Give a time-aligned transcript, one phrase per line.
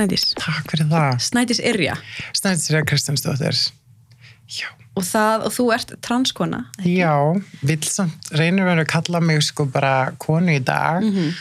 [0.00, 0.30] Snædís.
[0.38, 1.18] Takk fyrir það.
[1.20, 1.96] Snædís Irja.
[2.32, 3.58] Snædís Irja Kristjánsdóttir.
[4.48, 4.70] Já.
[4.96, 6.62] Og, það, og þú ert transkona.
[6.88, 7.12] Já,
[7.62, 11.04] vill samt reynir verið að kalla mig sko bara konu í dag.
[11.04, 11.34] Mm -hmm.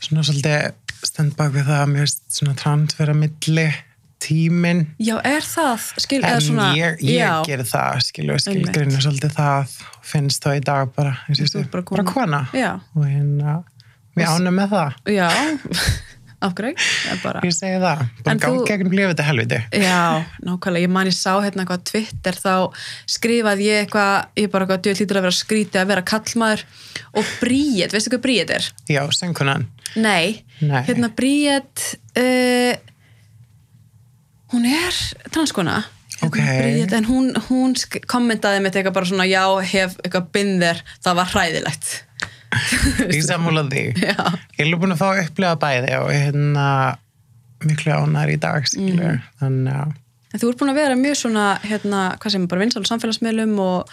[0.00, 0.72] Svona svolítið
[1.04, 3.74] stend bak við það að mér er svona trans vera milli
[4.18, 4.86] tímin.
[4.98, 5.80] Já, er það?
[5.98, 10.92] Skil, en svona, ég, ég ger það, skilju, skilgrinu svolítið það finnst þá í dag
[10.96, 11.16] bara,
[11.70, 11.82] bara.
[11.90, 12.48] Bara kona.
[12.52, 12.80] Já.
[12.94, 13.62] Og hérna,
[14.16, 14.92] við ánum með það.
[15.04, 15.30] Já,
[16.46, 16.82] afgræk.
[17.22, 17.42] Bara...
[17.46, 18.64] Ég segi það, bara gáð þú...
[18.70, 19.60] gegnum lífið þetta helviti.
[19.82, 20.02] Já,
[20.46, 22.54] nákvæmlega, ég man ég sá hérna eitthvað Twitter, þá
[23.16, 26.64] skrifaði ég eitthvað, ég bara eitthvað djöð lítur að vera skrítið að vera kallmaður
[27.16, 28.70] og Bríett, veistu hvað Bríett er?
[28.90, 29.68] Já, sengunan.
[29.96, 30.80] Nei, Nei.
[30.88, 31.84] hérna Bríett,
[32.16, 32.72] uh,
[34.54, 35.02] hún er
[35.34, 35.82] transkona.
[36.24, 36.40] Ok.
[36.40, 37.76] Bríett, en hún, hún
[38.08, 41.94] kommentaði með eitthvað bara svona, já, hef eitthvað bindir, það var hræðilegt.
[43.10, 43.84] Ég samúla því.
[44.08, 44.16] Já.
[44.58, 46.66] Ég er búin að fá að upplega bæði og hérna
[47.64, 49.16] miklu ánar í dag, skilur.
[49.16, 49.30] Mm.
[49.42, 49.94] Þannig að...
[50.34, 53.52] En þú ert búin að vera mjög svona, hérna, hvað segir maður, bara vinsal samfélagsmiðlum
[53.62, 53.92] og,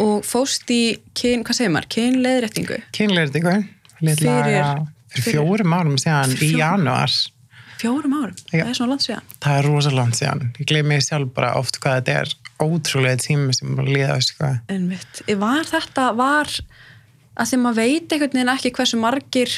[0.00, 0.82] og fóst í,
[1.18, 2.78] kyn, hvað segir maður, kynleðrættingu?
[2.96, 3.56] Kynleðrættingu,
[3.98, 7.12] fyrir, fyrir fjórum árum síðan í janúar.
[7.78, 8.38] Fjórum árum?
[8.48, 8.62] Já.
[8.62, 9.28] Það er svona langt síðan?
[9.44, 10.46] Það er rosa langt síðan.
[10.56, 12.32] Ég gleymi sjálf bara oft hvað þetta er
[12.64, 14.54] ótrúlega tími sem bara líða, sko.
[14.72, 16.54] En mitt, var þetta, var
[17.38, 19.52] að því maður veit einhvern veginn ekki hversu margir,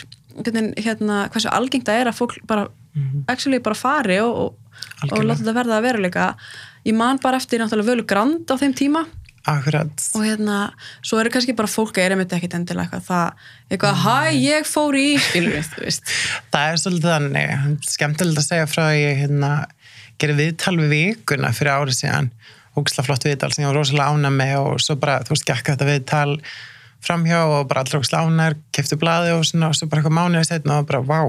[0.81, 3.63] hérna, hversu algengt það er að fólk bara, mm -hmm.
[3.63, 4.61] bara fari og, og
[5.09, 6.27] og láta þetta verða að veruleika
[6.87, 9.07] ég man bara eftir náttúrulega völu grand á þeim tíma
[9.49, 10.03] Akkurat.
[10.15, 10.57] og hérna,
[11.01, 14.03] svo eru kannski bara fólk að er einmitt ekkit endilega eitthvað það, eitthvað, mm.
[14.05, 16.13] hæ, ég fór í skilur, þú veist
[16.53, 19.53] það er svolítið þannig, skemmtilegt að segja frá ég hérna,
[20.21, 22.29] gerði viðtal við vikuna fyrir árið síðan,
[22.77, 25.73] ógislega flott viðtal sem ég var rosalega ána með og svo bara, þú veist, gekk
[25.73, 26.37] þetta viðtal
[27.05, 30.51] framhjá og bara allra ógislega ánar, kefti blaði og svona og svo bara eitthvað mánuðið
[30.51, 31.23] setna og bara, vá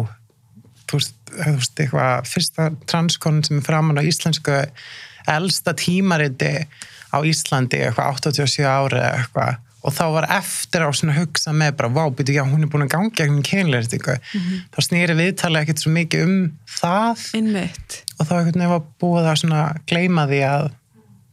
[0.92, 4.58] þú veist, þú veist, eitthvað fyrsta transkon sem er framann á íslensku
[5.30, 6.56] elsta tímariti
[7.12, 11.92] á Íslandi, eitthvað 87 ári eitthvað, og þá var eftir á svona hugsa með bara,
[11.92, 14.60] vá, byrju, já, hún er búin að ganga ekkert kynleirtingu, mm -hmm.
[14.74, 16.38] þá snýri viðtala ekkert svo mikið um
[16.80, 18.04] það Innmitt.
[18.18, 20.70] og þá ekkert nefn að búið að svona gleima því að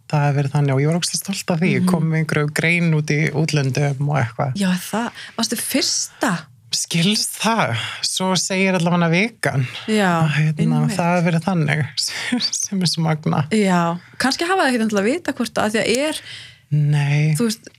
[0.09, 1.91] það hefur verið þannig og ég var ógst að stolt af því, mm -hmm.
[1.93, 4.55] kom með einhverju grein út í útlöndum og eitthvað.
[4.59, 6.33] Já, það, varstu fyrsta?
[6.69, 9.65] Skilst það, svo segir allavega vegan.
[9.89, 11.85] Já, hérna, það hefur verið þannig
[12.69, 15.81] sem er svo magna Já, kannski hafa það ekki til að vita hvort að því
[15.81, 16.21] að er
[16.69, 17.33] Nei.
[17.39, 17.71] veist,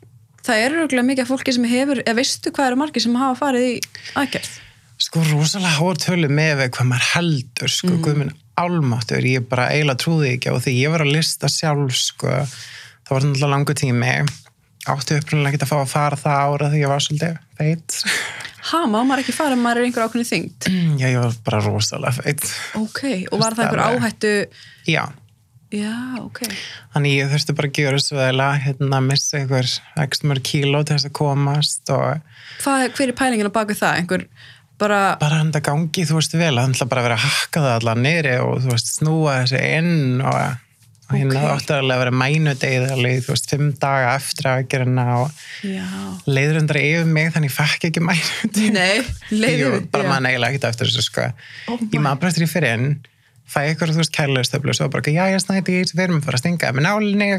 [0.41, 3.67] það eru örgulega mikið fólki sem hefur eða veistu hvað eru margir sem hafa farið
[3.67, 3.75] í
[4.17, 4.57] aðgerð?
[4.99, 8.33] Sko rosalega hóttölu með hvað maður heldur sko, mm.
[8.59, 12.35] Álmáttur, ég bara eiginlega trúði ekki og því ég var að lista sjálf sko,
[13.07, 14.13] það var náttúrulega langu tími
[14.89, 17.99] áttu upprunlega ekki að fá að fara það ára þegar ég var svolítið feitt
[18.69, 20.67] Ha, má maður ekki fara maður er einhver ákveðni þyngt?
[20.99, 22.45] Já, ég var bara rosalega feitt.
[22.77, 24.33] Ok, og var það einhver áhættu?
[24.89, 25.03] Já.
[25.69, 26.41] Já, ok.
[26.95, 29.71] Þannig ég þurfti bara að gera svo að hérna, missa einhver
[30.03, 32.23] ekstra mörg kíló til þess að komast og...
[32.59, 33.99] Hvað, hver er pælingin á baku það?
[34.01, 34.25] Einhver
[34.79, 35.01] bara...
[35.21, 37.63] Bara hann það gangi, þú veist, vel að hann ætla bara að vera að hakka
[37.65, 40.39] það allar niðri og þú veist, snúa þessi inn og
[41.09, 41.51] hérna okay.
[41.55, 45.45] áttu að vera mænudegið alveg, þú veist, fimm daga eftir aðgerina og
[46.29, 48.75] leiður undra yfir mig þannig fekk ekki mænudegið.
[48.75, 49.05] Nei,
[49.43, 51.29] leiður Ég bara mann eiginlega ekkert eftir þessu sko.
[51.73, 52.91] Oh Ég maður bara eftir ég fyrir inn
[53.49, 56.39] fæ ykkur, þú veist, kærleustöflu og svo bara, já, ég snæti, við erum að fara
[56.39, 57.29] að stinga með nálinni,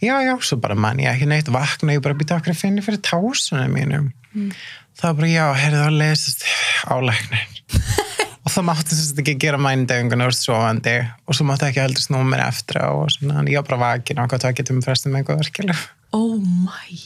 [0.00, 2.84] já, já, svo bara mann ég ekki neitt vakna, ég bara býta okkur að finna
[2.84, 4.54] fyrir tásunum mínum mm.
[5.00, 6.46] þá bara, já, heyrðu þá lesast
[6.88, 7.52] álæknin
[8.44, 12.04] og þá máttu þess að ekki gera mændefingun og svovandi og svo máttu ekki heldur
[12.04, 15.84] snúmir eftir og svona, ég bara á hvað það getur með frestum með eitthvað verkileg
[16.14, 16.98] Oh my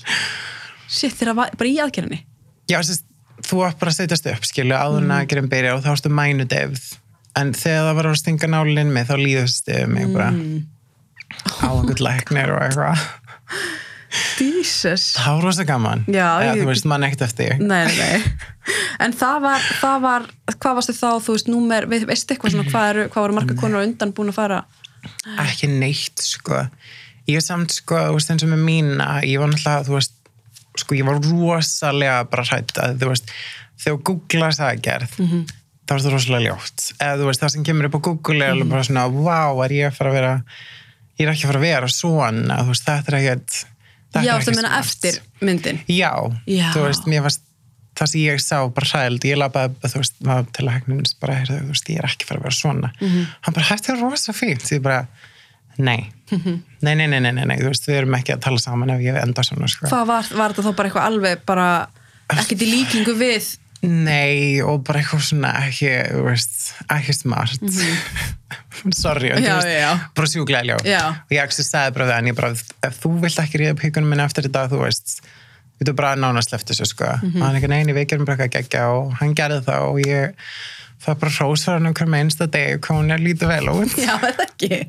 [0.89, 2.23] Sitt þér að bara í aðgerðinni?
[2.69, 3.03] Já, að
[3.47, 5.15] þú var bara að setjast upp skilu, áður en mm.
[5.19, 6.89] aðgerðin byrja og þá varstu mænudefð
[7.37, 10.63] en þegar það var að stinga nálinn mig þá líðust þið mig bara mm.
[11.65, 13.05] á einhvern læknir og eitthvað.
[14.39, 15.11] Jesus.
[15.19, 16.05] Það var rosa gaman.
[16.09, 16.63] Já, Eða, ég...
[16.63, 17.59] Þú veist, mann ekkert eftir.
[17.61, 18.23] Nei, nei
[19.05, 22.89] En það var, það var hvað varstu þá, þú veist, númer veistu eitthvað svona, hvað,
[22.93, 24.63] eru, hvað voru marga konur undan búin að fara?
[25.45, 26.65] Ekki neitt, sko.
[27.29, 30.17] Ég er samt, sko, þú veist, eins og með mína ég var náttúrulega, þú veist
[30.83, 33.33] sko, ég var rosalega bara hrætt að, þú veist,
[33.83, 35.57] þegar Google það að gerð mm -hmm.
[35.89, 36.91] Þá er það rosalega ljótt.
[36.99, 38.71] Eða, þú veist, það sem kemur upp á Google er -hmm.
[38.71, 40.35] bara svona, wow, er ég að fara að vera
[41.19, 43.59] ég er ekki að fara að vera svona, þú veist, þetta er ekkert
[44.25, 45.81] Já, þú meina eftir myndin?
[45.91, 46.13] Já,
[46.49, 46.71] Já.
[46.73, 47.43] þú veist, mér varst
[47.99, 50.21] það sem ég sá bara hræld, ég lafaði þú veist,
[50.55, 52.93] til að hægnum bara, þú veist, ég er ekki fara að vera svona.
[53.01, 53.27] Mm -hmm.
[53.43, 54.63] hann bara, þetta er rosa fínt.
[54.63, 55.07] Því bara,
[55.79, 56.11] nei.
[56.31, 56.59] Mm -hmm.
[56.81, 59.01] nei, nei, nei, nei, nei, nei, þú veist, við erum ekki að tala saman ef
[59.01, 59.87] ég enda svona, sko.
[59.87, 61.89] Hvað var, var þetta þá bara eitthvað alveg bara
[62.29, 66.57] ekkert í líkingu við Nei, og bara eitthvað svona ekki, þú veist,
[66.91, 67.61] ekki smart.
[68.95, 69.47] Sorry, en Mhm.
[69.47, 70.79] Já, þú veist, bara sjúklega ljó.
[71.15, 72.51] Og ég ekki sagði bara það, en ég bara,
[72.89, 75.21] ef þú vilt ekki ríða píkunum minn eftir þetta, þú veist,
[75.79, 77.13] við þú bara nánast eftir þessu, sko.
[77.23, 77.37] Mhm.
[77.39, 80.35] Og hann ekki neini, við gerum bara eitthvað geggja og hann gerði það og ég
[81.05, 83.95] það bara hrósar hann okkur með einsta deg hvað hún er lítið vel út.
[83.95, 84.81] Já, er það ekki.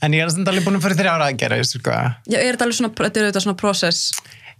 [0.00, 1.94] En ég er samt alveg búin að fara þrjá ára að gera þessu, sko.
[2.30, 4.02] Já, er þetta alveg svona, þetta er auðvitað svona process,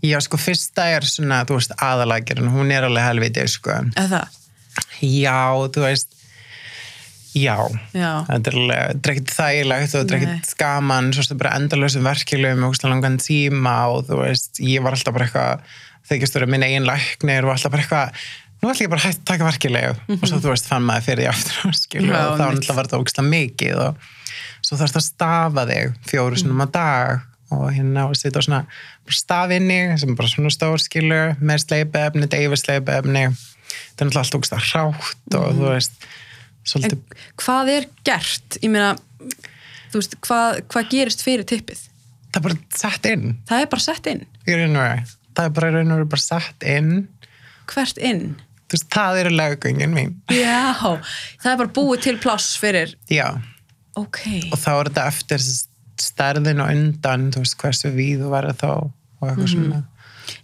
[0.02, 3.70] Já, sko, fyrsta er svona, þú veist, aðalagerinn, hún er alveg helviti, sko.
[3.97, 4.38] eða það?
[5.02, 5.37] Já,
[5.75, 6.08] þú veist,
[7.37, 7.56] já,
[7.94, 8.11] Já.
[8.26, 12.79] þetta er alveg, ekkert þægilegt og er ekkert gaman, svo þetta bara endalösum verkeflum og
[12.91, 15.75] langan tíma og þú veist, ég var alltaf bara eitthvað,
[16.11, 18.25] þykist vera minn eigin læknir og alltaf bara eitthvað,
[18.61, 21.23] nú ætla ég bara að að taka verkefleg og svo þú veist, fann maður fyrir
[21.23, 21.61] því aftur,
[22.00, 22.11] Mhm.
[22.11, 24.08] Já, og þá var þetta ógeðslega mikið og
[24.61, 26.41] svo þarfst að stafa þig fjóru Mhm.
[26.43, 27.20] sinum á dag
[27.50, 28.61] og hérna og sitja á svona
[29.11, 34.38] stafinni sem er bara svona stór skilur með sleipefni, deyfi sleipefni þetta er náttúrulega allt
[34.41, 36.08] ógst að hrátt og þú veist
[36.70, 37.00] svolítið,
[37.41, 38.58] hvað er gert?
[38.62, 38.93] Ég meina,
[39.94, 41.87] veist, hvað, hvað gerist fyrir tippið?
[42.31, 44.20] það er bara sett inn Það er bara sett inn.
[44.46, 46.93] það er bara bara sett inn
[47.70, 48.25] Hvert inn?
[48.70, 50.75] þú veist, það eru legungin mín Já,
[51.43, 53.26] það er bara búið til pláss fyrir, já,
[53.99, 54.20] ok.
[54.53, 55.43] og þá er þetta eftir
[56.05, 59.81] stærðin og undan þú veist, hversu víð þú verður þá og eitthvað svona.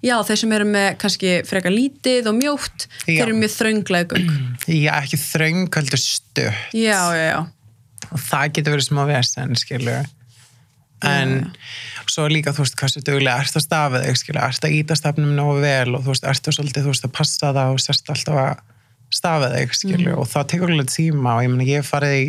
[0.03, 3.13] Já, þeir sem eru með kannski frekar lítið og mjótt, Já.
[3.13, 4.25] þeir eru mjög þrönglegum.
[4.67, 6.43] já, ekki þröng, heldur stutt.
[6.75, 7.39] Já, já, já.
[8.11, 10.07] og það getur verið smá vesen, skilur
[11.07, 11.33] en
[12.09, 15.35] svo líka, þú veist, hversu duglega ert að stafa þig, skilur, ert að íta stafnum
[15.37, 18.39] nógu vel og þú veist, ertu svolítið, þú veist, að passa það og sérst alltaf
[18.43, 18.63] að
[19.17, 22.25] stafa þig, skilur, og það tekur alveg tíma og ég meina, ég farið í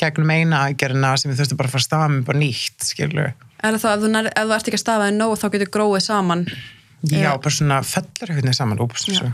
[0.00, 3.32] gegnum eina aðgerina sem ég þurfti bara að fara að stafa mig bara nýtt, skilur
[3.64, 5.70] Er það ef þú, nær, ef þú ert ekki að stafa þig nóg þá getur
[5.76, 6.42] gróið saman?
[7.06, 7.30] já, Já.
[7.40, 9.24] bara svona fellur einhvern veginn saman, úps, Já,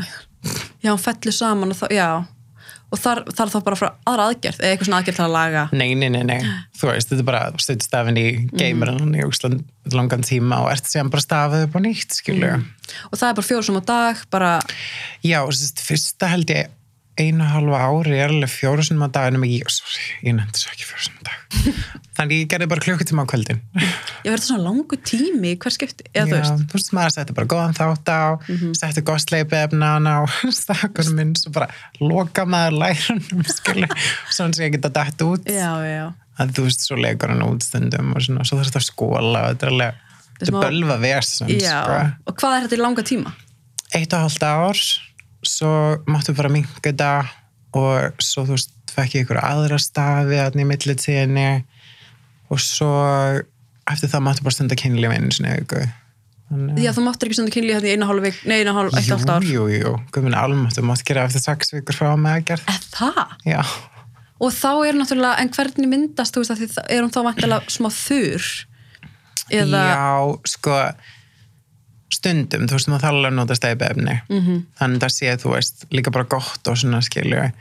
[0.82, 2.06] já fellur saman og þá, já.
[2.92, 5.60] Og þar, þar þá bara frá aðra aðgerð, eða eitthvað svona aðgerð til að laga.
[5.72, 6.40] Nei, nei, nei, nei,
[6.76, 8.24] þú veist, þetta er bara stuttstafin í
[8.60, 9.62] geimirinn í Úsland
[9.96, 12.58] langan tíma og ert síðan bara stafið upp á nýtt, skilur
[13.08, 14.50] Og það er bara fjóru sem á dag, bara,
[15.24, 15.38] Já,
[15.86, 16.68] fyrsta held ég
[17.20, 20.86] einu halva ári er alveg fjóru sinum á daginu ég, sorry, ég nefndi svo ekki
[20.88, 21.66] fjóru sinum á dag.
[22.16, 23.60] Þannig ég gerði bara klukkutíma á kvöldin.
[24.24, 25.52] Ég verði svona langu tími?
[25.60, 26.64] Hver skipti, eða þú Já, veist.
[26.72, 28.22] þú veist, maður setti bara góðan þátt á
[28.80, 30.18] setti gott sleipefnan á
[30.62, 31.68] stakunum minn, svo bara
[32.00, 33.90] loka maður lærunum, skilu
[34.32, 35.46] svona sem ég geta dætt út.
[35.52, 36.08] Já, já,
[36.40, 39.46] að þú veist, svo leikur hann út stundum og svona, svo þarf þetta að skóla
[39.46, 40.02] og þetta er alveg
[40.42, 41.80] þetta er bölva versun, já.
[41.84, 42.02] sko.
[42.32, 43.34] Og hvað er þetta í langa tíma?
[43.92, 44.78] eitt og halvt ár
[45.46, 45.70] svo
[46.06, 47.10] máttu bara minga þetta
[47.78, 51.46] og svo þú veist fekk ég ykkur aðra stafi þarna í millitíðinni
[52.52, 52.90] og svo
[53.90, 55.90] eftir það máttu bara stunda kynlíf einu sinni að-
[56.76, 59.08] Já, þú máttir ekki svona kynlíð hérna í eina hálf vik, nei, eina hálf, eitt
[59.08, 59.40] halvt ár.
[59.48, 62.66] Jú, jú, jú, guðminn almátt, þú mátt gera eftir sex vikur frá meðgerð.
[62.68, 63.32] Eða það?
[63.48, 63.62] Já,
[64.42, 67.20] Og þá er náttúrulega, en hvernig myndast, þú veist, að því það- er hún þá
[67.24, 68.48] vantilega smá þurr?
[69.48, 70.76] Eða, já, sko,
[72.16, 74.16] stundum, þú veist, maður þarf alveg að nota steipefni.
[74.28, 74.42] Mhm.
[74.46, 74.58] -hmm.
[74.80, 77.52] Þannig að það sé, þú veist, líka bara gott og svona, skilju.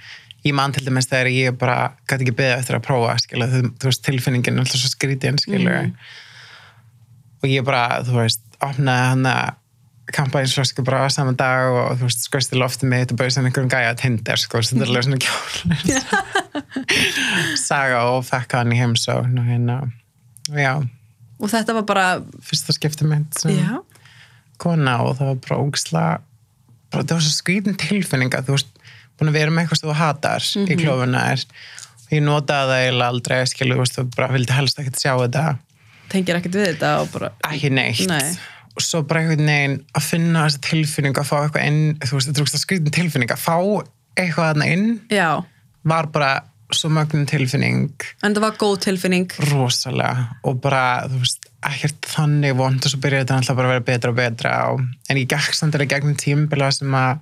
[0.43, 3.85] Ég man til dæmis þegar ég bara gæti ekki beðið eftir að prófa, skilju, þú,
[3.85, 5.81] veist, tilfinningin er alltaf svo skrítin, skilju.
[5.81, 5.93] Mhm.
[7.43, 9.55] Og ég bara, þú veist, opnaði hann að
[10.11, 13.69] kampænsflösku bara saman dag og þú veist, skoist í lofti mitt og bauðs hann einhverjum
[13.71, 15.51] gæja tindir, sko, þetta er alveg svona kjól.
[17.67, 19.91] Saga og fekk hann í heimsókn og hérna,
[20.51, 20.81] já,
[21.41, 22.05] og þetta var bara,
[22.45, 23.79] fyrsta sem já,
[24.61, 26.05] kona og það var bara ógisla
[26.91, 28.71] bara það var svo skrítin tilfinning að þú veist
[29.17, 31.43] búin að vera með eitthvað sem þú hatar í klófuna er
[32.11, 35.11] og ég notaði það eiginlega aldrei skilu, þú veist, þú bara vildi helst ekkert sjá
[35.15, 35.43] þetta.
[36.11, 38.01] Tengir ekkert við þetta og bara, ekki neitt.
[38.09, 38.33] Nei.
[38.71, 42.29] og svo bara einhvern veginn að finna þessa tilfinning að fá eitthvað inn þú veist,
[42.29, 43.55] þetta er ógisla skrítin tilfinning að fá
[44.19, 45.29] eitthvað þarna inn já,
[45.87, 46.31] var bara
[46.75, 47.91] svo mögnum tilfinning.
[48.23, 49.31] En það var góð tilfinning.
[49.51, 50.27] rosalega.
[50.47, 53.87] Og bara, þú veist, ekkert þannig vond og svo byrjaði þetta alltaf bara að vera
[53.91, 57.19] betra og betra og, en ég gekk samt alveg gegnum tímbila sem að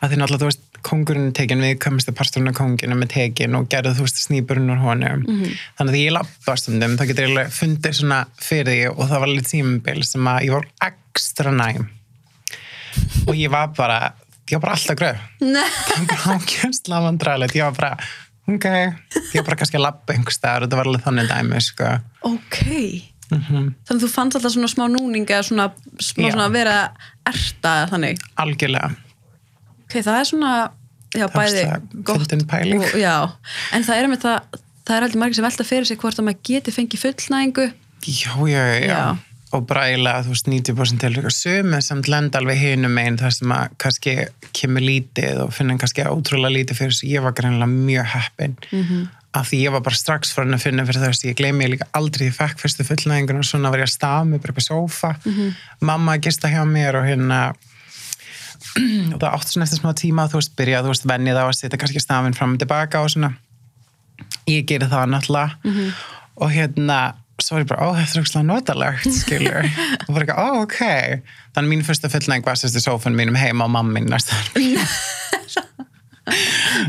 [0.00, 3.12] að því náttúrulega, þú veist, kongurinn er tekin við komist að parturinn af konginu með
[3.16, 5.24] tekin og gerði, þú veist, snýburinn úr honum.
[5.78, 9.32] Þannig að ég lappa stundum, þá getur ég fundið svona fyrir því og það var
[9.32, 11.88] alveg tímbil sem að ég var ekstra næm.
[13.26, 13.98] Og ég var bara
[14.46, 17.96] ég var bara alltaf gröð það var bara ákjömsla vandræðilegt ég var bara,
[18.46, 21.60] ok ég var bara kannski að lappa einhver staðar og þetta var alveg þannig dæmi
[21.66, 21.92] sko.
[22.30, 22.60] ok.
[23.26, 25.64] Þannig að þú fannst alltaf svona smá núning eða svona,
[25.98, 26.76] smá svona að vera
[27.26, 28.20] erta þannig.
[28.38, 28.92] algjörlega
[29.86, 30.52] Ok, það er svona,
[31.14, 31.64] já, bæði
[32.06, 32.32] gott.
[32.34, 33.14] Og, já,
[33.74, 36.26] en það er með það, það er heldur margir sem velta fyrir sig hvort að
[36.26, 37.66] maður geti fengið fullnæðingu.
[38.06, 39.02] já, já, já, já.
[39.54, 41.30] Og eiginlega, þú veist, 90% tilvika.
[41.30, 44.14] Sömu samt lenda alveg hinum einn þar sem að kannski
[44.56, 48.56] kemur lítið og finna kannski ótrúlega lítið fyrir þess að ég var greinlega mjög heppin
[48.70, 49.04] mm -hmm.
[49.38, 51.70] af því ég var bara strax farin að finna fyrir þess að ég gleymi ég
[51.70, 54.58] líka aldrei því fekk fyrstu fullnæðingur og svona var ég að staða mig bara upp
[54.58, 55.14] í sófa.
[55.24, 55.54] Mm -hmm.
[55.80, 57.54] mamma að gista hjá mér og hérna
[59.14, 61.58] og það átt svona eftir smá tíma þú veist, byrja, þú veist, vennið á að
[61.58, 63.32] setja kannski stafinn fram og tilbaka og svona.
[64.48, 65.50] Ég gerir það náttúrulega.
[65.64, 65.92] Mm -hmm.
[66.36, 69.66] og hérna svo var ég bara, ó, þetta er ógslag notalegt, skilur
[70.06, 70.80] og bara ekki, ó, ok.
[71.56, 74.38] Þannig mín fyrsta fullnæg var sérstu sófun mínum heima og mamma mín næsta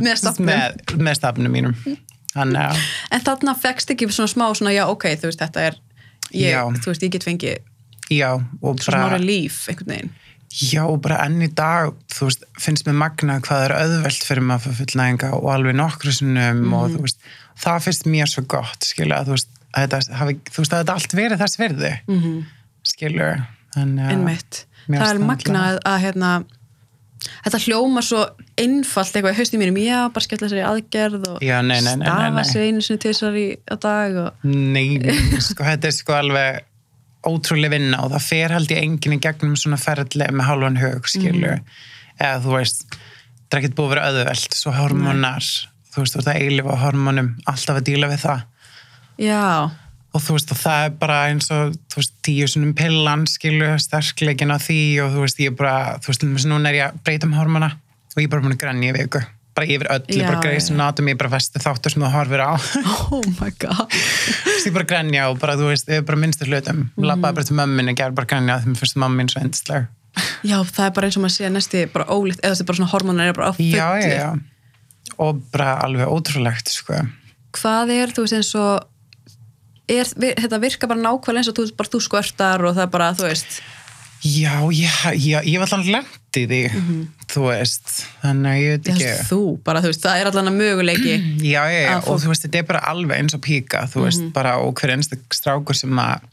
[0.03, 1.75] með stafnum með, með stafnum mínum.
[2.33, 2.87] Þannig, ja.
[3.15, 5.77] en þarna fegst ekki svona smá svona, já, ok, þú veist, þetta er
[6.35, 6.63] ég, Já.
[6.83, 7.59] þú veist, ég get fengið
[8.07, 10.15] svona ára líf, einhvern veginn.
[10.47, 14.45] Já, og bara enn í dag þú veist, finnst mér magna hvað er auðvelt fyrir
[14.47, 17.19] maður að fullnæginga og alveg nokkru sinnum og þú veist,
[17.59, 20.83] það finnst mér svo gott, skilur, að þú veist að þetta hafi, þú veist, að
[20.83, 22.37] þetta allt verið þess verði mm -hmm.
[22.91, 23.41] skilur
[23.77, 26.31] en, ja, einmitt, það er magnað að hérna
[27.17, 28.21] þetta hljóma svo
[28.59, 29.33] einfalt eitthvað.
[29.33, 32.07] Í haustum mínum, já, bara skella sér í aðgerð og Já, nei, nei, nei, nei,
[32.07, 34.97] stafa sér einu sinni tvisar í á dag og Nei,
[35.49, 36.61] sko, þetta er sko alveg
[37.27, 41.09] ótrúlega vinna og það fer held ég enginn í gegnum svona ferðli með hálfan hug,
[41.11, 41.63] skilur.
[42.17, 42.85] Eða þú veist,
[43.47, 45.49] það er ekkert búið að vera auðvelt svo hormonar,
[45.91, 48.45] þú veist, þú veist að eilifa hormonum, alltaf að díla við það
[49.21, 49.69] já,
[50.13, 53.77] og þú veist, og það er bara eins og þú veist, tíu svona pillan, skilur
[53.81, 57.01] sterkleikin á því og þú veist, ég er bara þú veist, núna er ég að
[57.05, 57.73] breyta um hormona
[58.15, 59.23] og ég er bara búin að grenja í viku.
[59.57, 62.09] Bara yfir öll, ég Já, bara greið sem nátum ég bara vestu þáttur sem þú
[62.13, 62.53] horfir á.
[63.13, 63.93] Oh my god.
[64.65, 66.87] Ég bara grenja og bara, þú veist, ég bara minnstu hlutum.
[66.93, 67.07] Mm.
[67.09, 69.87] labbaði bara til mömmin og gerði bara grenja því mér fyrst mamma mín svo endisleg
[70.45, 72.91] já, það er bara eins og maður sé næsti bara ólíkt, eða er bara svona
[72.91, 74.29] hormonar er bara á fulli já, já, já.
[75.23, 76.99] Og bara alveg ótrúlegt, sko.
[77.57, 78.85] Hvað er, þú veist, eins og
[79.87, 80.13] er,
[80.43, 83.59] þetta virka bara nákvæmlega eins og þú, bara þú skvörtar og það bara, þú veist.
[84.25, 86.61] Já, já, já ég var allan lent í því
[87.29, 87.91] þú veist,
[88.23, 89.25] þannig að ég veit Já, ekki.
[89.29, 91.13] þú, bara þú veist, það er allan að möguleiki
[91.53, 94.25] Já, já, já, og þú veist, þetta er bara alveg eins og píka, þú veist,
[94.33, 96.25] bara og hver einsta strákur sem að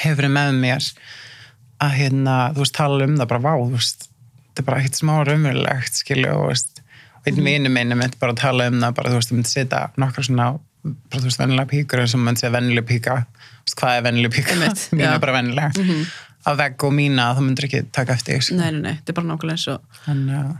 [0.00, 0.88] hefur með mér
[1.84, 4.08] að hérna, þú veist, tala um það bara, vá, þú veist,
[4.48, 6.82] þetta er bara eitt smá raumurlegt, skilju, og veist,
[7.20, 7.50] og einn mm.
[7.50, 10.26] vinnu minni mitt bara að tala um það, bara, þú veist, þú myndi setja nokkra
[10.26, 10.50] svona,
[10.84, 13.18] bara, þú veist, vennilega píkur eins og myndi segja vennilega píka,
[13.76, 14.56] hvað er vennilega píka?
[14.96, 15.86] Mín er bara vennilega.
[16.40, 18.56] Á vegg og mína, þú myndir ekki taka eftir, sko.
[18.56, 20.50] nei, nei, nei, þetta er bara nákvæmlega eins og Þannig að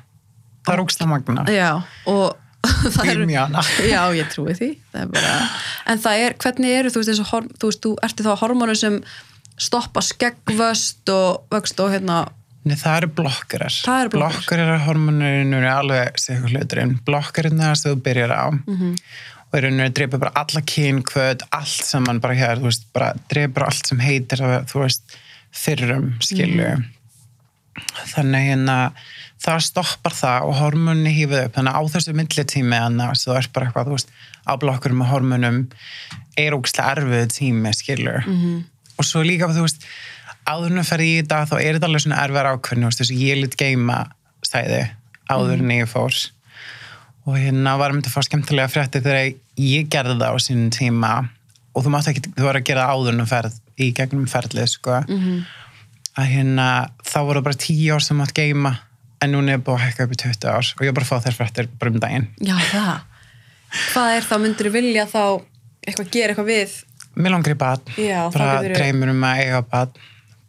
[0.67, 1.45] það er ógst að magna.
[1.49, 1.71] já,
[2.13, 2.37] og
[2.95, 3.23] það er
[3.89, 5.31] já, ég trúi því það bara,
[5.89, 8.75] en það er, hvernig eru þú veist, og, horm- þú veist, þú ertu þá hormónu
[8.77, 8.99] sem
[9.61, 12.21] stoppa skeggvöst og vöxt og hérna
[12.69, 13.73] Nei, það eru blokkarar.
[13.73, 14.43] Það eru blokkarar.
[14.45, 16.91] Blokkarar hormonurinn eru alveg sigur hluturinn.
[17.07, 18.91] Blokkarinn er það sem þú byrjar á Mhm.
[19.51, 23.67] Og í rauninu dreipur bara alla kynkvöð, allt saman bara hér, þú veist, bara dreipur
[23.67, 25.17] allt sem heitir, að, þú veist,
[25.51, 26.71] fyrrum, skilju.
[26.77, 26.89] Mhm.
[28.11, 28.77] Þannig hérna,
[29.41, 31.55] það stoppar það og hormonni hýfið upp.
[31.57, 34.15] Þannig að á þessu millitími annars, þú ert bara eitthvað, þú veist,
[34.47, 35.61] á blokkurum og hormonum
[36.39, 38.17] er ógstlega erfið tími, skilju.
[38.27, 38.65] Mhm.
[39.01, 39.87] Og svo líka, þú veist,
[40.51, 43.23] áður en að ferði í þetta þá er þetta alveg svona erfið ákveðin þess að
[43.23, 43.99] ég lit geima
[44.47, 44.83] stæði
[45.31, 46.17] áður en ég fór
[47.29, 51.15] og hérna var myndi að fá skemmtilega frétti þegar ég gerði það á sínum tíma.
[51.75, 54.29] Og þú mátt ekki, þú var að gera það áður en að ferð í gegnum
[54.31, 55.01] ferlið sko.
[56.19, 56.69] Að hérna
[57.07, 58.75] þá voru bara tíu ár sem mátt geima
[59.21, 60.71] en núna er búið að hækka upp í 20 ár.
[60.77, 62.29] Og ég er bara að fá þær fréttir bara um daginn.
[62.41, 62.95] Já, það.
[63.93, 65.25] Hvað er þá, myndir vilja þá
[65.87, 66.79] eitthvað gera eitthvað við?
[67.21, 67.93] Mér langar í bad,
[68.35, 69.97] bara dreymur um að eiga bad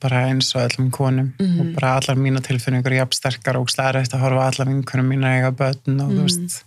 [0.01, 1.60] bara eins og öllum konum Mhm.
[1.62, 5.38] og bara allar mína tilfinningur jafn sterkar og eftir að horfa allar vinkunum mína að
[5.38, 6.17] eiga börn og Mhm.
[6.17, 6.63] þú veist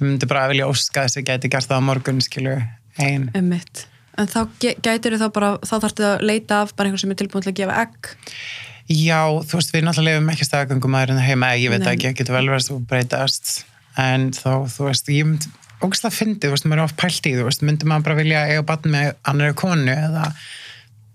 [0.00, 2.62] ég myndi bara vilja óska þess að ég gæti gert það á morgun skilu,
[2.98, 3.86] ein Einmitt.
[4.18, 7.42] En þá gætir þá bara, þá þarftu að leita af bara einhvern sem er tilbúin
[7.42, 8.16] til að gefa egg.
[8.88, 11.94] Já, þú veist, við náttúrulega lefum ekki staðgöngum en heima, ég veit Nei.
[11.94, 13.64] ekki, það getur vel verið að breytast
[13.98, 15.46] en þá, þú veist, ég myndi
[15.82, 18.46] ógæslega fyndið, þú veist, maður er oft pælt í, þú veist, myndi maður bara vilja
[18.48, 20.32] eiga bann með annari konu eða,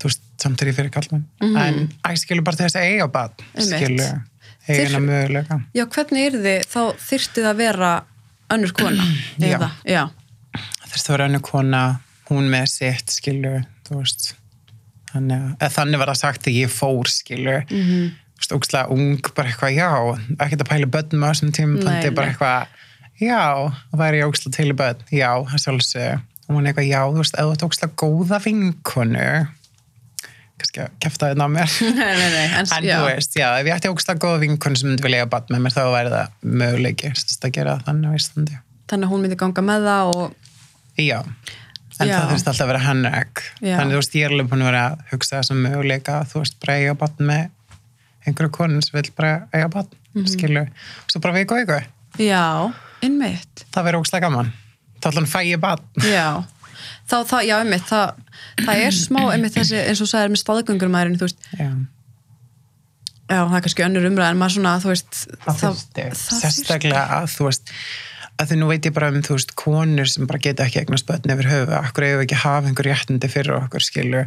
[0.00, 3.08] þú veist, samt er ég fyrir kallmann, en æg skilur bara þess að eiga
[3.54, 3.78] Einmitt.
[3.78, 4.22] skilur,
[4.64, 5.60] Þyr- hennar möguleika.
[5.76, 7.90] Já, hvernig er þið, þá þyrfti það að vera
[8.54, 9.04] önnur kona,
[9.38, 9.48] Já.
[9.58, 9.70] eða?
[9.84, 10.02] Já.
[10.88, 11.82] Þess að vera hennar kona,
[12.30, 14.34] hún með sitt, skilur, þú veist,
[15.12, 17.82] þannig, að- eða þannig var það sagt þegar ég fór, skilur, mm.
[17.88, 18.12] -hmm.
[18.34, 19.90] þú veist, ógæslega ung, bara eitthvað, já,
[20.38, 22.66] ekkert að pæla börnum á þessum tíma, Nei, bara eitthvað,
[23.20, 23.42] já,
[23.92, 27.36] það væri ég ógæslega til börn, já, það sjálfsög, og hún eitthvað, já, þú veist,
[27.36, 29.28] ef þú ert ógæslega góða vinkonu,
[30.60, 32.94] kannski að kæfta þetta á mér, nei, nei, nei, en, en já.
[33.00, 35.64] þú veist, já, ef ég ætti ógæslega góða vinkonu sem myndi vilja eiga börn með
[35.64, 38.58] mér, þá væri það möguleiki, sem að gera það þannig á Íslandi.
[38.92, 40.36] Þannig að hún myndi ganga með það og,
[40.94, 42.14] Já, en Já.
[42.14, 43.74] það þurfti alltaf að vera hanneg Já.
[43.80, 46.56] þannig þú veist, ég er alveg búin að vera að hugsa þessum möguleika, þú veist,
[46.62, 47.44] bara eiga batn með
[48.24, 50.28] einhverju konun sem vil bara eiga batn, Mhm.
[50.30, 51.80] skilu og svo bara og viku,
[52.22, 54.52] já, innmitt það verður ógslag gaman
[55.02, 55.40] þá ætlum fæ
[57.10, 58.22] þá, það, já, einmitt það,
[58.62, 61.46] það er smá, einmitt þessi eins og þú sagðir með staðgöngurumæðurinn, þú veist.
[61.58, 61.68] Já.
[63.28, 65.62] já, það er kannski önnur umræð en maður svona, þú veist það
[65.94, 67.76] það sérstaklega að þú veist
[68.34, 71.06] að því nú veit ég bara um þú veist konur sem bara geta ekki eignast
[71.06, 74.24] börn yfir höfu akkur við ekki hafa einhver réttindi fyrir okkur skilu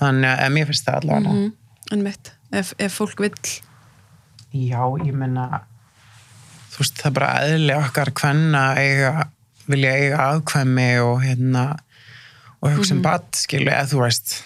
[0.00, 1.34] þannig að mér finnst það allavega.
[1.34, 1.52] Mm,
[1.92, 3.54] einmitt, ef, ef fólk vill.
[4.54, 5.64] Já, ég menna
[6.74, 9.28] þú veist það er bara eðli okkar hvenna eiga
[9.70, 11.64] vilja eiga aðkvæmi og hérna
[12.60, 14.36] og hugsa um bad skilu eða þú veist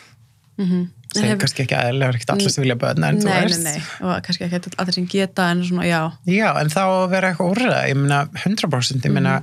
[0.58, 3.62] mm það er kannski ekki er ekki allir sem vilja börn en þú nei, veist.
[3.64, 6.82] nei, nei, og kannski ekki allir sem geta en svona, já, Já, en þá
[7.12, 9.36] vera eitthvað úrræð, ég meina 100%, ég meina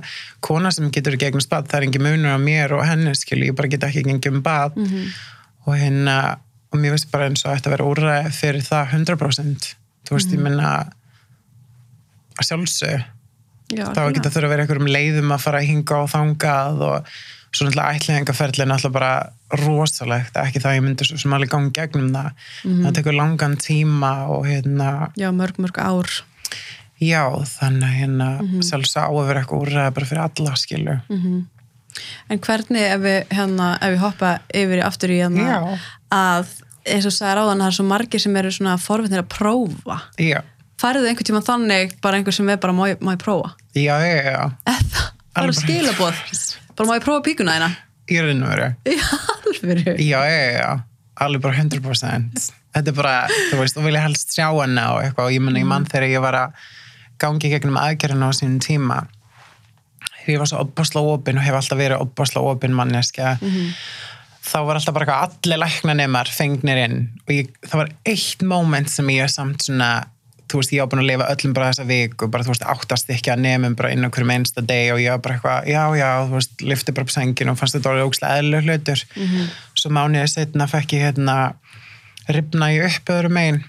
[0.46, 3.58] kona sem getur eignast bad, það er engin munur á mér og henni, skilji, ég
[3.58, 6.18] bara get ekki engin bad og hérna
[6.70, 9.68] og mér veist bara eins og þetta vera úrræð fyrir það 100%,
[10.06, 10.72] þú veist, ég meina
[12.36, 13.12] að sjálfsög
[13.72, 17.10] já þá geta þurfa að vera einhverjum leiðum að fara að hinga og þangað og
[17.56, 19.12] svo náttúrulega ætlingaferðlinn er alltaf bara
[19.62, 23.56] rosalegt, ekki það að ég myndi svo sem alveg gangi gegnum það, það tekur langan
[23.62, 26.10] tíma og hérna já, mörg, mörg ár
[26.96, 28.46] Já, þannig að hérna mm.
[28.48, 28.62] -hmm.
[28.64, 30.94] sjálfs á að vera eitthvað úrræði bara fyrir alla skilu.
[32.28, 35.78] En hvernig ef við, hérna, ef við hoppa yfir í aftur í hérna Já.
[36.12, 36.46] að
[36.86, 40.40] eins og sagði ráðan það er svo margir sem eru svona forvittnir að prófa Já,
[40.80, 43.96] færðu einhvern tíma þannig bara einhver sem er bara má ég, má ég prófa já,
[44.00, 44.44] já, já.
[44.72, 45.60] eða, bara Alveg.
[45.62, 46.20] skilabóð
[46.76, 47.72] bara má ég prófa píkuna þeina
[48.06, 48.66] Í raun og veru.
[48.92, 50.68] í alvöru Já, já, já.
[51.24, 52.44] Alveg bara 100%.
[52.76, 53.14] Þetta er bara,
[53.50, 56.06] þú veist, þú vilja helst sjá hana og eitthvað og ég menna, ég mann þegar
[56.12, 56.60] ég var að
[57.18, 59.00] gangi gegnum aðgerðina á sínum tíma
[60.28, 63.72] ég var svo opbásla opin og hef alltaf verið opbásla opin manneskja Mhm.
[64.46, 69.06] þá var alltaf bara allir læknanemar fengnir inn og ég, það var eitt moment sem
[69.14, 69.90] ég samt svona
[70.46, 73.12] þú veist, ég var búin að lifa öllum bara þessa viku bara, þú veist, áttast
[73.14, 75.82] ekki að nefnum bara inn á hverjum einsta deg og ég var bara eitthvað, já,
[75.98, 79.02] já þú veist, lyfti bara upp sengin og fannst þetta orðið ógslag eðlur hlutur.
[79.74, 81.36] Svo mánuðið setna fekk ég hérna
[82.30, 83.64] ripna ég upp öðru megin.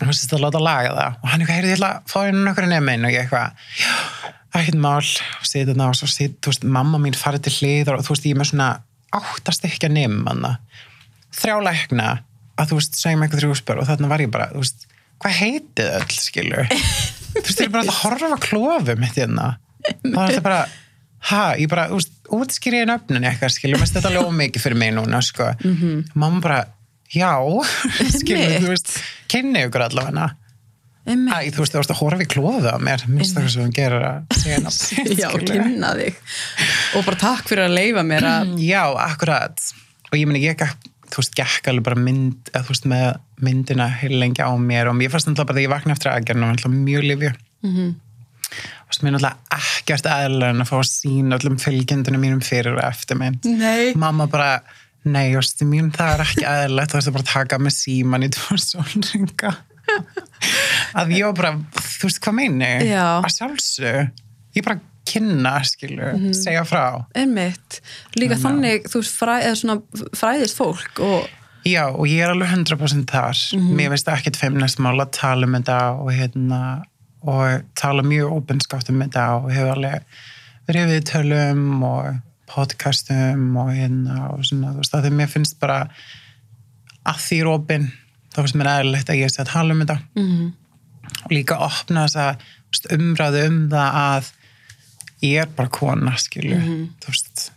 [0.00, 1.20] Og hann sést að láta laga það.
[1.20, 3.92] Og hann eitthvað, heyrðu, ég ætla að fá inn okkur nefn og ég eitthvað, já,
[4.58, 4.96] ekkert mál.
[5.04, 8.16] Og setja þarna og svo set, þú veist, mamma mín farið til hliðar og þú
[8.16, 8.70] veist, ég með svona
[9.14, 10.56] áttast ekki að nefn manna
[11.34, 12.08] þrjá lækna
[12.58, 14.86] að þú veist, segjum eitthvað þrjú spör og þarna var ég bara, þú veist,
[15.22, 16.72] hvað heitið öll, skilur?
[17.34, 19.48] Þú veist, ég er bara að horfa á klofum mitt hérna.
[19.84, 20.62] Það var þetta bara
[21.30, 24.80] ha, ég bara, þú veist, útskýri ég nöfnin eitthvað, skilur, mér þetta alveg ómikið fyrir
[24.80, 26.06] mig núna, sko, -hmm.
[26.14, 26.60] mamma bara
[27.12, 27.32] já,
[28.20, 28.96] skilur, þú veist
[29.28, 30.32] kynni ykkur allavega.
[31.04, 33.02] Æ, þú veist, þú veist að horfa í klóðu á mér.
[33.12, 36.20] Minnst það sem hún gerir að segja nafn já, kynna þig.
[36.96, 39.66] Og bara takk fyrir að leifa mér að Já, akkurat.
[40.08, 43.04] Og ég meni, ég gekk, þú veist, gekk alveg bara mynd, eða þú veist, með
[43.46, 46.46] myndina heil lengi á mér og mér fannst náttúrulega bara þegar ég vakna eftir aðgerðinu,
[46.48, 47.32] var náttúrulega mjög lifju
[47.64, 47.94] Mhm.
[48.84, 52.74] og sem er náttúrulega ekkert eðla en að fá að sína öllum fylgjendunum mínum fyrir
[52.76, 54.60] og eftir mynd nei, mamma bara,
[55.04, 58.30] nei, jástu mín, það er ekki eðlilegt, þú veist að bara taka með síman í
[58.34, 59.54] tvo sólringa
[60.98, 63.06] að ég var bara þú veist hvað meini, Já.
[63.24, 64.10] að sjálfsög
[64.58, 67.04] ég bara kynna, skilu segja frá.
[67.16, 67.80] Einmitt.
[68.16, 69.80] Líka Þannig þannig, þú fræ, svona
[70.16, 71.32] fræðist fólk og
[71.64, 73.38] Já, og ég er alveg 100% þar.
[73.72, 76.58] Mér veist ekkert feimnismál að tala um þetta og hérna,
[77.24, 80.04] og tala mjög opinskátt um þetta og hefur alveg
[80.68, 82.18] verið við tölum og
[82.52, 85.78] podcastum og hérna og svona, þú veist, að því mér finnst bara
[87.08, 87.88] að því er opin,
[88.34, 89.98] þá finnst mér eðlilegt að ég sé að tala um þetta.
[90.20, 90.52] Mm,
[91.24, 94.32] og líka opna þú veist, umræðu um það að
[95.24, 96.60] er bara kona, skilju,
[97.02, 97.50] þú veist,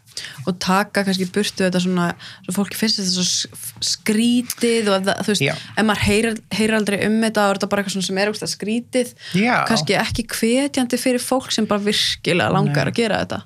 [0.48, 2.08] og taka kannski burtu þetta svona,
[2.46, 5.54] svo fólki finnst þetta svo skrítið og að það, þú veist, Já.
[5.54, 8.32] ef maður heyrir, heyrir aldrei um þetta og er þetta bara eitthvað svona sem er
[8.32, 9.14] úrst skrítið.
[9.38, 9.54] Já.
[9.70, 12.94] kannski ekki hvetjandi fyrir fólk sem bara virkilega langar Nei.
[12.94, 13.42] að gera þetta.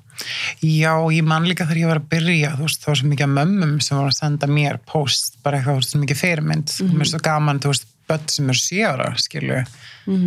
[0.62, 3.32] Já, ég man líka þegar ég var að byrja, þú veist, það var svo mikið
[3.36, 6.76] mömmum sem voru að senda mér post, bara eitthvað, þú veist, mikið fyrirmynd.
[6.84, 9.60] Og mér er svo gaman, þú veist, börn sem eru sjöra, skilu,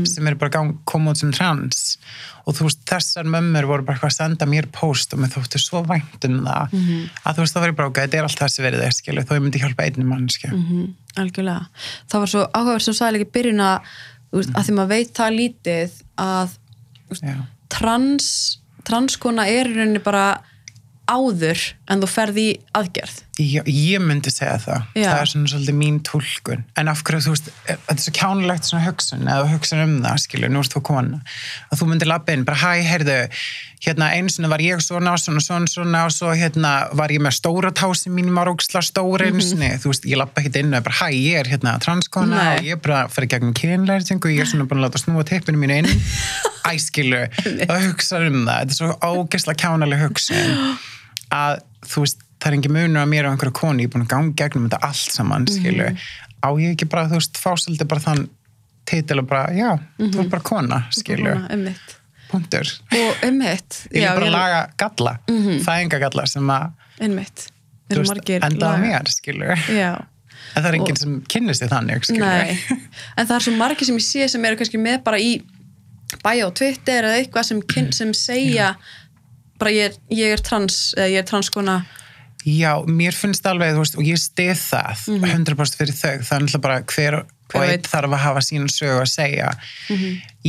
[0.08, 1.96] sem eru bara gang, koma út sem trans.
[2.46, 5.82] Og þú veist, þessar mömmur voru bara að senda mér post og mér þóttu svo
[5.88, 8.86] vænt um það að þú veist, það var bara, ok, þetta er allt þessi verið
[8.86, 10.52] þér, skilu, þó ég myndi hjálpa einnig mannski.
[10.52, 10.92] mm,
[11.24, 11.66] algjörlega.
[12.12, 13.96] Það var svo áhugaverð sem líka í byrjun að,
[14.32, 16.60] því maður veit það lítið að
[17.10, 17.28] veist,
[17.74, 18.30] trans
[18.86, 20.26] transkona er í rauninni bara
[21.10, 24.84] áður en þú ferð í aðgerð Já, ég myndi segja það.
[24.96, 25.10] Já.
[25.10, 26.62] Það er svona svolítið mín túlkun.
[26.80, 30.22] En af hverju, þú veist, þetta er svo kjánulegt svona hugsun, eða hugsun um það,
[30.24, 31.20] skilur, nú ert þú kona.
[31.68, 33.18] Að þú myndir labba inn, bara, hæ, heyrðu,
[33.84, 37.36] hérna, einu sinni var ég svona, svona, svona, svona, og svo, hérna, var ég með
[37.42, 39.74] stóra tási mín, var óksla stóra einu sinni.
[39.84, 42.48] Þú veist, ég labba ekkert inn og bara, hæ, ég er hérna transkona Nei.
[42.56, 44.88] og ég er bara að fara í gegnum kynlærtingu og ég er svona búin að
[44.88, 45.92] láta snúa teppinu mínu inn.
[46.72, 47.28] Æ, skilur,
[47.68, 48.64] og hugsa um það.
[48.64, 50.78] Þetta er svo ógeðslega kjánaleg hugsun
[51.36, 54.06] að þú veist, það er engin munur að mér og einhverju konu, ég er búin
[54.06, 55.88] að ganga gegnum þetta allt saman, skilu,
[56.46, 58.26] á ég ekki bara þú veist, fá svolítið bara þann
[58.86, 61.96] titil og bara, já, þú er bara kona Svona, einmitt.
[62.30, 62.70] punktur.
[62.94, 65.16] Og einmitt ég já, er bara að ég- laga galla,
[65.66, 66.68] fæðingagalla sem að,
[67.02, 67.48] einmitt.
[67.90, 69.90] þú Eru veist, margir enda á laga- mér, skilu já,
[70.56, 72.54] en það er enginn sem kynir sig þannig, skilu nei.
[73.18, 75.34] En það er svo margir sem ég sé sem eru kannski með bara í
[76.22, 77.62] bæja á Twitter eða eitthvað sem,
[78.00, 78.76] sem segja
[79.58, 81.80] bara ég er, ég er trans eða ég er transkona
[82.46, 86.46] Já, mér finnst alveg, þú veist, og ég stið það 100% fyrir þau, það er
[86.46, 89.50] náttúrulega bara hver, Hver og einn þarf að hafa sína sögu að segja.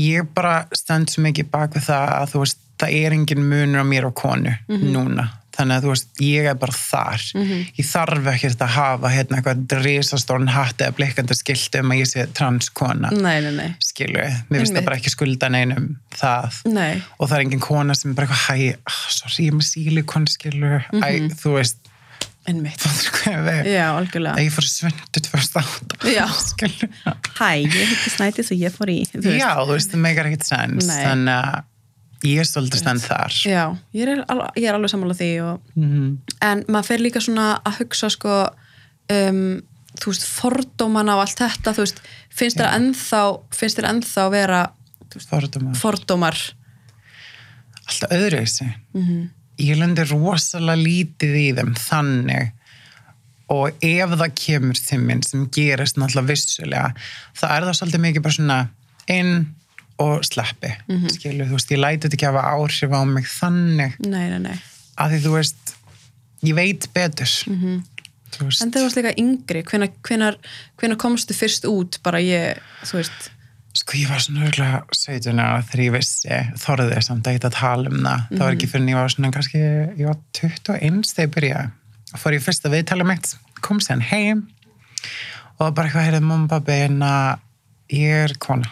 [0.00, 3.84] Ég bara stend svo mikið bak við það að þú veist, það er engin munur
[3.84, 5.26] á mér og konu núna.
[5.56, 7.22] Þannig að þú veist, ég er bara þar.
[7.78, 12.10] Ég þarf ekkert að hafa hérna eitthvað risastórn hatt eða blikkandi skilti um að ég
[12.10, 13.12] sé transkona.
[13.16, 16.60] nei, nei, nei, Skilu, mér finnst það bara ekki skulda neinum það.
[16.76, 17.00] Nei.
[17.16, 20.28] Og það er engin kona sem bara eitthvað hæ, ah, sorry, ég er með sílikon
[20.28, 21.08] skilu, æ,
[21.40, 21.85] þú veist
[22.46, 22.82] einmitt,
[23.66, 24.42] já, algjörlega.
[24.44, 26.26] ég fór í svöndu 2008 Já.
[27.40, 30.46] Hæ, ég heiti Snædís og ég fór í þú já, þú veist, það meikar ekkert
[30.48, 33.34] sens þannig að ég er svolítið stend þar.
[33.46, 36.06] Já, ég er, al- ég er alveg sammála því og Mhm.
[36.42, 38.36] en maður fer líka svona að hugsa sko
[39.12, 39.42] um,
[40.00, 43.20] þú veist, fordóman á allt þetta þú veist, finnst þér ennþá
[43.54, 44.62] finnst þér ennþá vera
[45.14, 46.36] veist, fordóma, fordómar.
[47.86, 49.30] Alltaf öðru þessi Mhm.
[49.58, 52.52] Ég lendi rosalega lítið í þeim þannig.
[53.54, 56.88] Og ef það kemur til minn sem gerist náttúrulega vissulega
[57.38, 58.58] þá er það svolítið mikið bara svona
[59.08, 59.34] inn
[60.02, 60.72] og sleppi.
[60.88, 61.08] Mm Mhm.
[61.14, 63.92] skilur, þú veist, ég læti þetta ekki hafa áhrif á mig þannig.
[64.00, 64.58] Nei, nei, nei.
[64.98, 65.74] Að því þú veist
[66.44, 67.26] ég veit betur.
[67.26, 68.62] Þú veist, Mhm.
[68.62, 70.36] en þegar þú varst líka yngri, hvenar, hvenar,
[70.76, 72.02] hvenar komstu fyrst út?
[72.02, 73.30] Bara ég, þú veist
[73.76, 77.56] sko ég var svona örgulega 17 ára þegar ég vissi, þorði samt að geta að
[77.58, 78.56] tala um það, það var Mhm.
[78.56, 79.62] ekki fyrir en ég var svona kannski,
[80.00, 81.70] ég var 21 þegar ég byrjaði.
[82.14, 84.46] Og fór ég fyrst að viðtala mitt kom sér heim
[85.60, 87.38] og bara eitthvað heyrði mamma og pabbi hérna
[87.90, 88.68] ég er kona.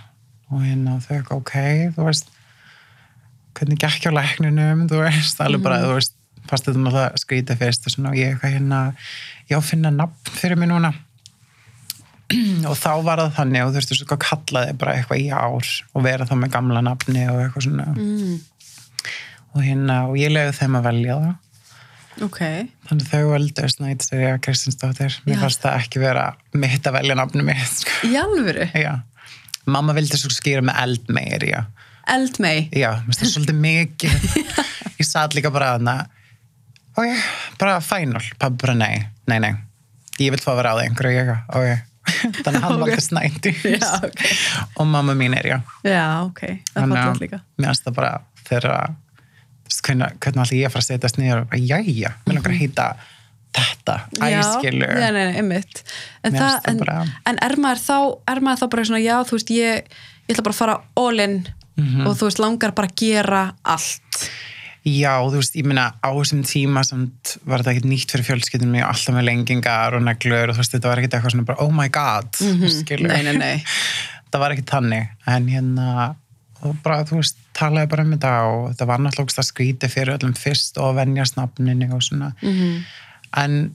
[0.52, 1.54] Og hérna þau eitthvað ok,
[1.96, 2.28] þú veist
[3.54, 4.86] hvernig gekk á lækninum?
[4.90, 6.14] Þú veist, alveg bara, þú veist
[6.48, 8.10] fast þetta náttúrulega skrítið fyrst og svona.
[8.10, 8.80] Og ég eitthvað hérna,
[9.50, 10.92] já finna nafn fyrir mig núna
[12.70, 16.04] og þá var það þannig og þú veist, þú kallaði bara eitthvað í ár og
[16.04, 17.88] vera þá með gamla nafni og eitthvað svona.
[17.94, 18.36] Mm,
[19.54, 21.34] og hérna, og ég leiði þeim að velja það.
[22.22, 22.40] Ok,
[22.86, 26.94] þannig þau völdu snæt sér ég að Kristinsdóttir mér fannst það ekki vera mitt að
[27.00, 27.96] velja nafni mitt sko.
[28.06, 28.68] í alvöru?
[28.78, 28.92] Já,
[29.66, 31.58] mamma vildi svo skýra með eldmeir já,
[32.14, 34.28] eldmei, já, mér finnst það svolítið mikið.
[35.00, 35.90] Ég satt líka bara að
[36.94, 37.26] ok,
[37.58, 39.52] bara final pabbi bara nei, nei, nei.
[40.22, 41.93] Ég vil fá að vera á það einhverju ég, ok
[42.44, 42.82] þannig að hann Ok.
[42.84, 44.22] valdi snæti Já, ok.
[44.76, 45.58] og mamma mín er já.
[45.86, 46.42] Já, ok.
[46.74, 47.40] Það fattar að líka.
[47.58, 48.12] mér finnst það bara
[48.48, 48.68] þegar
[49.84, 52.86] hvernig, hvernig ætla ég fara að setjast niður og bara, jæja, mér langar að heita
[53.54, 53.94] þetta,
[54.26, 55.82] æskilu já, nei, nei, einmitt.
[56.26, 57.98] En, það, það en, bara- en er maður þá
[58.34, 59.92] er maður þá bara svona, já, þú veist ég,
[60.26, 61.36] ég ætla bara að fara all in
[61.74, 62.04] Mhm.
[62.06, 64.18] og þú veist, langar bara að gera allt
[64.84, 68.80] já, þú veist, ég meina á þessum tíma samt var þetta ekkert nýtt fyrir fjölskyldunum
[68.82, 71.62] var alltaf með lengingar og neglur og þú veist, þetta var ekkert eitthvað svona bara,
[71.64, 73.06] oh my god mm -hmm.
[73.08, 73.56] nei, nei, nei,
[74.30, 76.14] það var ekki þannig en hérna
[76.64, 80.14] og bara, þú veist, talaði bara um þetta og þetta var náttúrulega ógeðslega skrítið fyrir
[80.18, 82.84] öllum fyrst og venjast nafninu og svona Mhm.
[83.36, 83.72] en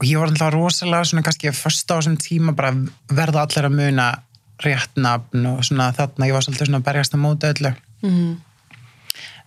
[0.00, 2.72] og ég var alltaf rosalega svona kannski fyrst á þessum tíma bara
[3.08, 4.18] verða allir að muna
[4.64, 8.36] rétt nafn og svona þarna ég var svolítið svona að berjast að móta öllu Mhm.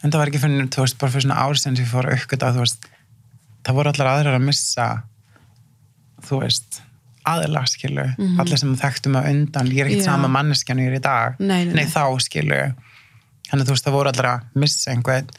[0.03, 2.17] En það var ekki fyrir, þú veist, bara fyrir svona ár sem ég fór að
[2.21, 2.85] uppgöta, þú veist
[3.67, 4.85] það voru allir aðrir að missa
[6.27, 6.79] þú veist
[7.29, 8.05] aðila, skilu,
[8.41, 11.35] allir sem þekktum að undan, ég er ekkert sama manneskjan og ég er í dag,
[11.39, 11.85] Nei, nei, nei.
[11.91, 12.62] þá skilu
[13.49, 15.29] þannig að þú veist, það voru allir að missa einhvern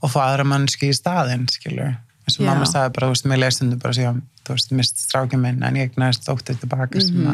[0.00, 1.88] og fá aðra manneski í staðinn skilu,
[2.26, 5.42] eins og mamma sagði bara, þú veist, mér lesendu bara síðan, þú veist, mist strákjum
[5.44, 7.32] minn en ég næst dóttið tilbaka sem Mhm.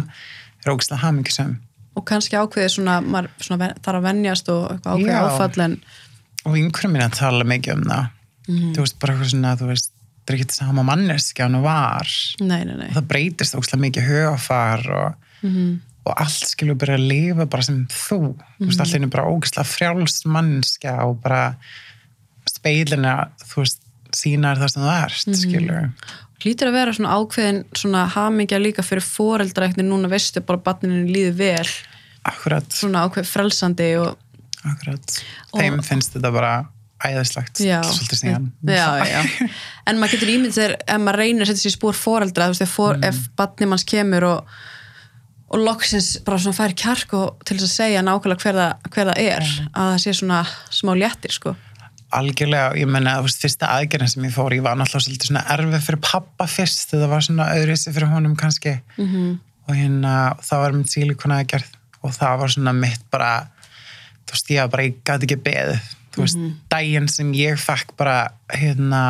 [0.65, 1.57] að ógislega hamingisum
[1.97, 5.77] og kannski ákveðið svona, maður svona þarf að venjast og ákveðið áfall en
[6.47, 8.13] og vinkurum mín að tala mikið um það.
[8.47, 8.75] Mhm.
[8.77, 9.91] þú veist, bara eitthvað svona, þú veist
[10.27, 12.07] það er ekki sama manneskja hann var.
[12.41, 12.87] Nei, nei, nei.
[12.91, 15.81] Og það breytist ógislega mikið hugafar og, Mhm.
[16.07, 18.37] og allt skilur bara að lifa bara sem þú.
[18.61, 21.57] Þú veist, allir er bara ógislega frjáls manneskja og bara
[22.49, 23.81] speilina, þú veist
[24.17, 25.35] sína er það sem það ert, Mhm.
[25.43, 25.93] skilur
[26.45, 30.65] Lítur að vera svona ákveðin svona hamingja líka fyrir foreldra ekkert núna veistu bara að
[30.65, 31.67] barninu líður vel.
[32.27, 34.17] Akkurat, svona ákveð frelsandi og
[34.73, 35.19] akkurat
[35.53, 36.55] Og- þeim finnst þetta bara
[37.05, 38.23] æðislegt svolítið
[38.65, 39.21] já.
[39.87, 42.73] en maður getur ímynd þegar ef maður reynir að setja sér spór foreldra ef, Mm.
[42.73, 44.57] for, ef barni manns kemur og,
[45.53, 49.11] og loksins bara svona fær kjark og til þess að segja nákvæmlega hver það, hver
[49.13, 49.43] það er
[49.77, 51.57] að það sé svona smá léttir sko
[52.17, 55.43] algjörlega, ég menna, þú veist, fyrsta aðgerðin sem ég fór í var náttúrulega svolítið svona
[55.53, 59.39] erfið fyrir pappa fyrst, þetta var svona öðruðsi fyrir honum kannski mm -hmm.
[59.69, 61.71] og hérna, það var mitt sílikona aðgerð
[62.03, 63.49] og það var svona mitt bara
[64.27, 65.89] þú veist, ég var bara, ég gæti ekki beðið.
[66.17, 68.17] Þú veist, daginn sem ég fekk bara,
[68.57, 69.03] hérna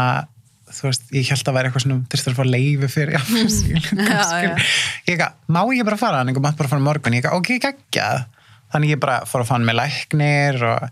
[0.77, 3.21] þú veist, ég held að vera eitthvað svona þurftur að fá leifi fyrir já,
[3.55, 4.65] sílikona, Já, skilur.
[4.65, 5.05] já.
[5.13, 6.19] ég gæti, má ég bara fara?
[6.25, 8.27] Hann, ég mátt bara fara morgun, ég gæti, ok, geggjað.
[8.75, 10.91] Þannig ég bara fór að fá hann með læknir og,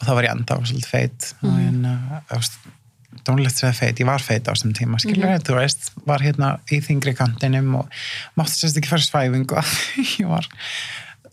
[0.00, 1.94] og þá var ég enda á svolítið feit og hérna,
[2.28, 2.58] þú veist
[3.26, 6.78] dónlegt segja feit, ég var feit á þessum tíma skilur, þú veist, var hérna í
[6.82, 7.96] þingri kantinum og
[8.38, 10.46] mátti sérst ekki fara svæfingu því ég var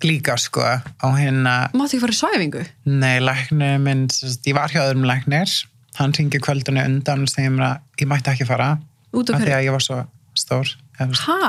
[0.05, 2.65] líka sko á hérna Máttu ekki fara í svæfingu?
[2.86, 4.05] nei, læknir minn,
[4.45, 5.53] ég var hjá öðrum læknir
[5.97, 8.75] hann ringi kvöldinu undan og segir mér að ég mætti ekki fara
[9.15, 9.57] Út af af því hverju?
[9.57, 10.03] að ég var svo
[10.38, 11.39] stór þú Ha?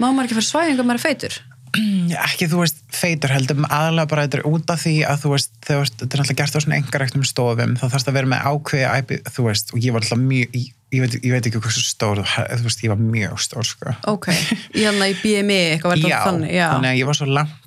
[0.00, 1.36] Má maður ekki fara í svæfingu ef maður er feitur?
[2.26, 5.50] ekki þú veist feitur heldur aðalega bara þetta er út af því að þú veist
[5.66, 8.30] þegar þú veist, þetta er náttúrulega gert á svona engarektum stofum þá þarfst að vera
[8.32, 11.48] með ákveði æpi, þú veist og ég var alltaf mjög ég, ég, veit, ég veit
[11.50, 14.30] ekki hversu stór þú veist ég var mjög stór sko Ok,
[14.72, 16.66] í hérna í BMI eitthvað verður já, þannig, já.
[16.72, 17.65] þannig að ég var svo langt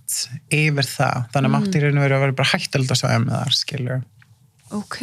[0.53, 3.19] yfir það þannig að mátti í raun og veru að vera bara hættald að svæða
[3.25, 4.01] með þar skilur
[4.79, 4.97] Ok,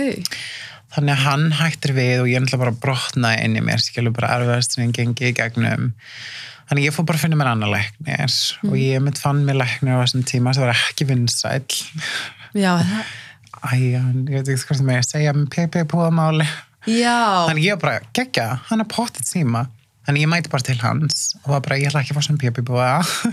[0.95, 4.35] þannig að hann hættir við og ég náttúrulega bara brotnaði inn í mér skilur bara
[4.39, 5.89] erfiðast sem ég gengi í gegnum
[6.67, 8.37] þannig að ég fór bara að finna mér annar læknir
[8.71, 11.81] og ég mitt fann mér læknir á þessum tíma sem var ekki vinsæll
[12.57, 13.15] já, það,
[13.67, 16.45] Æ, hann- ég veit ekki hvað sem ég að segja með PP búðamáli.
[16.87, 17.15] já,
[17.49, 19.63] Þannig ég bara, geggja, hann er pottið síma.
[20.07, 22.43] Þannig ég mæti bara til hans og var bara, ég ætla ekki að fá svona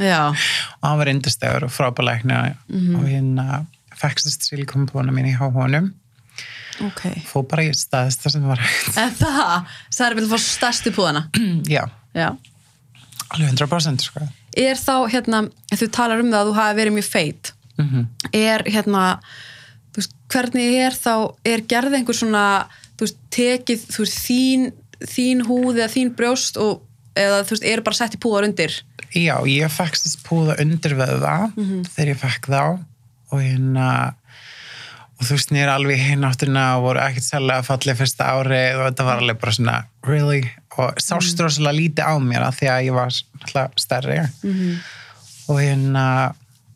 [0.02, 0.22] já,
[0.80, 2.40] og hann var indistöður og frábæleikna
[2.98, 3.66] og hérna
[4.00, 5.92] fækstast sílikumbúðuna mín í há honum.
[6.82, 7.04] ok.
[7.30, 8.98] Fó bara í staðist það sem var hægt.
[8.98, 11.28] En það, það er vel að fá stærstu púðana.
[11.76, 11.84] Já,
[12.18, 12.30] Já.
[13.30, 14.28] alveg 100% sko.
[14.58, 18.64] Er þá, hérna, þú talar um það að þú hafi verið mjög feit, Mm er,
[18.70, 19.20] hérna,
[19.94, 21.14] þú veist, hvernig er þá,
[21.46, 22.44] er gerð einhver svona,
[22.98, 24.68] þú veist, tekið, þú veist, þín,
[25.10, 26.82] þín húð eða þín brjóst og,
[27.20, 28.80] eða, þú veist, eru bara sett í púðar undir?
[29.14, 32.64] Já, ég fækstast púða undir veða þegar ég fekk þá
[33.34, 33.88] og hérna
[35.24, 38.88] og þú veist, nýr alveg í hináttina og voru ekkert sérlega fallið fyrsta ári og
[38.90, 39.76] þetta var alveg bara svona,
[40.08, 40.42] really?
[40.74, 44.20] Og sást rosalega lítið á mér að því að ég var alltaf stærri.
[45.48, 46.06] Og hérna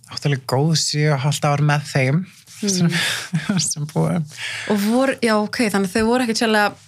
[0.07, 2.21] átti alveg góð síu og halvt ár með þeim
[2.57, 2.91] sem,
[3.69, 4.37] sem búið
[4.71, 6.86] Og voru, já, ok, þannig að þau voru ekkert sérlega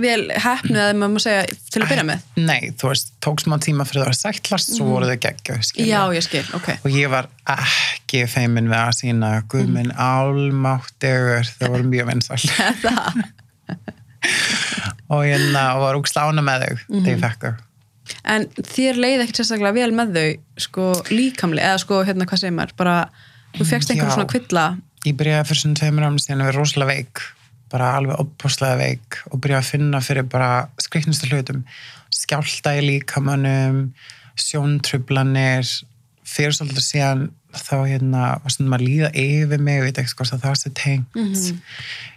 [0.00, 2.24] vel hefnu eða maður má segja til að byrja með.
[2.38, 6.00] Nei, þú veist, tók smá tíma fyrir það að sætlast svo voru þau skilja Já,
[6.16, 6.68] ég skil, ok.
[6.78, 9.98] og ég var ekki feimin við að sína guðminn mm.
[9.98, 12.42] álmáttegur það voru mjög vinsall
[12.84, 13.22] Það,
[15.12, 17.62] og hérna og var úr slána með þau þegar ég fekk þau.
[18.36, 20.26] En þér leiði ekkert sérstaklega vel með þau,
[20.62, 22.98] sko, líkamlega, eða sko, hérna, hvað segir maður, bara,
[23.56, 24.14] þú fegst einhver Já.
[24.14, 24.66] svona kvilla,
[25.06, 27.24] ég byrjaði fyrir svona tveimur árum síðan að vera rosalega veik
[27.72, 31.64] bara alveg opposlega veik og byrjaði að finna fyrir bara skriknustu hlutum.
[32.14, 33.80] Skjálta í líkamannum
[34.38, 35.66] sjóntrublanir
[36.26, 40.34] fyrir svolítið síðan þá hérna var svona maður að líða yfir mig veit ekki hvort
[40.36, 41.14] að það sé tengt.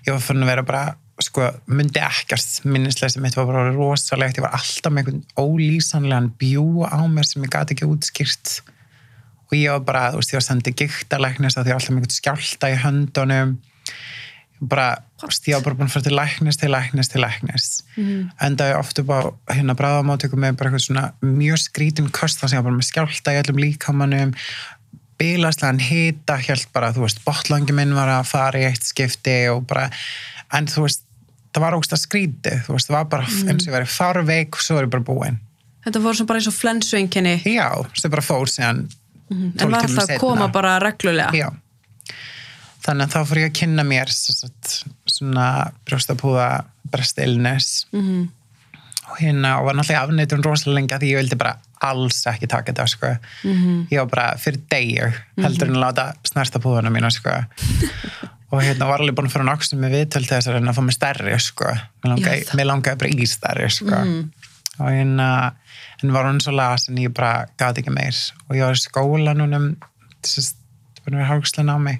[0.08, 0.84] Ég var fyrir að vera bara
[1.24, 6.86] sko, myndi ekkert minnisleysi mitt var bara rosalegt, ég var alltaf með einhvern ólýsanlegan bjú
[6.88, 8.60] á mér sem ég gati ekki útskýrt.
[9.50, 12.04] Og ég var bara, þú veist, ég var sendið gíktalæknis að ég var alltaf með
[12.04, 13.56] einhvern skjálta í höndunum
[14.60, 14.88] bara,
[15.48, 18.24] ég var bara búin að fara til læknis til læknis til læknis mm.
[18.44, 19.20] enda ég oft upp á
[19.56, 22.90] hérna bráðamáttöku með bara eitthvað svona mjög skrítin köst þar sem ég var bara með
[22.90, 24.36] skjálta í öllum líkamannum
[25.20, 29.66] bílaslegan hita, held bara, þú veist, botlangi minn var að fara í eitt skipti og
[29.68, 29.90] bara,
[30.56, 31.04] en þú veist,
[31.52, 34.56] það var ógst að skríti, þú veist, það var bara eins og ég verið farveik
[34.56, 35.42] og svo er ég bara búin.
[35.84, 37.68] þetta voru svona bara eins og flensuenginni, Já,
[38.00, 38.86] svo bara fór síðan
[39.30, 41.36] en 12 var það að koma bara reglulega?
[41.36, 41.50] Já.
[42.86, 44.70] Þannig að þá fór ég að kynna mér sagt,
[45.12, 45.46] svona
[45.86, 46.50] brjóstapúða
[46.90, 48.30] breast illness Mhm.
[49.10, 52.72] og hérna og var náttúrulega afneitun rosalega lengi því ég vildi bara alls ekki taka
[52.72, 53.12] þetta sko.
[53.44, 53.88] Mhm.
[53.92, 55.14] ég var bara fyrir degi
[55.44, 57.30] heldur en að láta snerta púðuna mína sko.
[58.52, 60.78] og hérna var alveg búin að fara nákstum með viðtöl til þess að reyna að
[60.80, 61.66] fá mig stærri sko.
[62.04, 64.00] mér langaði, mér langaði bara í stærri sko.
[64.80, 65.54] og hérna
[66.04, 68.16] en var hún svo lasin ég bara gati ekki meir
[68.50, 69.76] og ég var í skóla núna
[70.24, 70.54] þess að
[71.04, 72.00] það var hálfslega á mig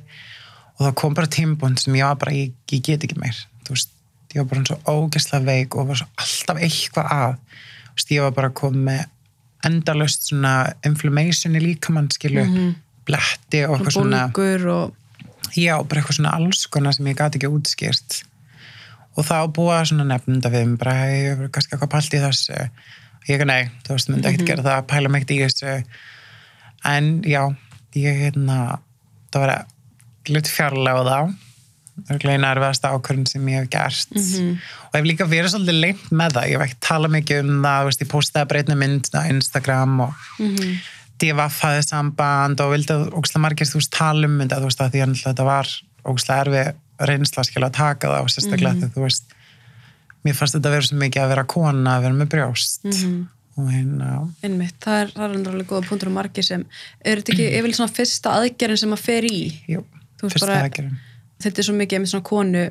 [0.80, 3.36] og það kom bara tímbúnd sem ég var bara, ég, ég get ekki meir.
[3.68, 3.92] Þú veist,
[4.32, 7.34] ég var bara svo ógeðslega veik og var svo alltaf eitthvað að.
[7.90, 9.02] Þú veist, ég var bara komið með
[9.68, 10.54] endalust svona
[10.88, 12.46] inflammation í líkamann skilu,
[13.08, 14.22] bletti og eitthvað svona.
[14.72, 18.22] og já, bara eitthvað svona alls konar sem ég gati ekki útskýrt.
[19.18, 22.62] Og þá búa svona nefnda við bara, ég hefur kannski eitthvað pælt í þessu.
[23.28, 25.76] Ég ekki nei, þú veist, myndi ekkert gera það pæla mig ekkert í þessu.
[26.88, 27.42] En já,
[28.00, 28.80] ég hérna
[29.34, 29.54] það var
[30.30, 31.20] glut fjarlæg á þá.
[32.10, 34.14] Örglega nærvæðast ákvörðin sem ég hef gert.
[34.16, 37.90] Og hef líka verið svolítið leint með það, ég hef ekki talað mikið um það
[37.90, 40.80] veist, ég postaði breytni mynd á Instagram og mm -hmm.
[41.20, 45.02] Hafði samband og vildi ógslag margir þú veist tala um þetta, þú veist, að því
[45.04, 45.68] að þetta var
[46.08, 46.64] ógslag erfi
[47.00, 48.94] reynsla skilja að taka það og sérstaklega mm -hmm.
[48.96, 49.26] þú veist
[50.24, 52.88] mér fannst þetta að vera svo mikið að vera kona að vera með brjóst.
[53.60, 54.10] Og hérna
[54.46, 56.66] einmitt, það er, alveg góða punktur og margir sem,
[57.04, 59.40] er þetta ekki yfirlega svona fyrsta aðgerðin sem að fer í?
[59.68, 59.84] Jú,
[60.22, 60.98] fyrsta aðgerðin.
[61.40, 62.64] þetta er svo mikið með svona konu.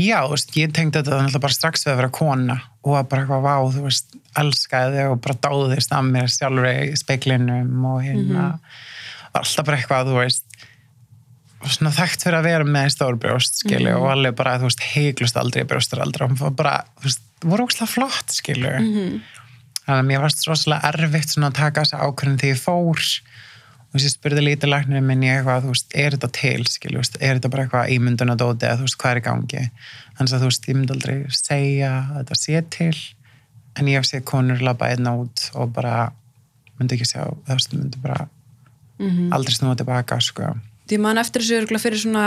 [0.00, 3.22] Já, veist, ég tengdi þetta náttúrulega bara strax við að vera kona og að bara
[3.22, 8.00] eitthvað vá, þú veist, elskaði þig og bara dáðist að mér sjálfur í speiklinum og
[8.02, 8.46] hérna.
[9.32, 10.48] Var alltaf bara eitthvað, þú veist
[11.62, 15.36] svona þekkt fyrir að vera með stór brjóst, skilu, og alveg bara, þú veist, heiklust
[15.38, 18.72] aldrei brjóstur aldrei, og bara, þú veist, voru ókslega flott, skilu
[19.82, 23.00] þannig að mér varst rosalega erfitt svona að taka þessa ákvörðin þegar ég fór
[23.92, 26.96] þess að ég spurði lítið læknir minn ég eitthvað, þú veist, er þetta til, skilju,
[26.96, 29.24] þú veist, er þetta bara eitthvað ímyndun og dóti eða þú veist, hvað er í
[29.26, 29.64] gangi?
[30.16, 32.94] Þannig að þú veist, ég myndi aldrei segja að þetta sé til
[33.76, 35.96] en ég hef séð konur labba einna út og bara
[36.78, 38.26] myndi ekki sjá, þú veist, myndi bara
[39.34, 40.54] aldrei snúa tilbaka, sko.
[40.88, 42.26] Því man eftir þessu örugglega fyrir svona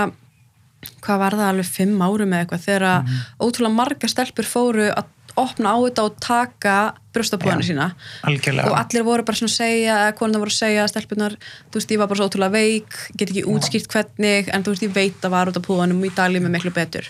[1.02, 5.12] hvað var það alveg fimm árum eða eitthvað þegar að ótrúlega marga stelpur fóru að
[5.40, 6.76] opna á þetta og taka
[7.16, 7.70] brjóstabúðinu Já.
[7.70, 7.88] sína.
[8.28, 11.38] algjörlega, og allir voru bara svona að segja konar voru að segja stelpunar,
[11.72, 14.86] þú veist, ég var bara svo ótrúlega veik get ekki útskýrt hvernig en þú veist,
[14.88, 17.10] ég veit að var út af púðanum og í dagli með miklu betur.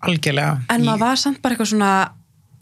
[0.00, 0.58] Algjörlega.
[0.72, 1.92] En maður var samt bara eitthvað svona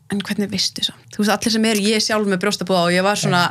[0.08, 3.04] en hvernig vistu samt, þú veist, allir sem eru ég sjálf með brjóstabúða og ég
[3.06, 3.42] var svona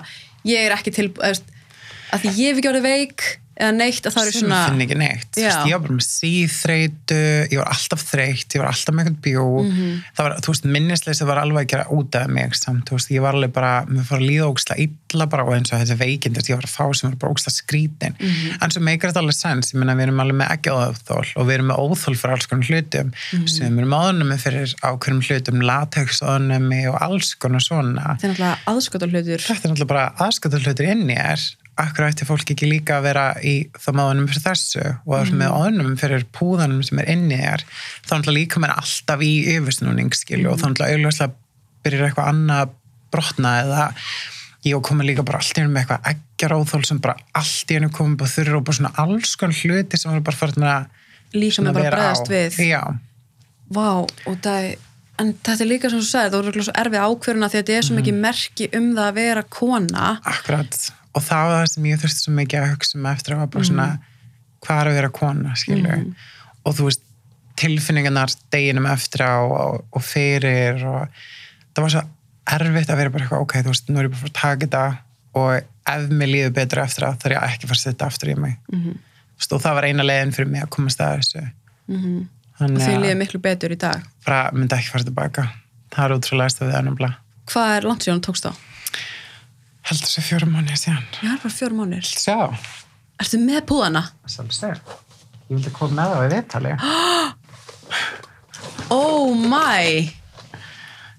[0.48, 3.28] ég er ekki til, að því ég hef ekki orðið veik
[3.58, 5.30] eða neitt að það eru sem svona finn ekki neitt.
[5.38, 7.18] Veist, ég var bara með síþreitu
[7.52, 9.46] ég var alltaf þreytt, ég var alltaf með eitthvað bjó.
[9.64, 10.04] Mhm.
[10.18, 13.10] það var, þú veist, minnisleysi var alveg að gera út af mig samt, þú veist,
[13.12, 15.98] ég var alveg bara mér fór að líða ógslag illa bara og eins og þessi
[15.98, 18.58] veikind, þú veist, ég var að fá sem var bara ógslag skrítin, Mhm.
[18.62, 21.48] en svo meikar þetta alveg sens, ég meina við erum alveg með ekki óþól og
[21.48, 23.12] við erum með óþól fyrir alls konar hlutum.
[23.34, 23.48] Mhm.
[23.50, 26.22] sem við erum óðunum fyrir ákveðnum hlutum latex
[31.78, 34.46] og er er er akkur ætti fólk ekki líka að vera í þá máðunum fyrir
[34.46, 37.64] þessu og það er með óðunum fyrir púðanum sem er inn í er
[38.08, 41.36] þá náttúrulega líka mér alltaf í yfirsnúning skilju og þá náttúrulega auðvitað
[41.84, 42.74] byrjar eitthvað annað að
[43.12, 43.92] brotna eða
[44.66, 47.76] ég og komið líka bara allt í einu með eitthvað eggjaróþól sem bara allt í
[47.76, 50.86] einu komið búið þurru og bara svona alls konar hluti sem var bara farin að
[51.34, 52.60] líka með bara bregðast við.
[52.68, 52.82] Já,
[53.68, 54.76] Vá, og það er
[55.20, 57.74] en þetta er líka sem þú sagði, það voru svo erfið ákvöruna því að þetta
[57.78, 58.02] er svo Mhm.
[58.02, 60.22] mikið merki um það að vera kona.
[60.24, 63.42] Akkurat, og það var það sem ég þurfti svo mikið að hugsa um eftir að
[63.42, 63.88] var bara svona
[64.66, 66.06] hvað er að vera kona, skilur
[66.68, 67.04] og þú veist,
[67.58, 71.20] tilfinningarnar deginum eftir á og, og fyrir og
[71.74, 72.04] það var svo
[72.58, 74.66] erfitt að vera bara eitthvað, ok, þú veist, nú er ég bara að að taka
[74.66, 74.86] þetta
[75.38, 78.32] og ef mér líður betur eftir þá er ég ekki að fara að setja aftur
[78.32, 78.58] í mig.
[78.72, 81.44] Þú veist, og það var eina leiðin fyrir mig að komast að þessu.
[81.88, 84.08] Og þannig því að líður miklu betur í dag?
[84.26, 85.46] Bara myndi ekki fara tilbaka.
[85.94, 87.20] Það er útrúlega stafið að nefnilega.
[87.52, 88.52] Hvað er langt síðan tókst þá?
[89.88, 92.38] Heldur þessi fjórum mánuði síðan Já, er bara fjórum Sjá,
[93.18, 94.04] Ertu með púðana?
[94.30, 94.92] Sjálfsög.
[95.48, 96.74] Ég vildi koma með það við viðtali.
[98.94, 99.84] Oh my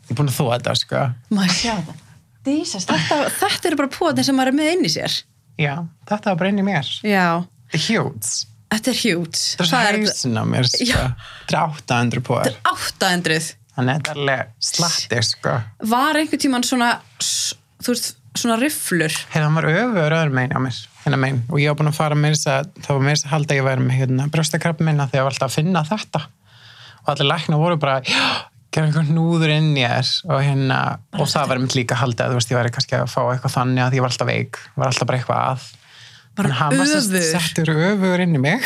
[0.08, 1.00] Ég er búin að þóa þetta, sko.
[1.36, 2.04] Maður sjá það
[2.48, 5.16] Jesus, þetta, þetta eru bara púðanir sem maður er með inn í sér
[5.60, 5.74] Já,
[6.08, 6.88] þetta var bara inn í mér.
[7.04, 7.26] Já,
[7.68, 8.30] Þetta er hjúts.
[8.72, 10.86] þetta er hjút Þetta er hausin á mér, sko.
[10.86, 12.58] Þetta er 800 på þér.
[12.72, 15.56] 800 Þannig að þetta er alveg slatti, sko.
[15.92, 20.60] Var einhvern tímann svona þú veist, svona rifflur Hérna, hann var öfur öðrum megin á
[20.64, 20.78] mér.
[21.04, 21.40] Hérna megin.
[21.50, 23.60] Og ég var búin að fara með þess að, það var þess að halda að
[23.60, 26.22] ég væri með hérna brjóstakrabbi minna þegar ég var alltaf að finna þetta.
[27.02, 27.98] Og allir lækna voru bara,
[28.74, 30.78] gera einhvern núður inn í þér og hérna,
[31.18, 33.84] og það var mitt líka að þú veist, ég væri kannski að fá eitthvað þannig
[33.86, 35.70] að ég var alltaf veik, var alltaf bara eitthvað að.
[36.38, 37.24] Bara hann var öfur.
[37.32, 38.62] settur öfur inn í mig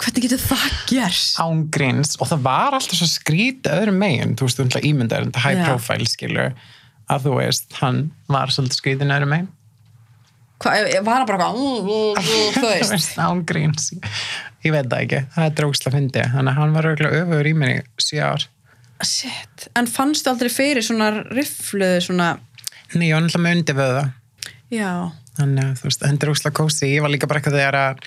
[0.00, 1.36] Hvernig getur það gerst?
[1.38, 5.42] ángríns og það var alltaf svo skrítið öðrum megin, þú veist, þú ætla ímyndar þetta
[5.44, 5.66] high Já.
[5.68, 6.54] profile skilur
[7.10, 9.34] að þú veist, hann var svolítið skrítið öðrum
[10.60, 13.14] Hvað, var hann bara eitthvað mm, mm, mm, þú veist?
[13.24, 13.86] Ángríns
[14.60, 17.52] ég veit það ekki, það er dróksla fyndi þannig að hann var auðvitað öfur í
[17.56, 18.44] mér í sjö ár.
[19.00, 19.70] Shit.
[19.80, 22.34] En fannstu aldrei fyrir svona riffluðu svona
[22.92, 24.02] Nei, ég var náttúrulega með undir vöða
[24.68, 24.90] Já,
[25.38, 28.04] þannig að þú veist, hendur úsla kósi ég var líka bara eitthvað þegar að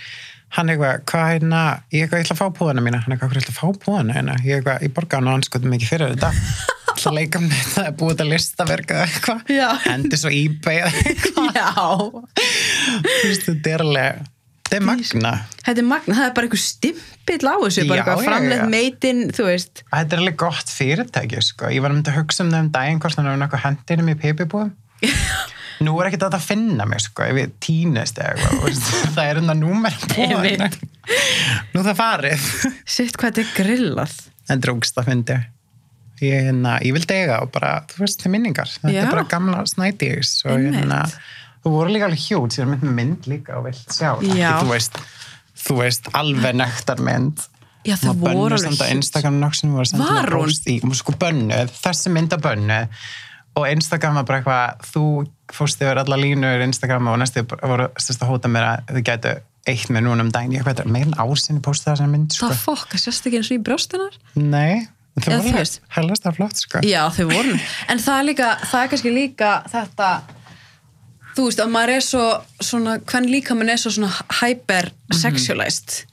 [0.53, 3.41] hann eitthvað, hvað hérna ég eitthvað, ég ætla að fá púðana mína, hann eitthvað, hvað
[3.41, 6.29] ætla að fá púðana hérna, ég ég borga hann og anskotum mikið fyrir þetta
[7.03, 11.57] ætla að leika með þetta, búið þetta listaverk eða eitthvað, hendi svo ebay eða eitthvað,
[11.57, 11.73] Já,
[13.43, 14.29] þetta er alveg
[14.63, 15.31] þetta er magna,
[15.61, 18.69] þetta er magna, það er bara einhver stimpill á þessu, bara framleitt já.
[18.71, 19.83] meitin, þú veist.
[19.91, 23.03] þetta er alveg gott fyrirtæki sko, ég var um að hugsa um það um daginn
[23.03, 24.73] hvort þannig að eitthvað hendinum í pipibúðum.
[25.83, 28.83] Nú er ekkert að þetta finna mig sko, ef ég týnist eða eitthvað,
[29.17, 30.77] það er enda númer búðan, Einmitt.
[31.73, 32.45] nú er það farið.
[32.85, 34.21] Sitt hvað þetta er grillað.
[34.53, 35.41] en drókst að fyndi
[36.21, 39.01] ég, hérna, ég vildi eiga og bara, þú veist, til minningar þetta Já.
[39.05, 41.01] er bara gamla snædís og hérna,
[41.63, 45.01] þú voru líka alveg hjút sér mynd með mynd líka og vilt sjá þú veist,
[45.65, 47.45] þú veist, alveg nektar mynd
[47.83, 48.93] Já, var voru alveg huge.
[48.95, 50.45] Instagram nokksinn voru senda Var mér hún?
[50.47, 53.07] post í, sko bönnuð, þessi mynd að bönnuð
[53.59, 55.01] og Instagram var bara eitthvað þú
[55.53, 59.33] fórst yfir alla línur Instagram og næstu voru styrst að hóta mér að þau gætu
[59.69, 62.49] eitt með núna um daginn ég veit, meirinn ásinni postið þessar mynd sko.
[62.49, 64.17] Það fokk, það sést ekki eins og í brjóstunar.
[64.35, 64.87] nei,
[65.19, 65.81] þú voru veist.
[65.95, 66.81] hellast það flott sko.
[66.87, 67.57] Já, þau voru.
[67.91, 70.09] En það er líka, það er kannski líka þetta,
[71.35, 72.23] þú veist, að maður er svo,
[72.61, 74.11] svona, hvern líka mann er svo svona
[74.41, 76.03] hyper-sexualized.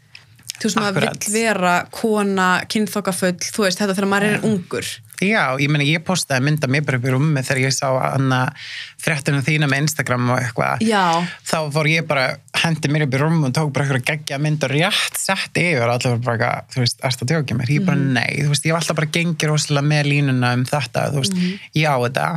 [0.61, 4.91] Þú veist, maður vill vera kona, kynþokkafull, þú veist, þetta þegar maður er ungur.
[5.21, 8.33] Já, ég meni ég postaði mynda mér bara upp í rúmi þegar ég sá hann
[9.01, 10.85] fréttunum þína með Instagram og eitthvað.
[10.85, 11.21] Já.
[11.45, 12.27] þá fór ég bara,
[12.63, 15.93] hendi mér upp í rúmi og tók bara eitthvað geggja mynd og rétt sett yfir
[15.93, 17.75] allir var bara, þú veist, erst að tjókja mér?
[17.77, 21.07] Ég bara nei, þú veist, ég hef alltaf bara gengið rosalega með línuna um þetta,
[21.13, 21.41] þú veist.
[21.77, 22.29] Ég á þetta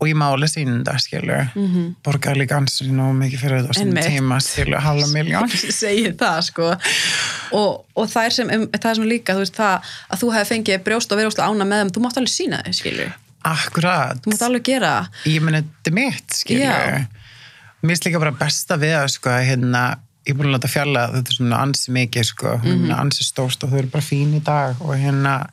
[0.00, 1.86] og ég máli sín þetta, skilur mm -hmm.
[2.06, 4.06] borgaði líka ansið nú mikið fyrir Einmitt.
[4.06, 5.48] tíma, skilur, halva miljón
[5.82, 6.68] segir það sko
[7.52, 9.80] og, og það, er sem, um, það er sem líka þú veist það
[10.10, 12.62] að þú hefði fengið brjóst og verið óslega ána með þeim þú mátt alveg sína
[12.66, 13.12] þig skilur
[13.48, 15.32] Akkurat þú mátt alveg gera það.
[15.34, 17.06] ég meni, þetta er mitt, skilju Já.
[17.82, 19.82] mér finnst líka bara besta við það, sko, að hérna,
[20.26, 22.90] ég er búin að láta fjalla þetta er svona ansi mikið, sko mm Mhm.
[23.00, 25.46] ansi stórt og þau eru bara fín í dag og hérna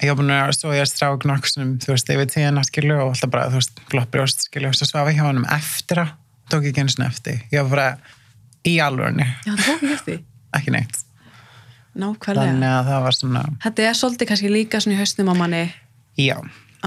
[0.00, 3.12] ég var búin að svo ég að strák nokksum, þú veist, yfir tíðina, skilju og
[3.12, 6.14] alltaf bara, þú veist, gloppbrjóst, skilju og svo svafa hjá honum eftir að,
[6.52, 7.42] tók ekki einu svona eftir.
[7.52, 7.88] Ég var bara
[8.66, 9.28] í alvörunni.
[9.46, 10.20] Já það tók ekki eftir.
[10.58, 10.96] Ekki neitt,
[11.94, 12.48] nákvæmlega.
[12.50, 15.60] Þannig að það var svona þetta er svolítið kannski líka svona í hausnum á manni.
[16.18, 16.34] Já,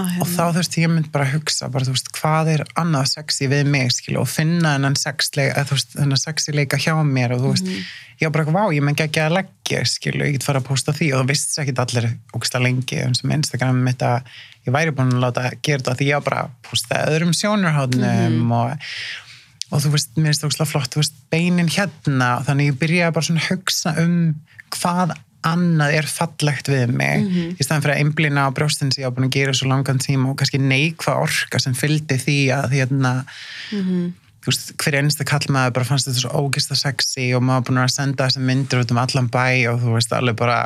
[0.00, 3.10] að, og þá þurfti ég mynd bara að hugsa bara, þú veist, hvað er annað
[3.12, 6.94] sexy við mig skilu, og finna þennan sexleika eða þú veist, þennan sexy leika hjá
[7.08, 7.70] mér og þú veist,
[8.20, 10.94] ég var bara, vá, ég menn ekki að leggja skilu, ég get fara að posta
[10.96, 14.32] því og það vissi ekki allir ógsta lengi eins og Instagram mitt að
[14.64, 18.56] ég væri búin að láta gera þetta því ég var bara að posta öðrum sjónurhóðnum
[18.56, 18.88] og,
[19.70, 23.16] og þú veist, mér finnst það ógsta flott, þú veist, beinin hérna þannig ég byrjaði
[23.18, 24.18] bara svona að hugsa um
[24.74, 25.14] hvað
[25.44, 27.24] annað er fallegt við mig.
[27.58, 29.98] Í staðan fyrir að einblina á brjóstin sem ég á búin að gera svo langan
[30.02, 33.14] tíma og kannski neikva orka sem fylgdi því að hérna
[34.44, 37.92] þú veist, hver einsta kallmaður bara fannst þetta svo ógista sexy og maður búin að
[37.94, 40.58] senda þessum myndir út um allan bæ og þú veist, alveg bara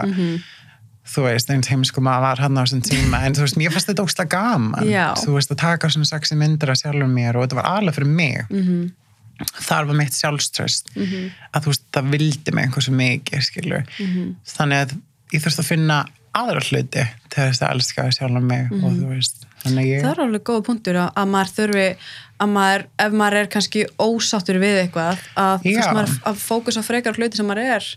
[1.09, 3.89] þú veist, eins heimsku maður var hann á þessum tíma en þú veist, mér fannst
[3.89, 4.89] þetta ógsta gaman.
[4.91, 5.15] Já.
[5.23, 8.11] þú veist, að taka svona sexy myndir af sjálfur mér og þetta var alveg fyrir
[8.19, 8.43] mig.
[8.51, 8.89] Mhm.
[9.39, 14.37] Þar var mitt sjálfströst að þú veist, það vildi mig einhversu mikið skilur, Mhm.
[14.57, 14.97] þannig að
[15.33, 15.99] ég þurfti að finna
[16.39, 20.11] aðra hluti til þess að elska sjálf mig og þú veist, þannig að ég það
[20.13, 21.87] er alveg góða punktur að, að maður þurfi
[22.39, 26.83] að maður, ef maður er kannski ósáttur við eitthvað að þú veist maður að fókusa
[26.87, 27.89] frekar hluti sem maður er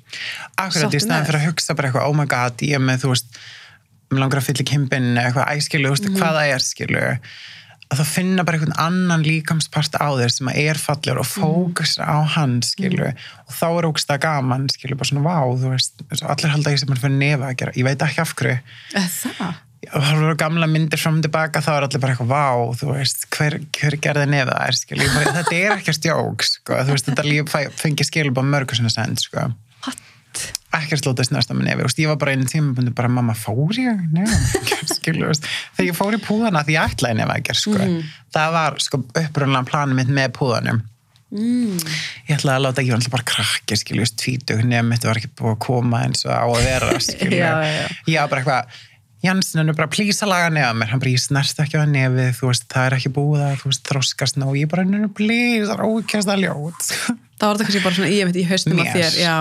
[0.58, 3.38] akkurat í staðan fyrir að hugsa bara eitthvað, oh my god, ég með, þú veist
[4.12, 6.18] langar að fylla kimpin eitthvað æskilu, þú veist, Mhm.
[6.18, 7.20] hvað það er skilu
[7.92, 11.42] að það finna bara einhvern annan líkamspart á þér sem að er fallur og Mhm.
[11.42, 15.74] fókusa á hann skilu og þá er ógst að gaman skilu, bara svona vá, þú
[15.74, 18.60] veist, allir halda ég sem er fyrir nefa að gera, ég veit ekki af hverju.
[18.96, 19.54] Það?
[19.96, 22.92] og það voru gamla myndir fram og tilbaka þá er allir bara eitthvað, vá, þú
[22.94, 27.08] veist hver, hver gerði þær, skilur Ég bara, þetta er ekkert jók, sko, þú veist,
[27.10, 29.48] þetta líf fengi skilub á mörgur svona send, sko
[30.32, 30.62] What?
[30.72, 34.06] ekkert slótast næsta með nefi, ég var bara einu tímabundi bara, mamma, fór ég?
[35.02, 37.90] Þegar ég fór í púðana því ég ætlaði nefa ekki, sko.
[38.32, 40.82] Það var, sko, upprunlega planið mitt með púðanum.
[41.32, 41.78] Mm.
[42.28, 45.20] ég ætlaði að láta ekki, ég var alltaf bara krakki skilju, tvítug, nefn mitt var
[45.20, 46.90] ekki búið að koma eins og á að vera,
[47.32, 47.86] Já, já, já.
[48.12, 48.82] ég var bara eitthvað
[49.22, 52.48] Jansson er bara að laga nefa mér, hann bara ég snerst ekki á nefið, þú
[52.50, 55.76] veist, það er ekki búið að þú veist, þroskast ná, ég bara nefnir plís, það
[55.76, 56.88] er ókjast að ljót
[57.42, 58.92] Það var þetta kannski bara svona í, einmitt í haustum á Mér.
[58.96, 59.36] þér, já.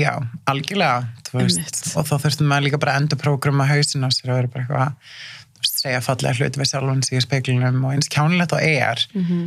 [0.00, 0.12] já,
[0.50, 0.98] algjörlega
[1.30, 4.38] þú veist, og þá þurftum maður líka bara að endur prógrama hausin á sér og
[4.40, 4.92] vera bara eitthvað
[5.50, 9.02] þú veist, segja fallega hluti við sjálfan sig í speiklinum og eins kjánilegt og er
[9.18, 9.40] Mhm.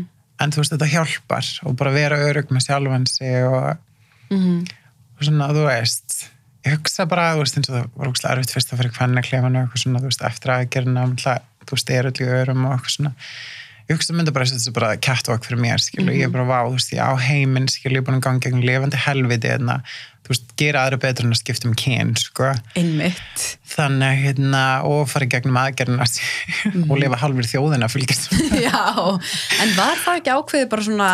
[0.44, 3.78] en þú veist, þetta hjálpar og bara vera örug með sjálfan sig og
[4.32, 4.68] Mhm.
[5.20, 5.48] og svona,
[6.64, 9.26] ég hugsa bara, þú veist, eins og það var ógustlega erfitt fyrst að fyrir hvenna
[9.26, 11.10] klefanu og eitthvað svona, þú veist, eftir aðgerðina
[11.64, 13.14] þú veist, er í örum og eitthvað svona.
[13.84, 16.78] Ég hugsa mynda bara þessu bara catwalk fyrir mér skilur, ég er bara vá, þú
[16.78, 19.76] veist, ég á heiminn skilur, ég er búin að ganga gegn lifandi helviti hérna,
[20.24, 22.54] þú veist, gera aðra betur en að skipta um kyn, sko.
[22.80, 23.44] Einmitt.
[23.74, 26.08] þannig, hérna, og fara gegnum aðgerðina
[26.88, 28.32] og lifa halvir þjóðina fylgjast
[28.70, 28.80] Já,
[29.60, 31.12] en var það ekki ákveðið bara svona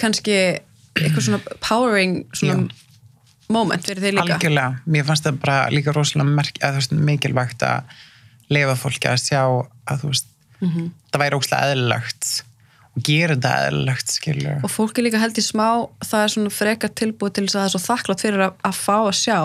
[0.00, 0.38] kannski
[0.96, 2.70] eitthvað svona powering svona
[3.52, 4.36] moment fyrir þig líka?
[4.36, 7.96] algjörlega, mér fannst það bara líka rosalega merk, að, veist, mikilvægt að
[8.52, 10.28] lifa fólki að sjá að þú veist,
[11.12, 12.30] það væri óslega eðlilegt
[13.04, 15.68] gera þetta eðlilegt skilur Og fólk er líka held í smá,
[16.04, 18.78] það er svona frekar tilbúið til þess að það er svo þakklátt fyrir að, að
[18.78, 19.40] fá að sjá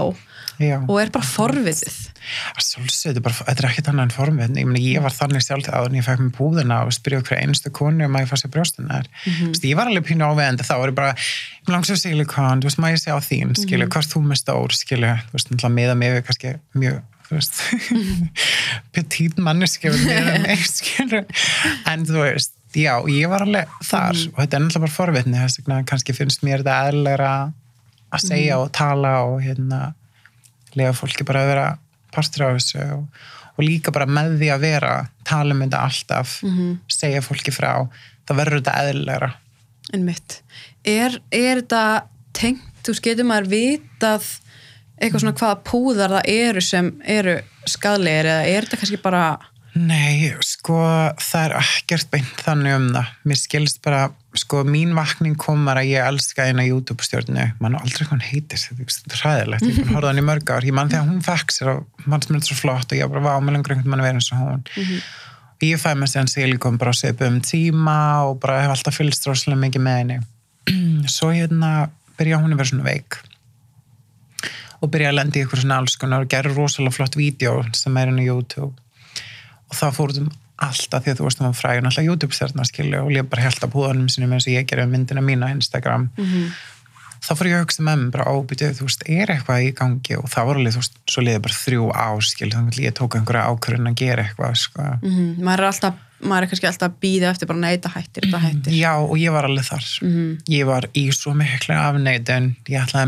[0.62, 0.78] Já.
[0.86, 5.16] og er bara að sjálfsögðu, bara, þetta er ekkert annað en formið ég, ég var
[5.16, 8.24] þannig sjálf þegar en ég fekk með búðina og spyrjaði hverja einstu konu um að
[8.24, 9.64] ég fá sér brjóstunar mm -hmm.
[9.70, 11.16] ég var alveg pínu áveðandi þá var ég bara,
[11.64, 14.42] ég langs að silikon þú veist, maður ég sé á þín, skilu, hvort þú með
[14.44, 17.02] stór skilu, þú veist, náttúrulega meða mig við kannski mjög,
[18.96, 19.90] petit manneski
[21.92, 25.60] en þú veist, já, ég var alveg þar og þetta er náttúrulega bara forvitni þess
[25.62, 27.34] vegna kannski finnst mér þetta eðlilega
[28.14, 29.82] að segja og tala og hérna
[30.78, 31.68] lega fólki bara að vera
[32.14, 33.06] partur á þessu og,
[33.56, 34.94] og líka bara með því að vera
[35.28, 36.36] tala um þetta alltaf
[36.92, 37.88] segja fólki frá,
[38.28, 39.32] það verður þetta eðlilegra.
[39.94, 40.40] Einmitt.
[40.86, 41.84] Er, er þetta
[42.34, 44.30] tengt, þú veist, getur maður vitað
[44.98, 47.38] eitthvað svona hvaða púðar það eru sem eru
[47.70, 49.24] skadlegir eða er þetta kannski bara
[49.74, 50.76] Nei, sko,
[51.18, 53.08] það er ekkert beint þannig um það.
[53.26, 54.04] Mér skilst bara,
[54.38, 57.48] sko, mín vakning komar að ég elska eina YouTube-stjórnu.
[57.64, 59.66] Man aldrei hvað hún heitir, þetta er hræðilegt.
[59.66, 60.68] Ég að horfa hann í mörg ár.
[60.70, 63.40] Ég man þegar hún fekk sér og mann sem er svo flott og ég bara,
[63.42, 64.62] mér langar einhvern mann að vera eins og hún.
[65.58, 67.98] Og ég fæ mér síðan silikon bara að sepa um tíma
[68.28, 70.20] og bara hef alltaf fylgst rosalega mikið með henni.
[71.16, 71.74] Svo hérna
[72.20, 73.24] byrja hún að vera svona veik
[74.84, 77.98] og byrja að lenda í eitthvað svona alls konar og gera rosalega flott vídeo sem
[77.98, 78.74] er henni á YouTube
[79.74, 80.32] og það fóruðum
[80.64, 83.74] alltaf því að þú varst um fræðin alltaf YouTube-stjarnar skilju og ég bara held að
[83.74, 86.06] púðanum sinum eins og ég gerði myndina mína Instagram.
[87.24, 90.16] Þá fór ég að hugsa með mér bara óbyrjuð, þú veist, er eitthvað í gangi?
[90.20, 93.16] Og það voru alveg, þú veist, svo liðið bara þrjú áskil þannig að ég tók
[93.16, 94.88] einhverja ákvörðin að gera eitthvað sko.
[95.00, 98.42] mm, maður er alltaf, maður er kannski alltaf að býða eftir bara neita hættir, þetta
[98.44, 98.76] hættir.
[98.76, 99.88] Já, og ég var alveg þar.
[100.52, 103.08] Ég var í svo miklu afneitun ég ætlaði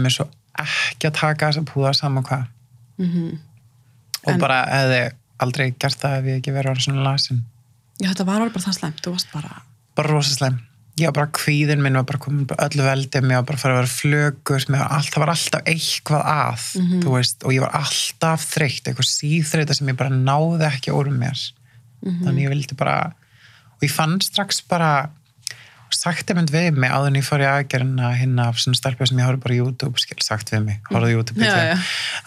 [5.43, 7.43] aldrei gert það ef ég ekki verið orðin svona lasin
[7.95, 9.59] Já, þetta var alveg bara það slæmt, þú varst bara
[9.95, 10.61] bara rosaslegm
[10.95, 13.75] ég var bara kvíðin minn var bara komin bara öllu veldi mér var bara fara
[13.75, 16.65] að vera flögur mér var allt, það var alltaf eitthvað að
[17.03, 21.11] þú veist, og ég var alltaf þreytt eitthvað síþreyta sem ég bara náði ekki úr
[21.11, 21.41] mér.
[22.05, 22.95] Þannig ég vildi bara
[23.75, 24.91] og ég fann strax bara
[25.95, 29.19] sagt einmitt við mig áður en ég fór í aðgerina hérna af svona stelpið sem
[29.19, 31.75] ég horfði bara á YouTube skil, sagt við mig, horfði á YouTube Já, já.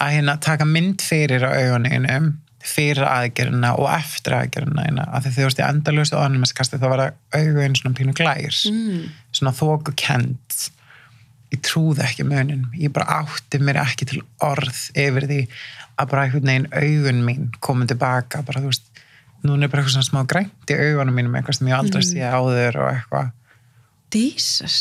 [0.04, 2.20] að hérna taka mynd fyrir á auguninu
[2.64, 7.04] fyrir aðgerina og eftir aðgerina hérna, að því þú veist ég endalösu ánumeskasti þá var
[7.04, 9.04] það augun svona pínu glær mm.
[9.30, 10.58] svona þóku kent
[11.54, 15.42] ég trúði ekki munin ég bara átti mér ekki til orð yfir því
[15.98, 18.42] að bara einhvern veginn augun mín komið tilbaka.
[18.46, 18.86] Bara þú veist,
[19.46, 22.22] núna er bara eitthvað svona smá grænt í augunum mínum, eitthvað sem ég aldrei sé
[22.22, 23.34] áður og eitthvað,
[24.14, 24.78] Jesus,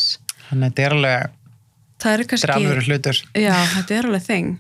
[0.48, 1.34] þannig að þetta er alveg
[1.98, 3.22] það er kannski alveg hlutur.
[3.34, 4.54] Já, þetta er alveg þing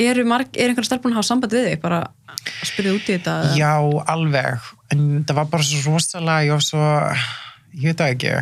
[0.00, 2.00] Er, marg, er einhver stelpun að hafa samband við þig bara
[2.30, 3.34] að spyrja út í þetta?
[3.58, 3.72] Já,
[4.14, 4.68] alveg.
[4.94, 6.86] En það var bara svo rosalega, ég var svo,
[7.74, 8.32] ég veit ekki,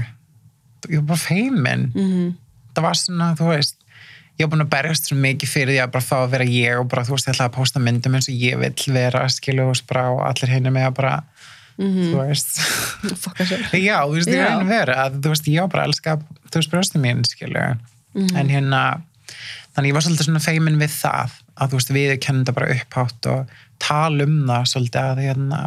[0.92, 1.88] ég var bara feimin.
[1.94, 2.28] Mhm.
[2.76, 3.74] Það var svona, þú veist,
[4.38, 6.78] ég var búin að berjast svo mikið fyrir því að bara fá að vera ég
[6.80, 9.64] og bara, þú veist, ég ætlaði að posta myndum eins og ég vill vera, skilu,
[9.72, 11.14] og bara, og allir henni með að bara,
[11.78, 12.60] þú veist,
[13.24, 14.38] Fokka sér já, þú veist, ég.
[14.38, 14.46] Já.
[14.52, 16.16] reyni vera, að, þú veist, ég var bara elska,
[16.52, 17.66] þú veist, brjóstum mín, skilu,
[18.14, 18.36] Mhm.
[18.40, 18.82] en hérna,
[19.78, 22.72] þannig ég var svolítið svona feimin við það, að þú veist, við kennum þetta bara
[22.74, 25.60] upphátt og tala um það svolítið að hérna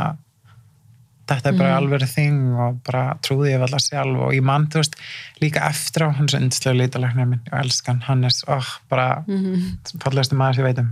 [1.32, 4.66] þetta er bara alveg þing og bara trúði ég vel að sjálf og ég mann,
[4.72, 4.97] þú veist,
[5.39, 9.39] líka eftir á hans yndislega lítalæknir minn, ég elskan hann er, oh, bara mm.
[9.45, 10.01] -hmm.
[10.03, 10.91] fallegstu maður sem ég veit um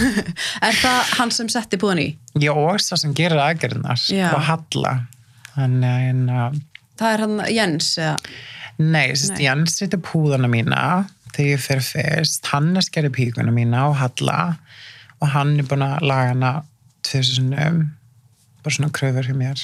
[0.68, 2.08] Er það hann sem setti púðan í?
[2.40, 4.32] ég og svo sem gerir aðgerðinar Já.
[4.32, 5.06] og Halla
[5.56, 6.50] en, en uh,
[6.96, 8.16] Það er hann Jens eða?
[8.80, 9.44] Nei, Nei.
[9.44, 11.04] Jens setur púðana mína
[11.36, 14.56] þegar ég fer fyrst, Hannes gerir píkuna mína og Halla
[15.20, 16.52] og hann er búin að laga hana
[17.04, 17.80] tvisar sinnum.
[18.64, 19.60] Bara svona kröfur hjá mér.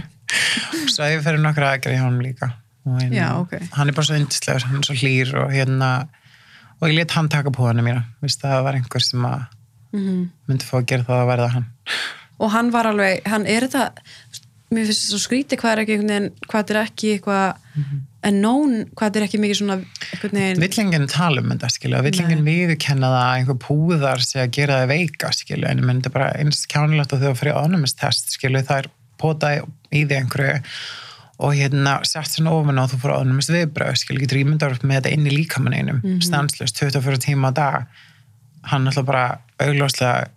[0.92, 2.50] Svo ég fer nokkra aðgerði hjá hann líka.
[2.88, 3.54] Og hérna, Já, ok.
[3.76, 5.88] hann er bara svo yndislegur, hann er svo hlýr og hérna
[6.80, 8.04] og ég let hann taka púðana mína.
[8.24, 9.42] Vist, það var einhver sem að
[9.92, 10.30] Mhm.
[10.48, 11.66] myndi fá að gera það að verða hann.
[12.40, 13.90] Og hann var alveg, hann er þetta
[14.70, 15.96] mér finnst þetta svo skríti hvað er ekki
[16.46, 17.56] hvað er ekki eitthvað
[18.26, 19.76] en nón, hvað er ekki mikið svona
[20.20, 24.90] Villingin tala um þetta, skilja, villingin viðurkenna það að einhver púðar sé að gera það
[24.92, 28.90] veika, skilja, en ég myndi bara eins kjánilegt að þau fyrir ánumistest, skilja, það er
[29.20, 30.58] pota í því einhverju
[31.40, 35.12] og hérna sett svona ofan á þú áðunum með viðbröð, skilur getur ímyndar með þetta
[35.16, 36.24] inn í líkamann einum, mm -hmm.
[36.26, 37.86] stanslust 24 tíma á dag
[38.68, 39.24] hann ætla bara
[39.58, 40.28] augljóslega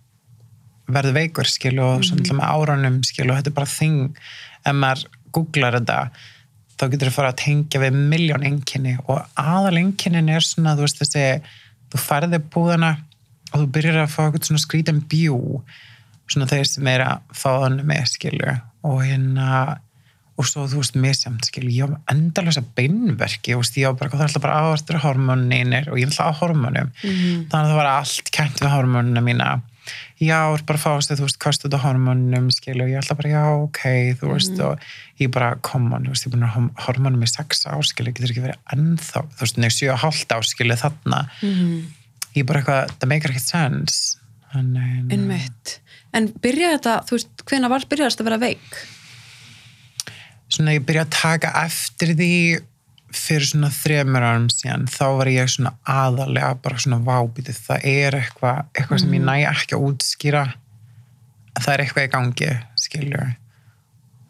[0.88, 2.40] verður veikur, skilur, og svona mm -hmm.
[2.40, 4.18] með áranum, skilur, og þetta er bara þing
[4.66, 6.00] ef maður googlar þetta
[6.84, 10.86] þá getur þú fara að tengja við miljón enginni og aðal enginnin er svona, þú
[10.86, 11.26] veist þessi,
[11.94, 12.92] þú færði búðana
[13.54, 15.40] og þú byrjar að fá eitthvað svona skrítan bjú
[16.32, 19.50] svona þeir sem er að fá þannig með, skilur, og hérna
[20.34, 24.28] og svo þú veist misjamt skil ég á endalösa beinverki og á bara, það er
[24.28, 27.44] alltaf bara áherstur hormoninir og ég er alltaf á hormonum mm.
[27.52, 29.50] þannig að það var allt kent við hormonina mína
[30.22, 33.34] já, bara fást þið, þú veist, kostu þetta hormonum skil og ég er alltaf bara,
[33.34, 33.84] já, ok
[34.22, 34.64] þú veist, mm.
[34.68, 38.18] og ég bara, on þú veist, ég er búin að hormonum í sex áskil ég
[38.18, 41.78] getur ekki verið ennþá, þú veist, nefnir 7,5 áskil þarna mm.
[42.34, 44.02] ég er bara eitthvað, það meikar ekkert sens
[44.54, 45.80] Einmitt,
[46.14, 48.84] en byrjaði þetta, þú veist, hvena var byrjaðast að vera veik?
[50.54, 52.34] svona ég byrja að taka eftir því
[53.18, 58.20] fyrir svona þremur árum síðan þá var ég svona aðalega bara svona vábítið, það er
[58.20, 59.30] eitthvað eitthvað sem ég mm.
[59.30, 60.44] næ ekki að útskýra.
[61.60, 62.52] Það er eitthvað í gangi
[62.82, 63.34] skiljur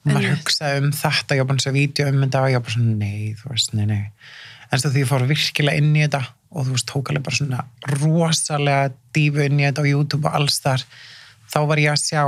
[0.07, 2.75] maður hugsaði um þetta, ég var bara svona vídeo um þetta og ég var bara
[2.75, 4.01] svona nei, þú veist, nei, nei.
[4.69, 6.23] En að því ég fór virkilega inn í þetta
[6.53, 7.61] og þú veist, tók alveg bara svona
[7.93, 10.83] rosalega dífu inn í þetta á YouTube og alls þar
[11.53, 12.23] þá var ég að sjá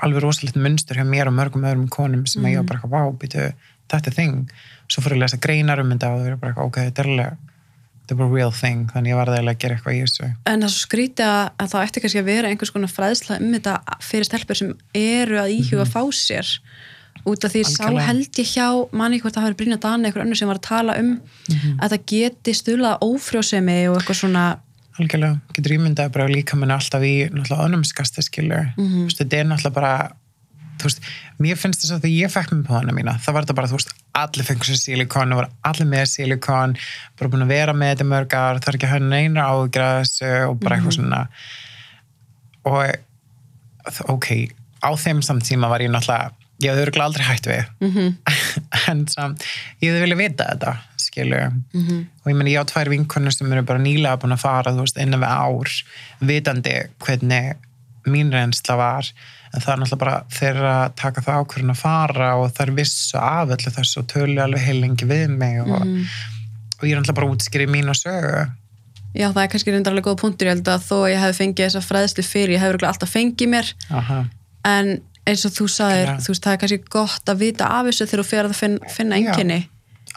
[0.00, 2.52] alveg rosalegt munstur hjá mér og mörgum öðrum konum sem mm.
[2.52, 3.48] ég var bara eitthvað, býtu,
[3.90, 4.54] þetta þing
[4.90, 7.10] svo ég að lesa greinar um þetta og það var bara eitthvað, ok, þetta er
[7.14, 7.48] alveg
[8.00, 10.64] þetta er bara real thing, þannig ég var það að gera eitthvað í þessu En
[10.64, 14.58] það skríti að það ætti kannski að vera einhvers konar fræðsla um þetta fyrir stelpur
[14.58, 15.92] sem eru að íhuga mm.
[15.92, 16.56] fá sér
[17.28, 18.00] út af því Algjörlega.
[18.00, 18.66] sá held ég hjá
[18.96, 21.20] manni hvort það hafi brínat að einhver önnu sem var að tala um mm
[21.56, 21.78] -hmm.
[21.84, 24.44] að það geti stula ófrjósemi og eitthvað svona
[25.00, 29.10] algjörlega, getur ímyndað bara líka mann alltaf í náttúrulega önumskasti skilur, mm -hmm.
[29.18, 30.12] þetta er náttúrulega bara
[30.80, 31.08] þú veist,
[31.38, 33.78] mér finnst þess að þegar ég fekk på hana mína, það var þetta bara, þú
[33.78, 36.76] veist allir fengur sér silikon og var allir með silikon
[37.18, 40.14] bara búin að vera með þetta mörg ár það er ekki að hafa neina ágræðs
[40.48, 40.98] og bara eitthvað -hmm.
[40.98, 41.20] svona
[42.70, 44.28] og ok,
[44.82, 48.10] á þeim samtíma var ég náttúrulega ég hefði aldrei hægt við mm -hmm.
[48.90, 49.44] en samt,
[49.80, 52.04] ég hefði viljað vita þetta skilju mm -hmm.
[52.22, 54.84] og ég menn ég á tvær vinkunir sem eru bara nýlega búin að fara þú
[54.84, 55.68] veist innan við ár
[56.20, 57.56] vitandi hvernig
[58.06, 59.04] mín reynsla var
[59.50, 63.18] en það er náttúrulega bara þeirra taka það ákveðin að fara og það er vissu
[63.18, 66.08] aföllu þessu og tölu alveg heilengi við mig og, mm.
[66.78, 68.48] og ég er náttúrulega bara útskýrið mín og sögu
[69.10, 71.82] Já það er kannski reyndarlega góð punktur ég held að þó ég hef fengið þessa
[71.82, 74.20] fræðslu fyrir ég hef alltaf fengið mér Aha.
[74.70, 74.92] en
[75.26, 78.22] eins og þú sagðir, þú veist, það er kannski gott að vita af þessu þegar
[78.22, 79.60] þú fer að finna, finna enginni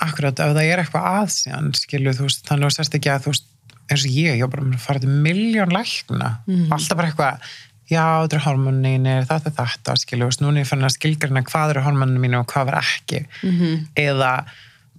[0.01, 3.25] Akkurat, ef það er eitthvað aðsíðan skilju, þú veist, þannig að þú sérst ekki að
[3.25, 3.49] þú veist,
[3.83, 6.63] eins og ég, ég var bara að fara til miljón lækna, mm.
[6.73, 7.51] alltaf bara eitthvað
[7.91, 11.45] já, þetta er hormoninir, þetta er þetta skilju, veist, núna er ég fann að skilgjörna
[11.47, 13.87] hvað eru hormoninu mínu og hvað var ekki mm -hmm.
[14.03, 14.33] eða,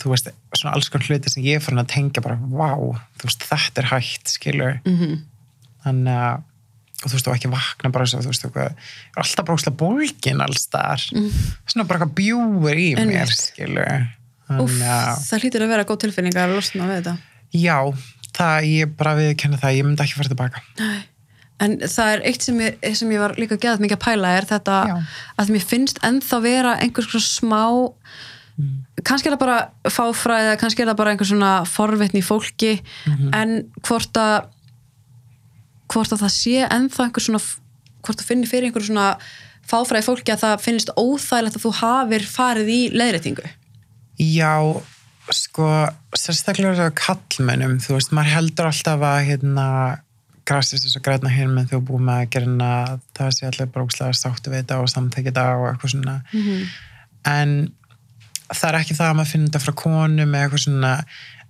[0.03, 2.75] þú veist, svona alls konar hluti sem ég fann að tengja bara, vá,
[3.21, 5.23] þú veist, þetta er hægt, skilju mm -hmm.
[5.85, 6.43] þannig að
[7.05, 8.73] og þú veist, og ekki vakna bara þess að þú veist, eitthvað,
[9.17, 11.31] alltaf bara úslega bólgin alls þar, mm.
[11.67, 13.85] svona bara eitthvað bjúur í mér, skilju
[14.45, 14.75] Úf,
[15.25, 17.15] það hlýtur að vera góð tilfinning að losna við þetta.
[17.57, 17.77] Já,
[18.37, 20.63] það, ég bara viðkenna það, ég myndi ekki fara tilbaka.
[20.81, 20.99] Nei,
[21.65, 24.49] en það er eitt sem ég, sem ég var líka gæðat mikið að pæla er
[24.51, 24.95] þetta Já.
[25.43, 27.65] að mér finnst ennþá vera einhvers svona smá,
[28.61, 28.75] mm.
[29.03, 29.59] kannski er það bara
[29.97, 33.35] fáfræði, kannski er það bara einhvers svona forvitni fólki, mm -hmm.
[33.41, 33.57] en
[33.89, 34.49] hvort að,
[35.93, 37.43] hvort að það sé ennþá einhvers svona,
[38.05, 39.15] hvort að finni fyrir einhvers svona
[39.65, 43.47] fáfræði fólki að það finnst óþægilegt að þú hafir farið í leiðrætingu.
[44.21, 44.61] Já,
[45.33, 45.69] sko,
[46.17, 49.69] sérstaklega kallmennum, þú veist, maður heldur alltaf að hérna
[50.49, 52.81] græsist þess að græna menn þú er búið með að gera
[53.17, 56.67] það sé allir brókslega sáttu við þetta og samtækja þetta og eitthvað svona mm -hmm.
[57.35, 57.55] en
[58.53, 60.93] það er ekki það að maður finna þetta frá konum eða eitthvað svona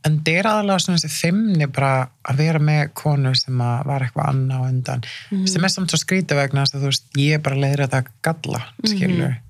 [0.04, 4.28] en það er aðalega svona þessi fimmni bara að vera með konu sem var eitthvað
[4.28, 5.46] annað og undan mm -hmm.
[5.46, 8.12] sem er samt svo skrítið vegna að þú veist, ég er bara leiður að það
[8.22, 9.44] galla, skilur mm -hmm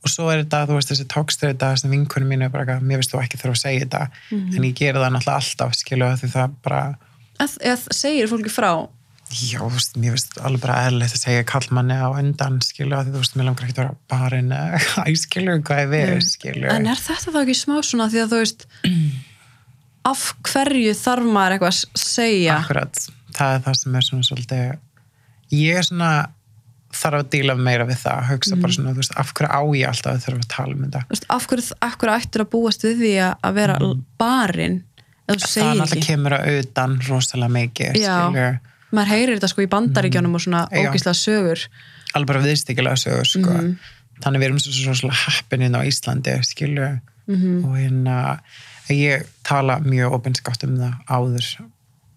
[0.00, 3.12] og svo er þetta, þú veist, þessi tókströða þessi vinkunum mínu er bara, mér veist
[3.12, 4.56] þú ekki þurfa að segja þetta mm -hmm.
[4.56, 6.80] en ég ger það náttúrulega alltaf skilju því það bara
[7.40, 8.72] Eða segir fólki frá?
[9.30, 13.12] Já, þú veist, mér veist alveg bara eðlert að segja kallmanni á undan skilju því
[13.14, 16.88] þú veist, mér langar ekki að vera barinn að skilju hvað ég veið skilju En
[16.90, 18.66] er þetta þá ekki smá svona því að þú veist
[20.10, 22.58] af hverju þarf maður eitthvað að segja?
[22.58, 26.12] Akkurat, það er það sem er svona svolítið ég er svona
[26.90, 28.62] þarf að díla meira við það hugsa mm.
[28.64, 31.02] bara svona, þú veist, af hverju á ég alltaf að þurfa að tala um þetta
[31.12, 31.66] veist, af hverju,
[32.00, 34.00] hverju ættir að búast við því að vera mm.
[34.18, 34.78] barinn
[35.38, 38.00] það náttúrulega kemur að auðan rosalega mikið
[38.90, 40.38] maður heyrir þetta sko í bandaríkjónum mm.
[40.38, 41.64] og svona ógíslega sögur
[42.14, 43.54] alveg bara viðstíkilega sögur sko.
[43.54, 43.76] mm.
[44.24, 46.88] þannig við erum svo svolítið heppininn á Íslandi skilju
[47.30, 47.64] -hmm.
[47.64, 48.16] og hérna
[48.90, 51.50] ég tala mjög opinskátt um það áður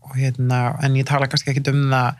[0.04, 2.16] og hérna, en ég tala kannski ekki um það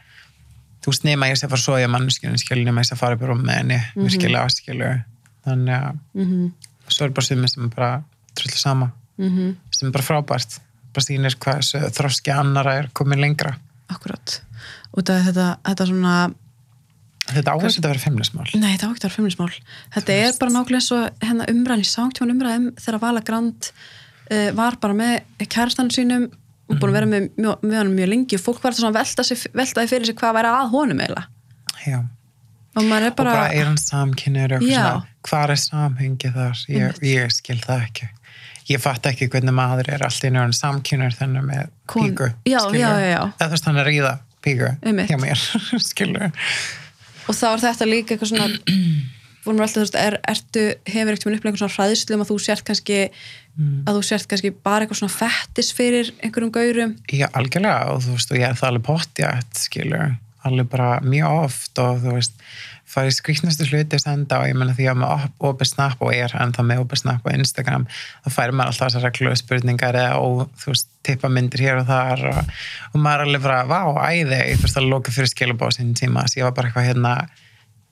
[0.84, 2.96] þú veist, nema ég sé að fara svo í að mannskjörnum skilur, nema ég sé
[2.96, 4.06] að fara upp í rúm með henni Mhm.
[4.08, 5.04] virkilega skilur
[5.46, 5.98] þannig að
[6.88, 8.04] svo er bara sumir sem er bara
[8.36, 9.56] trullu sama Mhm.
[9.72, 10.60] sem er bara frábært
[10.94, 13.56] bara sýnir hvað þroski annara er komin lengra.
[13.92, 14.40] Akkurat.
[14.94, 16.16] Út af þetta, þetta svona
[17.32, 18.48] þetta áherslu að vera feimnismál.
[18.60, 19.50] Nei, þetta á ekki að vera feimnismál.
[19.96, 24.80] Þetta er bara nákvæmlega og hérna umræðin í sángtjóðan umræðum þegar Vala Grand uh, var
[24.84, 26.28] bara með kærastann sínum
[26.72, 29.00] og búin að vera með, með, með hann mjög lengi og fólk var svona að
[29.00, 31.30] velta, fyrir sig hvað væri að honum eiginlega.
[31.84, 32.00] Já.
[32.74, 34.56] Og er og bara bara, er hann samkynir
[35.24, 36.62] hvað er samhengi þar?
[36.74, 38.08] Ég, ég skil það ekki
[38.72, 42.60] ég fatt ekki hvernig maður er alltaf inn og samkynir þennan með Kon- píku Já,
[42.72, 43.22] já, já, já.
[43.40, 45.10] eða þú veist hann að ríða píku Einmitt.
[45.12, 46.32] hjá mér
[47.28, 48.48] og þá er þetta líka eitthvað svona
[49.44, 52.30] vorum við alltaf, þú veist, er, ertu hefur ekkert með upplega svona hræðslu um að
[52.32, 53.00] þú sért kannski
[53.84, 56.94] að þú sért kannski bara eitthvað svona fettis fyrir einhverjum gaurum?
[57.12, 60.14] Já, algjörlega og þú veist og ég er það alveg pottjætt skilur
[60.48, 62.40] alveg bara mjög oft og þú veist
[62.94, 66.54] farið skrýtnastu hluti senda og ég menna því að maður opið snap og er en
[66.56, 70.44] það með opið snap og Instagram þá færir maður alltaf þessar reglu spurningar eða og
[70.62, 72.54] þú veist, tippa myndir hér og þar og,
[72.92, 73.82] og maður er alveg bara, vá,
[74.14, 76.24] æði ég þurfti að loka fyrir skilabóð sinni tíma.
[76.28, 77.16] Þess að ég var bara eitthvað hérna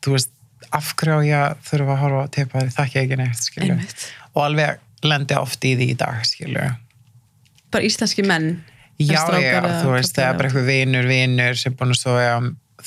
[0.05, 0.33] þú veist,
[0.71, 4.07] af hverju á ég að þurfa að horfa á tippa þér, þakki ekki neitt, Einmitt.
[4.35, 6.75] og alveg lendi oft í því í dag, skilur
[7.71, 8.51] bara íslenski menn
[9.01, 12.35] Já, já, þú veist, það er bara eitthvað vinur, vinur sem búin að soja,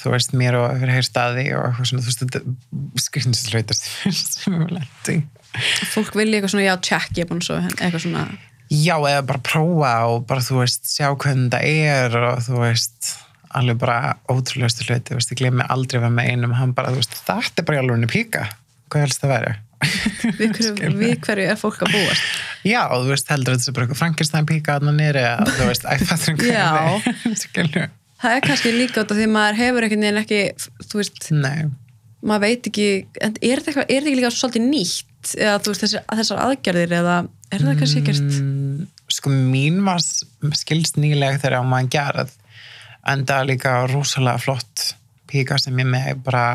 [0.01, 2.38] þú veist, mér og eitthvað heyr staði og eitthvað svona, þú veist, þetta
[3.05, 3.82] skrifnislautast
[4.14, 5.16] sem við lendi.
[5.92, 8.26] fólk vilja eitthvað svona, já, check, ég er búin svo eitthvað svona,
[8.72, 13.11] Já, eða bara prófa og bara, þú veist, sjá hvernig það er og þú veist,
[13.55, 16.90] alveg bara ótrúlegustu hluti, þú veist, ég gleymi aldrei að vera með einum, hann bara,
[16.95, 18.42] þú veist, þetta er bara í alveg píka,
[18.88, 19.57] hvað helst það verið?
[20.38, 22.24] við hverju, við hverju er fólk að búast?
[22.64, 24.82] Já, og þú veist, heldur þetta er bara eitthvað Frankenstein píka að
[28.24, 30.42] það er kannski líka út af því maður hefur einhvern veginn ekki,
[30.88, 31.64] þú veist Nei.
[32.24, 32.88] maður veit ekki,
[33.20, 36.42] en er þetta eitthvað er þetta ekki líka svolítið nýtt eða þú veist þessar, þessar
[36.48, 37.16] aðgerðir eða
[37.54, 40.24] er það kannski ekkert Mm, sko mín var s-
[40.58, 42.32] skilst nýlega þegar var gerð
[43.06, 44.94] en það er líka rosalega flott
[45.30, 46.46] píka sem ég með bara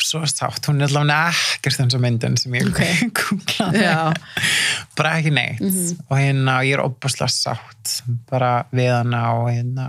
[0.00, 2.80] svo sátt, hún er allavega ekkert eins og myndin sem ég Ok.
[3.18, 4.12] googlaði Já.
[4.98, 5.60] bara ekki neitt
[6.08, 9.86] og hérna ég er opaslega sátt bara við hana og hérna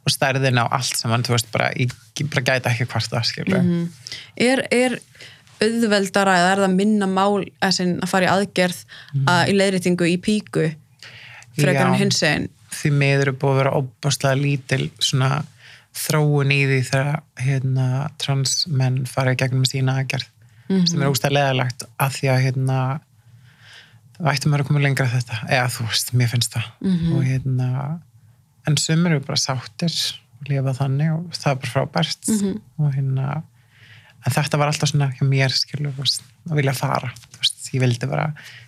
[0.00, 1.92] og stærðina og allt saman, þú veist bara, ég,
[2.32, 3.68] bara gæti ekki hvort það skilur
[4.40, 4.96] er, er
[5.60, 8.80] auðveldara eða er það minna mál að, að fara í aðgerð
[9.26, 10.70] að, í leiðréttingu í píku
[11.58, 15.42] frekar en hins eginn því miður er búið að vera opaslega lítil svona
[16.00, 17.86] þróun í því þegar hérna,
[18.22, 20.28] transmenn fara í gegnum sína aðgerð
[20.86, 22.76] sem er ústað leðalagt að því að hérna
[24.20, 26.68] það ættum að koma lengra þetta eða þú veist, mér finnst það.
[27.16, 27.68] Og hérna
[28.70, 29.94] en sumir eru bara sáttir
[30.40, 32.30] og lifa þannig og það er bara frábært.
[32.80, 33.28] Og hérna
[34.20, 37.08] en þetta var alltaf svona hjá mér skilur að vilja fara
[37.40, 38.26] veist, ég vildi bara,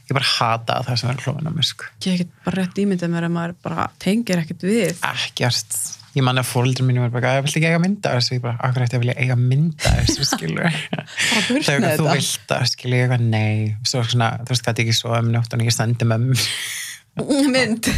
[0.08, 1.88] ég bara hata það sem er klófin á mig sko.
[2.06, 4.94] Ég hef ekkert bara rétt ímyndið mér að maður bara tengir ekkert við.
[5.08, 5.76] Ekkert.
[6.12, 8.58] Ég man að fóldur mínu var bara, ég vilt ekki eiga mynda þessu, ég bara,
[8.68, 10.66] akkur ætti að vilja eiga mynda þessu, skilur
[11.64, 12.16] þegar með þú þetta.
[12.18, 13.70] vilt það, skilur ég eitthvað, nei.
[13.88, 16.36] Svo svona, þú veist, hvað ekki svo um nótt og ég sendi mömmu
[17.20, 17.88] mynd.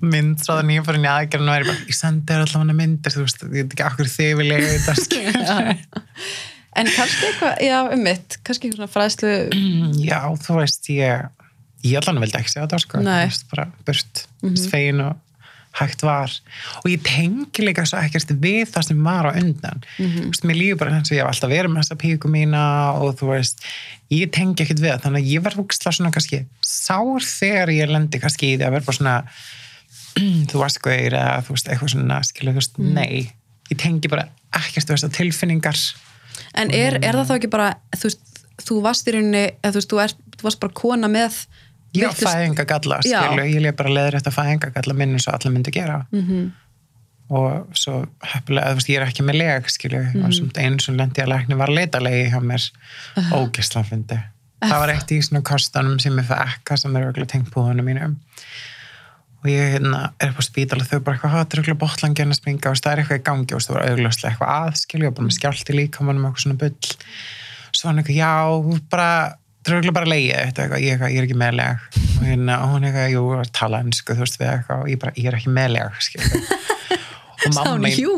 [0.00, 2.46] Mynd svo þannig ég fór inn í aðgerðin og er ég bara, ég sendi þér
[2.46, 5.74] allavega myndir, þú veist, ég veit ekki akkur þið vilja eiga þetta,
[6.80, 9.34] en kannski eitthvað, já, um mitt kannski eitthvað svona fræðslu
[10.10, 11.28] já, þú veist, ég
[11.82, 13.02] ég allan vildi ekki segja þetta, sko.
[13.52, 14.70] Bara burt, mm -hmm.
[14.70, 15.21] fegin og
[15.78, 16.32] hægt var.
[16.82, 19.80] Og ég tengi líka svo ekkert við það sem var á undan.
[19.96, 22.64] Þú veist, mér líður bara eins og ég hef alltaf verið með þessa píku mína
[23.00, 23.64] og þú veist
[24.12, 27.92] ég tengi ekkert við það, þannig að ég var húksla svona kannski sár þegar ég
[27.92, 29.16] lendi kannski í því að vera bara svona
[30.52, 33.32] þú varst gauðir eða þú veist eitthvað svona skilur, þú veist, nei.
[33.72, 35.80] Ég tengi bara ekkert við þessar tilfinningar.
[36.60, 39.80] En er, er það þá ekki bara þú veist, þú varst í rauninni eða þú
[39.80, 41.38] veist, þú, er, þú varst bara kona með
[41.94, 46.06] Já, fæðingagalla, skilu, ég lef bara leður þetta fæðingagalla minn eins og allir myndi gera.
[46.12, 46.28] Mhm.
[46.30, 46.50] -hmm.
[47.32, 50.18] og svo heppilega, þú veist, ég er ekki með leg, skilu mm Mhm.
[50.20, 50.26] -hmm.
[50.26, 52.70] og svona eins og lendi að lækni var að leita legi hjá mér.
[53.32, 54.18] Ógisla fyndi
[54.62, 57.88] það var eitt í svona kostanum sem ég fyrir ekka sem er auðvitað tengt búðunum
[57.88, 58.16] mínum.
[59.42, 62.30] Og ég hérna, er upp á spítal og þau bara eitthvað, hvað er auðvitað botlangin
[62.30, 62.70] að springa.
[62.70, 65.26] Og það er eitthvað í gangi og það var auðvitað eitthvað að, skilu, og bara
[65.26, 66.92] með skjálti líka og eitthvað svona bull.
[67.72, 68.32] Svo hann eitthvað, já,
[68.92, 69.08] bara
[69.62, 72.86] það er auðvitað bara leiðið þetta eitthvað, ég, ég er ekki meðleg og hérna, hún
[72.88, 75.52] eitthvað, jú, að tala ennsku, þú veist, við eitthvað og ég bara, ég er ekki
[75.54, 75.86] meðleg,
[77.42, 78.16] og Sá hún, mín- jú,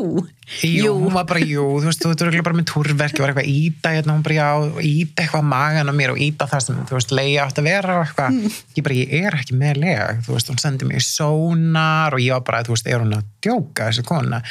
[0.61, 3.55] Jú, hún var bara, jú, þú veist, þú örugglega bara með túrverki, var eitthvað að
[3.57, 4.49] íta, hérna, hún bara, já,
[4.85, 7.95] íta eitthvað magan á mér og íta það sem, þú veist, leiða átt að vera
[7.97, 8.37] og eitthvað,
[8.77, 12.37] ég bara, ég er ekki með leg, þú veist, hún sendi í sónar og ég
[12.37, 14.43] var bara, þú veist, er hún að djóka þessi kona,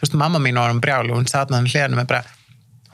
[0.00, 0.56] þú veist, mamma mín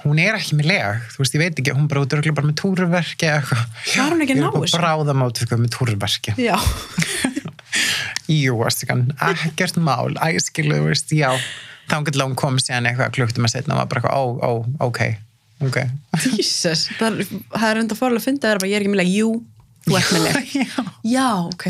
[0.05, 2.59] hún er ekki með leg, þú veist, ég veit ekki, hún þú veist, bara með
[2.61, 3.65] túrverki eða eitthvað.
[3.97, 4.77] Var hún ekki að ná Ég er þessu?
[4.79, 6.35] bara bráðamót eitthvað með túrverki.
[6.39, 6.57] já
[8.29, 11.31] Jú, aðstíkan, ekkert mál, æskilu, þú veist, já.
[11.89, 14.25] Þá getur hún kom síðan eitthvað klukkt um að setna og var bara eitthvað, ó,
[14.45, 15.01] ó, ok,
[15.65, 15.79] ok.
[16.37, 17.23] Jesus, það
[17.71, 19.31] er, enda fórlega að finna það er bara, ég er ekki með leg, jú,
[19.89, 20.83] þú ert með leg Já.
[21.09, 21.65] já, ok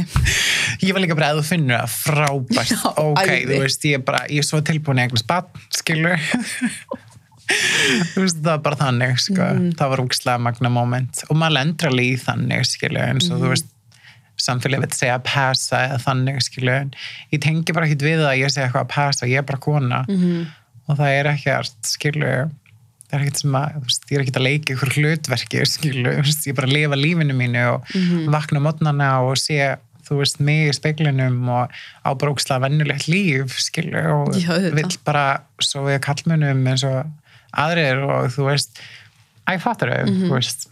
[0.82, 3.46] Ég var líka bara að þú finnur það frábært, Já, ok, æði.
[3.54, 6.18] þú veist, ég er bara, ég er svo tilbúin einhvers bann, skilur.
[7.48, 9.72] Það var bara þannig, sko, Mm.
[9.78, 13.42] það var úkslega magna moment og maður lendur alveg í þannig, skilur, eins og Mm.
[13.44, 13.66] þú veist,
[14.38, 16.92] samfélagi veit segja að passa eða þannig, skilur, en
[17.32, 20.04] ég tengi bara ekkit við að ég segja eitthvað að passa, ég er bara kona
[20.08, 20.46] Mhm.
[20.88, 22.50] og það er ekkert, skilur,
[23.10, 26.24] það er ekkert sem að, veist, ég er ekkert að leika ykkur hlutverki, skilur, þú
[26.24, 28.28] veist, ég er bara að lifa lífinu mínu og Mhm.
[28.30, 29.76] vakna mótnana og sé,
[30.08, 31.68] þú veist, mig í speiklinum og
[32.06, 37.06] á brókslega vennulegt líf, skilur, og Já, vill bara svo við kallmunum eins og
[37.64, 38.78] aðrir og þú veist,
[39.48, 40.26] æ, fattar þau, Mhm.
[40.28, 40.68] þú veist,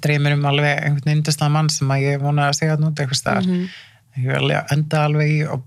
[0.00, 3.20] dreymir um alveg einhvern yndislega mann sem að ég vona að segja að núti eitthvað
[3.20, 3.44] staðar.
[3.46, 3.68] Mhm.
[4.20, 5.62] Ég vil enda alveg í og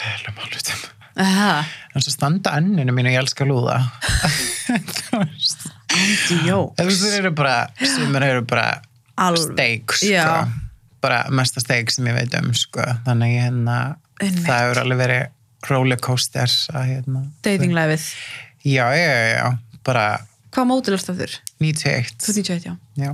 [0.00, 0.86] leðilegum alveg
[1.18, 1.64] Aha,
[1.94, 3.78] en svo standa enninu mínu ég elska að lúða
[5.88, 8.80] þú veist þeir eru bara sumir eru bara
[9.34, 10.36] steik sko.
[11.02, 12.84] bara mesta steik sem ég veit um sko.
[13.06, 13.78] þannig að ég hérna
[14.46, 15.26] það hefur alveg verið
[15.68, 18.06] rollercoaster að hérna datinglæfið
[18.68, 19.48] já, já, já, já,
[19.88, 20.04] bara
[20.54, 21.34] hvað mótil er það þurr?
[21.64, 22.74] 91 Þú 91, já.
[23.04, 23.10] Já,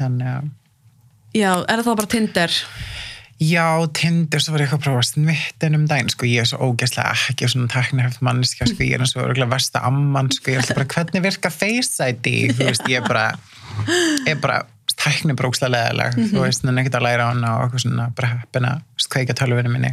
[0.00, 0.48] þannig að
[1.38, 2.56] já, er það bara Tinder?
[3.38, 6.58] Já, Tinder, svo var ég eitthvað að prófa snittin um daginn, sko, ég er svo
[6.72, 10.58] ógeðslega ekki svona tekniheft mannskja, sko, ég er eins og örgulega versta amman, sko, ég
[10.58, 13.28] er alltaf bara, hvernig virka Face ID, þú veist, ég er bara
[14.26, 14.56] ég er bara
[14.98, 18.66] tækni brókslega leðileg, þú veist, en ekkert að læra hana og eitthvað svona, bara heppin
[18.72, 19.92] að kveika tölvunum minni.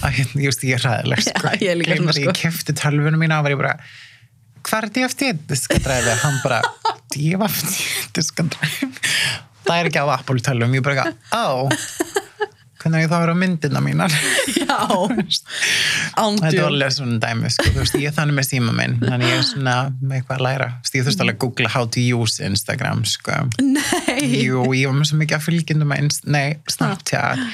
[0.00, 2.30] Að hérna, ég veist, ég er ræðileg, sko, Já, ég er líka svona, að ég
[2.30, 2.36] sko.
[2.40, 3.74] kefti tölvunum mína og var ég bara
[4.64, 6.16] hvað er DFT diskadræfi?
[6.24, 6.60] Hann bara,
[7.14, 7.78] DFT
[8.16, 8.90] diskadræfi?
[9.64, 11.44] Það er ekki á Apple tölvum, ég bara, á
[12.84, 14.12] hvernig á ég þá að vera á myndina mínar
[14.64, 14.78] já,
[16.14, 18.96] Þetta ándjú var alveg svona dæmi, sko, þú veist, ég er þannig með síma minn,
[19.02, 20.68] þannig ég er svona með eitthvað að læra.
[20.74, 23.38] Þú veist, ég þurfti alveg að googla how to use Instagram, sko.
[23.60, 27.44] nei, Jú, ég var með svo mikið að fylgjendum að, nei, Snapchat,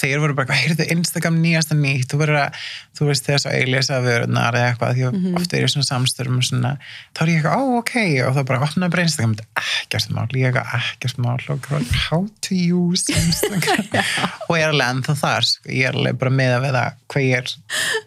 [0.00, 2.60] þeir voru bara, heyrðu, Instagram nýjasta nýtt, þú verður að,
[2.96, 6.38] þú veist, þess að auglýsa vörunar eða eitthvað, því mm ofta er ég svona samstörum
[6.40, 6.72] og svona,
[7.16, 7.94] þá er ég eitthvað, ó, ok,
[8.26, 11.68] og þá bara opnaði bara Instagram, þetta er ekkert mál, ég er ekkert mál, og
[12.06, 13.84] how to use Instagram,
[14.48, 16.82] og ég er alveg ennþá þar, sko, ég er alveg bara með að veða
[17.12, 17.46] hvað ég er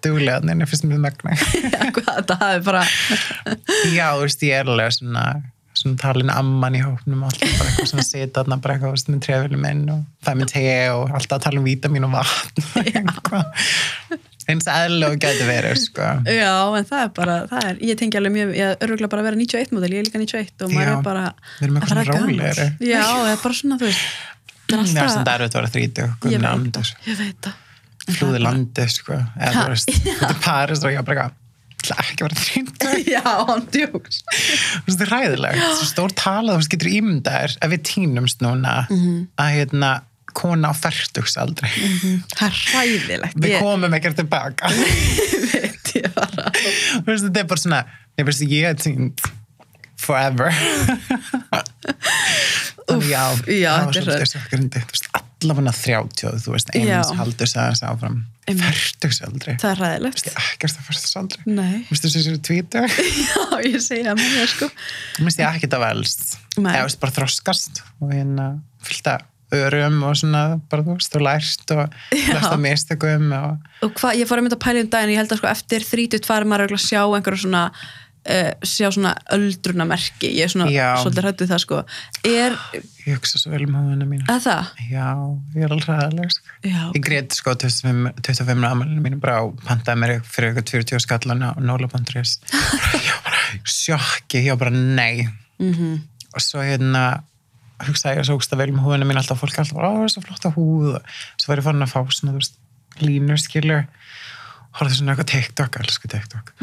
[0.06, 1.00] duglega, en ég finnst mér
[1.96, 2.84] hvað þetta hafi bara
[3.96, 5.26] Já, þú veist, ég er alveg svona,
[5.80, 8.98] svona talin amman í hópnum og alltaf bara eitthvað svona sita þarna bara eitthvað þú
[8.98, 12.60] veist, með trefilum minn og það með te og alltaf tala um vítamin og vatn
[14.50, 16.08] eins og gæti verið, sko.
[16.26, 19.22] já, en það er bara, það er, ég tengi alveg mjög ég er örgulega bara
[19.22, 21.26] að vera 91 mótil, ég er líka 91 og maður Já, er bara
[21.60, 22.68] við erum eitthvað rólegri.
[22.90, 24.06] já, það er bara svona, þú veist
[24.70, 26.90] það er alltaf, erfitt að vera þríti og veit andur.
[26.90, 27.69] það ég veit það það
[28.16, 29.20] Flúði bara- landi, sko.
[29.40, 31.38] Eða þú veist, þetta er Paris og ég bara eitthvað,
[31.80, 32.92] ætla ekki að vera þríti.
[33.16, 34.22] já, hann djúks
[34.90, 35.64] þetta er ræðilegt.
[35.80, 39.18] Svo stór tala, þú getur ímyndaðir ef við týnumst núna Mhm.
[39.40, 39.92] að hérna,
[40.40, 41.70] kona á færtugsaldri.
[42.38, 44.70] það er hræðilegt Við ég komum ekkert tilbaka.
[45.54, 46.52] veit ég bara
[47.06, 47.80] þetta er bara svona,
[48.28, 49.24] veist, ég er týnd
[50.00, 50.54] forever.
[52.90, 55.10] Þannig já, já, var þetta er veist,
[55.46, 57.00] allavega 30, þú veist, Já.
[57.20, 58.20] haldur sagðans áfram.
[58.50, 59.56] Færtugsaldri.
[59.62, 61.44] það er hræðilegt Þú veist, ekkert að færtugsaldri.
[61.46, 62.96] Þú veist, þessi eru tvítug.
[63.30, 64.70] já, ég segja mér sko
[65.18, 66.24] Þú veist, ég ekkert að velst.
[66.58, 68.48] Ég veist, bara þroskast og hérna
[68.86, 69.20] fylgta
[69.56, 74.20] örum og svona, bara þú veist, og lært og lært að mistökum og og hvað,
[74.20, 76.46] ég fór að mynda að pæla um daginn ég held að sko eftir 32 er
[76.50, 77.64] maður að sjá einhverja svona
[78.28, 80.88] uh, sjá svona öldrunamerki ég er svona Já.
[81.04, 81.80] svolítið hrættu það sko.
[82.28, 82.58] Er,
[83.06, 84.26] ég hugsa svo vel um hóðuna mína.
[84.34, 84.74] að það?
[84.90, 85.08] Já,
[85.56, 86.54] ég er alveg ræðileg, sko.
[86.98, 91.46] Ég greit sko 25, 25 amalinu mínu bara og pantaði mér fyrir eitthvað 40 skallan
[91.46, 92.38] á Nóla.is
[93.06, 95.28] ég var bara sjokki, ég var bara nei.
[95.62, 96.00] Mhm.
[96.36, 97.24] Og svo hérna
[97.88, 100.26] hugsaði ég svo ógsta vel um húðina mín alltaf fólk alltaf, ó, það er svo
[100.28, 100.98] flotta húð.
[101.00, 102.60] Og svo var ég farin að fá svona, þú veist,
[103.00, 103.86] línur skilur,
[104.78, 106.54] horfði svona eitthvað TikTok, elsku TikTok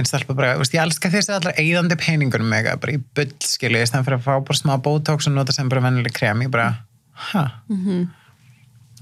[0.00, 3.28] einn stelpa bara, þú veist, ég elska þessi allar eigðandi peningunum mig, bara í bull
[3.44, 6.46] skilur í stæðan fyrir að fá bara smá botox og nota sem bara vennileg krem,
[6.46, 6.70] ég bara,
[7.32, 7.44] hæ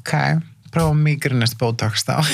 [0.01, 0.15] ok,
[0.75, 2.21] prófa migrinist botox þá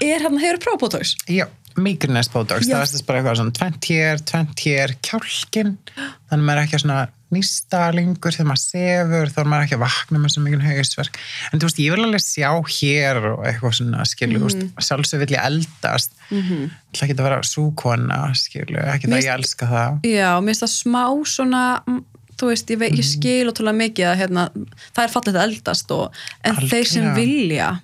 [0.00, 1.02] Er hérna, hefur?
[1.28, 2.76] Já, Micrones Botox, Já.
[2.76, 6.62] það er þess bara eitthvað svona 20 hér, 20 hér, kjálkin þannig að maður er
[6.64, 6.98] ekki að svona
[7.34, 11.16] nýsta lengur þegar maður sefur, þá er maður ekki að vakna með svo mikið hausverk,
[11.52, 14.44] en þú veist, ég vil alveg sjá hér og eitthvað svona þú Mhm.
[14.46, 16.70] veist, sjálfsög vil ég eldast mm -hmm.
[16.94, 20.74] það geta að vera súkona skilu, ekki það ég elska það Já, mér finnst það
[20.82, 22.04] smá svona mm,
[22.38, 22.98] þú veist, ég, vei, Mhm.
[22.98, 24.50] ég skil ótrúlega mikið að hérna,
[24.94, 26.12] það er fallið að eldast og,
[26.44, 27.14] en þeir sem Algjörlega.
[27.16, 27.80] vilja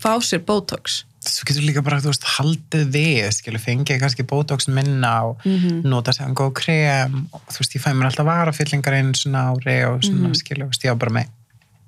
[0.00, 4.68] fá sér Botox svo getur líka bara, þú veist, haldið við skilu, fengið kannski Botox
[4.72, 5.82] minna og Mhm.
[5.84, 9.84] nota sér góð krem og þú veist, ég fæ mér alltaf varafyllingar einn svona ári
[9.86, 10.34] og svona, Mhm.
[10.40, 11.28] skilu, þú veist, ég á bara með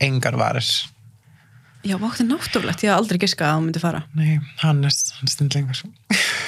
[0.00, 0.86] engar varir
[1.84, 5.82] Já, vátti náttúrulegt, ég haf aldrei giskað að það myndi fara Nei, hann stund lengur.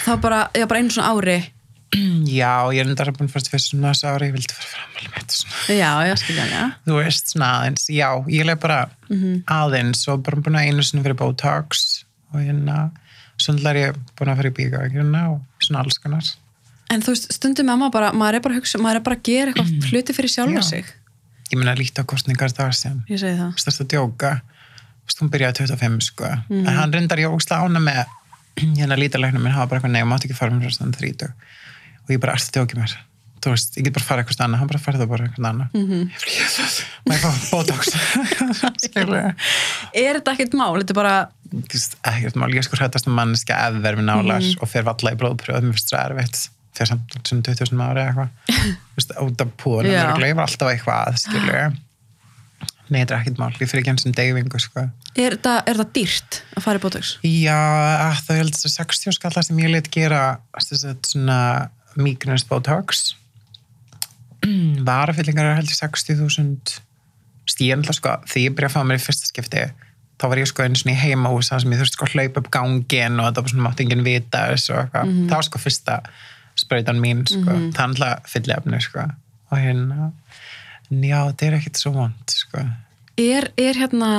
[0.05, 1.51] Það var bara, já, bara einu svona ári
[1.95, 5.09] Já, ég er undar að búin fyrst fyrir svona þessu ári, ég vildi fara framali
[5.11, 5.78] með þetta svona.
[5.78, 8.91] Já, já, skilja, já Þú veist, svona aðeins, já, ég leið bara
[9.49, 11.93] aðeins og bara búin að einu sinni fyrir Botox
[12.35, 12.78] og hérna,
[13.70, 16.24] er ég búin að fara í bíga hérna og svona alls konar.
[16.93, 19.16] En þú veist, stundum með maður bara, maður er bara að hugsa, maður er bara
[19.16, 20.68] að gera eitthvað hluti fyrir sjálfa Já.
[20.68, 20.85] sig
[21.53, 24.30] Ég meina líkt á kostningar það sem, Ég segi það veist, það djóka,
[25.20, 26.66] hún byrjaði 25, sko, Mhm.
[26.66, 28.05] en hann reyndar ég ógst ána með,
[28.78, 31.32] hérna lítalæknum minn hafa bara eitthvað, nei, ég mátti ekki fara mér svona 30
[32.05, 32.97] og ég bara, ertu að djóki mér?
[33.45, 35.68] Þú veist, ég get bara fara eitthvað annað, hann bara farið það bara eitthvað annað.
[35.74, 36.05] Mm -hmm.
[37.12, 37.82] Ég fá Botox,
[39.95, 40.78] Er þetta ekkert mál?
[40.80, 41.28] Þetta er bara,
[41.62, 44.59] ekkert mál, ég er sko hrættast um manneskja eðver við nálar Mhm.
[44.62, 46.42] og fer valla í blóðpröð, mér finnst það erfitt
[46.74, 50.05] fyrir samt svona 20.000 ári eða eitthvað út af púðunum, Já.
[50.28, 51.80] ég var alltaf eitthvað
[52.90, 54.82] Nei, þetta er ekkert mál, ég fyrir ekki eins og deyfingu sko.
[55.16, 57.12] er þetta, er þetta dýrt að fara í Botox?
[57.24, 57.61] Já,
[58.26, 60.20] það þessi 60 skallar sem ég leitt gera
[61.96, 63.14] Migranus Botox
[64.84, 66.80] varafyllingar er held í 60.000
[67.48, 69.64] stíðan sko, því ég byrjaði að fá mér í fyrsta skipti
[70.20, 72.42] þá var ég sko einu svona í heimahús þar sem ég þurfti sko að hlaupa
[72.42, 75.62] upp gangin og þetta var svona mátti enginn vita þessu og eitthvað, það var sko
[75.62, 75.98] fyrsta
[76.58, 79.08] sprautan mín sko, það er alltaf fyllefni sko.
[79.50, 80.10] Og hérna
[80.90, 82.62] já, þetta er ekkit svo vond sko.
[83.20, 84.10] Er, er hérna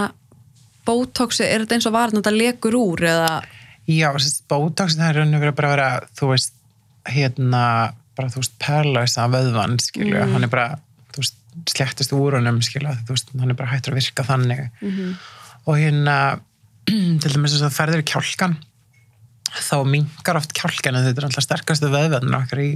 [0.85, 3.31] Botoxi, er þetta eins og varna þetta lekur úr eða?
[3.89, 4.09] Já,
[4.49, 5.87] Botox það er raun og verið bara að vera,
[6.17, 6.53] þú veist,
[7.09, 7.63] hérna,
[8.17, 10.67] bara, þú veist, perlausa vöðvan, skilju, hann er bara,
[11.13, 11.39] þú veist,
[11.71, 14.67] slettist úr honum, skilju, þú veist, hann er bara hættur að virka þannig.
[15.66, 16.16] Og hérna,
[17.22, 18.57] til dæmis þess að ferður í kjálkan,
[19.55, 22.70] þá minkar oft kjálkan en þetta er alltaf sterkastu vöðvarnir okkar í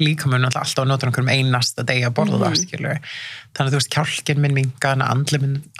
[0.00, 2.94] líkamunum alltaf að nota einhverjum einasta degi að borða það, skilju.
[3.54, 5.04] Þannig að þú veist, kjálkin minn að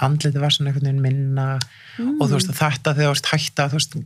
[0.06, 1.46] andlið var svona einhvern veginn minna
[1.98, 3.96] og þú veist, og þetta þegar þú veist hætta, þú veist,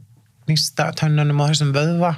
[0.49, 2.15] nýsta tönnunum og þessum vöðva,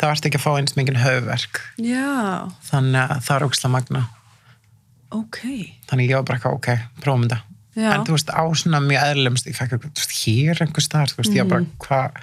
[0.00, 1.60] þá ertu ekki að fá eins mikið höfverk.
[1.84, 4.06] Já, Þannig að það er ógslag magna.
[5.12, 5.38] ok
[5.90, 7.47] Þannig ég var bara eitthvað, ok, prófum þetta.
[7.78, 7.92] Já.
[7.94, 11.12] En þú veist, á svona mjög eðlumst, ég fekk eitthvað, þú veist, hér einhver staðar,
[11.12, 12.22] þú veist, ég var bara, hvað,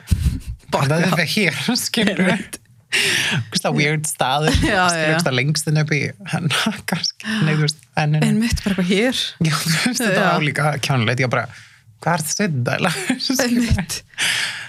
[0.76, 2.32] hvað er hér, skilur?
[2.96, 4.08] Eitthvað weird
[4.70, 4.82] já.
[4.92, 6.02] eitthvað lengst inn upp í
[7.64, 8.24] veist, enninu.
[8.28, 11.48] En mitt bara eitthvað hér Já, þú veist, þetta var líka kjánulegt, ég bara,
[12.04, 14.00] hvað er þetta.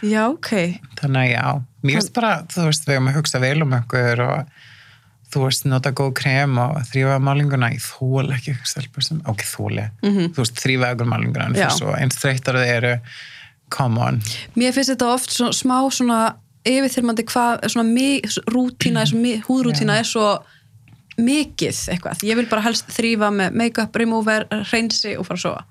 [0.07, 0.51] Já, ok
[0.99, 1.45] Þannig að já,
[1.83, 4.56] mér finnst bara, þú veist, við erum að hugsa vel um okkur og
[5.37, 9.87] þú veist, nota góð krem og þrýfa málinguna, ég þól ekki stelpur sem, ok, þóli,
[10.33, 12.95] þú veist, þrýfa ykkur málinguna, en fyrir svo eins þreytar þau eru,
[13.77, 14.21] come on.
[14.57, 16.21] Mér finnst þetta oft svo, smá svona
[16.67, 19.05] yfirþyrmandi hvað svona mi- rútína,
[20.01, 20.45] er svo er
[21.17, 22.25] mikið eitthvað.
[22.29, 25.65] Ég vil bara helst þrýfa með make-up, remover, hreinsi og fara að sofa.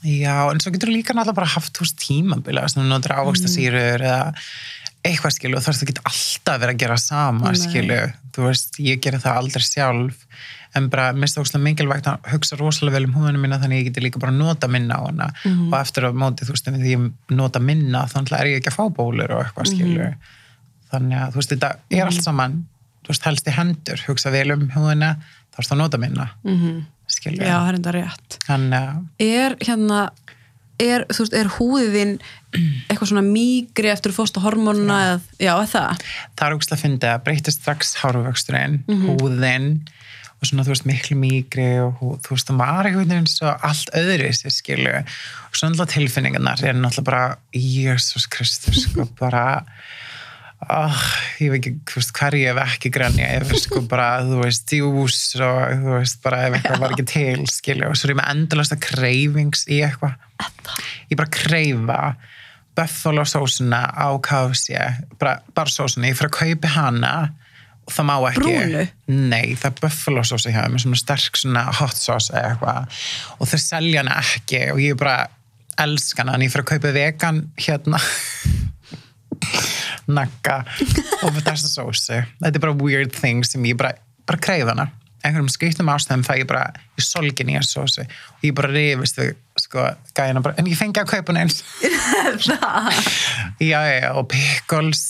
[0.00, 4.00] Já, en svo getur þú líka náttúrulega bara haft, veist, tímabila, sem þú notar ávaxtasýrur
[4.00, 4.32] eða
[5.06, 7.60] eitthvað skilu og þarfst þú getur alltaf verið að gera sama, Nei.
[7.60, 8.00] skilu
[8.34, 10.26] þú veist, ég gerir það aldrei sjálf
[10.78, 13.88] en bara, mér stókslega mikilvægt að hugsa rosalega vel um húðunum mína þannig að ég
[13.88, 15.26] geti líka bara nota minna á hana.
[15.66, 18.76] Og eftir að móti, þú veist, ef ég nota minna þannig er ég ekki að
[18.76, 20.12] fá bólur og eitthvað skilu
[20.92, 22.56] þannig að, þú veist, þetta er allt saman
[23.04, 25.14] þú veist, helst í hendur, hugsa vel um húðuna
[25.50, 26.80] þá erst að nota minna mm -hmm.
[27.10, 27.78] skilu, Já, það er
[30.80, 32.18] Er þú veist, er húðin
[32.88, 36.04] eitthvað svona mýgri eftir hormónuna eða, já, það?
[36.38, 39.68] það er ógst að finna breytist strax hárvöxturinn, húðin
[40.40, 43.92] og svona þú veist miklu mýgri og þú veist það var einhvern veginn svo allt
[43.98, 49.44] öðru sér skilu og svona alltaf tilfinningarnar er náttúrulega bara Jésús Kristus sko bara
[50.68, 51.04] oh,
[51.40, 55.84] ég veit ekki hverju ég hef ekki grænja yfir sko bara þú veist djús og
[55.84, 58.78] þú veist bara ef eitthvað var ekki til skilu og svo er ég með endalasta
[58.80, 60.18] kreifings í eitthvað.
[61.10, 62.00] Ég bara kreifa
[62.76, 64.76] buffalo sósuna á KFC
[65.20, 67.14] bara, bara sósuna, ég fyrir að kaupi hana
[67.88, 68.40] og það má ekki.
[68.44, 68.86] Brúnu?
[69.32, 73.02] nei, það er buffalo sósa hjá þeim, með svona sterk svona hot sauce eða eitthvað
[73.38, 75.18] og þau selja hana ekki og ég bara
[75.80, 78.00] elska hana en ég fyrir að kaupa vegan hérna
[80.10, 80.62] nagga
[81.24, 83.94] og þessa sósu þetta er bara weird thing sem ég bara,
[84.28, 84.90] bara kreif hana.
[85.20, 89.20] Einhverjum skriftum ástæðum fæ ég bara í solgin í þessu sósu og ég bara rifist
[89.20, 89.84] við sko
[90.16, 91.60] gæjana bara en ég fengi að kaupa hún eins.
[92.46, 93.02] Það?
[93.60, 95.04] Já, já, já, og pickles.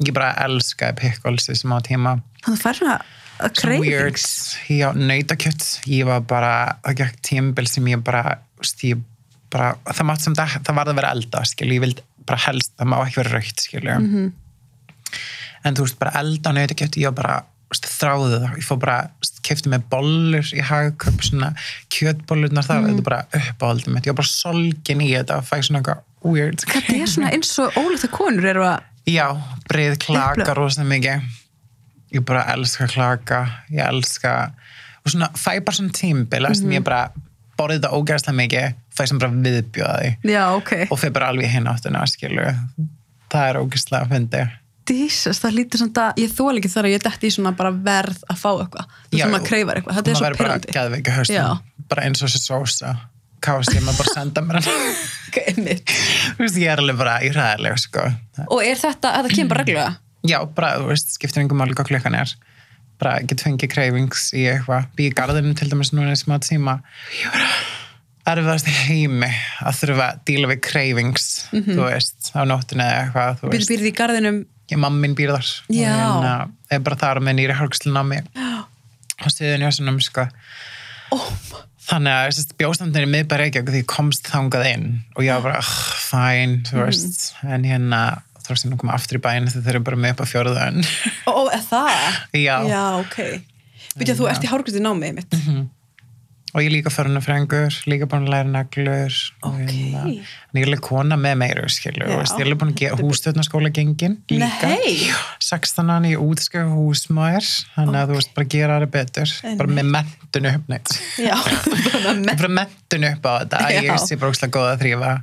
[0.00, 2.16] Ég bara elskaði pickles í smá tíma.
[2.40, 2.98] Þannig að fær svona
[3.40, 4.26] að cravings.
[4.68, 6.52] já, nautakjött ég var bara,
[6.84, 8.40] það gekk tímabil sem ég bara,
[8.84, 9.00] ég
[9.50, 12.72] bara það mátt sem það, það varð að vera elda skilju, ég vildi bara helst,
[12.78, 14.32] það má ekki vera raukt skilju Mhm.
[15.64, 17.38] en þú veist, bara elda á nautakjött ég var bara,
[17.70, 18.98] þráði það ég fór bara,
[19.46, 21.52] kefti með bollur í hagköp, svona
[21.90, 22.86] kjötbollurnar það, Mhm.
[22.86, 26.58] þetta er bara uppáhaldum ég var bara solgin í þetta og fæ svona eitthvað weird
[26.66, 29.32] þetta er svona eins og ólítið konur eru að Já,
[29.68, 30.56] breið klaka Upplöf.
[30.56, 31.22] rosa mikið.
[32.12, 33.38] Ég bara elska klaka,
[33.72, 34.52] ég elska
[35.04, 36.54] og svona fæ bara svona tímbil mm Mhm.
[36.54, 37.10] sem ég bara
[37.60, 40.14] borðið þetta ógæðslega mikið fæ sem bara viðbjóða því.
[40.32, 42.48] Já, ok, og fæ bara alveg hinn áttuna, skilu
[43.30, 44.48] það er ógæðslega að fyndi
[44.90, 47.70] dísast, það lítur svona að ég þól ekki þar að ég detti í svona bara
[47.70, 48.98] verð að fá eitthvað.
[49.12, 51.84] Þú sem að kreifar eitthvað, þetta er svo verður bara pyrrandi geðveika höstum, Já.
[51.92, 52.94] bara eins og þessi sósa.
[53.40, 58.02] Kást ég maður bara senda mér þú veist, ég er alveg bara í ræðilega, sko.
[58.50, 59.94] Og er þetta, þetta kemur bara reglulega?
[60.28, 62.34] Já, bara, þú veist, skiptir einhver máli hvað klukkan er.
[63.00, 64.88] Bara get fengið cravings í eitthvað.
[64.98, 66.78] Býði garðinu til dæmis núna í smá tíma.
[67.16, 69.30] Ég var erfiðast í heimi
[69.64, 73.96] að þurfa að díla við cravings, þú veist, á nóttinu eða eitthvað, þú býrði í
[73.96, 75.48] garðinum Ég, mamma mín býr þar.
[75.74, 75.90] Já.
[75.90, 76.34] Og hérna,
[76.70, 78.28] er bara þar með nýri hálfslun á mig.
[78.38, 80.26] Á stíðinu og svona, sko.
[81.16, 81.26] oh,
[81.90, 84.84] Þannig að þessi bjóstandin í miðbæri ekki því ég komst þangað inn
[85.16, 85.72] og ég var bara, oh,
[86.06, 88.02] fæn, þú veist, en hérna
[88.58, 90.80] ég nú koma aftur í bæinn þegar þeir eru bara með upp á fjórðan.
[91.28, 92.22] ó, ó, er það?
[92.40, 92.56] Já.
[92.66, 93.20] já, ok.
[93.98, 95.38] Býtja, þú ert í hárgrusti námið mitt
[96.50, 99.58] og ég líka farin að frengur, líka búin að læra naglur Ok.
[99.70, 100.00] hérna,
[100.50, 104.16] en ég er kona með meiru, skilju, og ég er búin að gera hústöðnaskóla gengin
[104.32, 105.12] líka, Nei.
[105.46, 109.92] 16 hann í útskjöf húsmaður, þannig að þú veist bara gera það betur, bara með
[109.94, 111.36] mentun upp neitt, já,
[112.02, 115.14] bara með mentun upp á þetta, ég sé bara óslega góð að þrýfa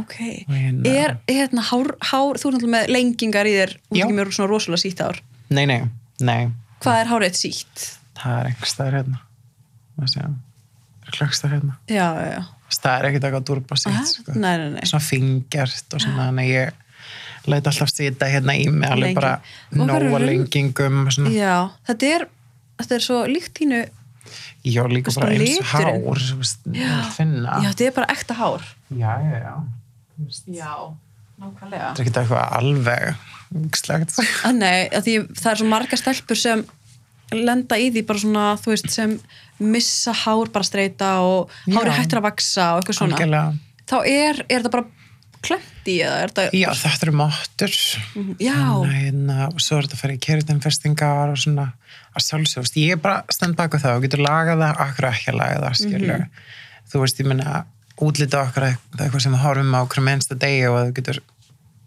[0.00, 0.16] ok,
[0.48, 3.98] Og hérna- er hérna hár, hár þú er náttúrulega með lengingar í þér Já.
[3.98, 5.20] er ekki með svona rosalega sítt hár.
[5.50, 5.80] Nei, nei,
[6.20, 7.84] nei, hvað er hárið sítt?
[8.18, 9.20] það er einhver staðar hérna.
[9.94, 10.16] Það
[11.06, 11.76] er klökkstar hérna.
[11.88, 12.42] Já, já, já.
[12.74, 14.32] Það er ekkert eitthvað durba sitt, sko.
[14.34, 16.80] svona fingjart og svona þannig að ég
[17.50, 19.34] læt alltaf sita hérna í mig alveg bara
[19.74, 22.26] Og nóa lengingum og já, þetta er
[22.80, 23.82] þetta er svo líkt þínu
[24.64, 26.22] já líka bara eins og hár
[27.14, 28.64] finna já, þetta er bara ekta hár.
[28.90, 29.54] Já, já, já
[30.46, 30.72] já,
[31.40, 31.90] nákvæmlega.
[31.94, 33.14] Þetta er ekki eitthvað alveg
[33.78, 34.14] slegt
[34.48, 36.64] að nei, að því það er svo marga stelpur sem
[37.34, 39.14] lenda í því bara svona, þú veist, sem
[39.62, 43.16] missa hár bara streyta og hári hættir að vaksa og eitthvað svona.
[43.18, 43.54] Algjörlega,
[43.90, 44.86] þá er, er þetta bara
[45.44, 47.74] klemt í eða er þetta já þetta eru mottur.
[48.40, 51.66] Já, Þannig, hérna, og svo er þetta að fara í keritinfestingar og svona
[52.14, 55.38] að sjálfsögust, ég er bara stend baka það og getur lagað það, akkur ekki að
[55.42, 56.44] laga það skilur, Mhm.
[56.92, 57.64] þú veist, ég menna
[58.02, 61.20] útlita okkar eitthvað sem við horfum á okkur minnsta degi og þú getur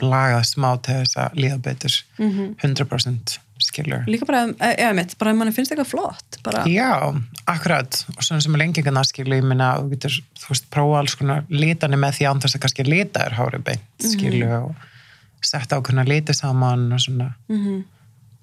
[0.01, 1.93] lagað smá til þess að líða betur.
[2.19, 2.55] Mhm.
[2.61, 4.03] 100% skilur.
[4.05, 7.09] Líka bara, eða mitt, bara ef manni finnst eitthvað flott bara, Já,
[7.49, 8.05] akkurat.
[8.15, 11.43] Og svona sem er lengingarna skilur, ég menna þú getur, þú veist, prófa alls konar
[11.49, 14.11] litani með því án þess að kannski lita er hári beint Mhm.
[14.13, 14.75] skilur og
[15.41, 17.33] setja ákveðna liti saman og svona.
[17.49, 17.83] Mm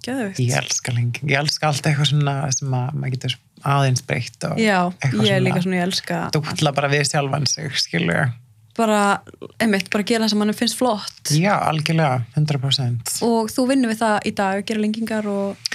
[0.05, 4.45] geðvikt Ég elska lenging, ég elska allt eitthvað svona sem að maður getur aðeins breytt
[4.51, 8.33] og já, eitthvað ég er líka svona, ég elska dútla bara við sjálfan sig, skilur
[8.75, 9.21] bara,
[9.63, 11.31] einmitt, bara gera það sem manni finnst flott.
[11.31, 15.69] Já, algjörlega, 100% og þú vinnur við það í dag, gera lengingar og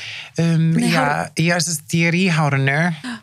[0.44, 1.06] um, Nei, Já,
[1.40, 2.76] ég, sest, ég er í hárinu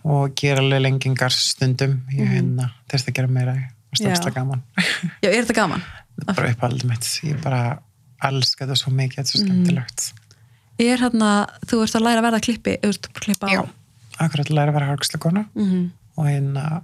[0.09, 1.99] og ger alveg lengingar stundum.
[2.15, 2.33] Ég Mhm.
[2.33, 3.53] hérna, þess að gera meira
[3.93, 4.63] og stókslega gaman.
[5.23, 5.85] Já, er þetta gaman?
[6.17, 7.61] Það er bara uppáldum mitt, ég bara
[8.25, 9.51] elska þetta svo mikið, þetta er svo Mhm.
[9.53, 10.13] skemmtilegt.
[10.81, 11.31] Er hérna,
[11.69, 13.61] þú ert að læra að verða klippi eða þú ert að klippa á Já,
[14.19, 15.91] akkurat læra að vera hárgslagona Mhm.
[16.17, 16.83] og hérna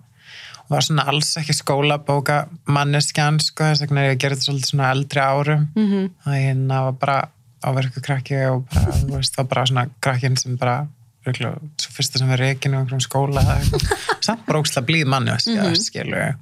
[0.63, 4.91] og var svona alls ekki skólabóka manneskjan, sko, þess vegna er ég þetta svolítið svona
[4.95, 6.11] eldri árum Mhm.
[6.27, 7.29] að hérna var bara
[7.63, 10.89] áverku krakki og bara, þú veist, þá bara svona krakkin sem bara,
[11.27, 13.43] örugglega, svo fyrsta sem er reikin og einhverjum skóla
[14.21, 16.35] samt bara ógstlega blíð manni, mm -hmm.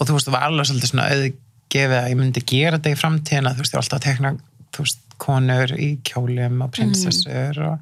[0.00, 3.00] og þú veist, það var alveg svolítið svona auðgefið að ég myndi gera þetta í
[3.02, 4.36] framtíðina, þú veist, ég var alltaf að tekna
[4.72, 7.78] þú veist, konur í kjólum og prinsessur og, og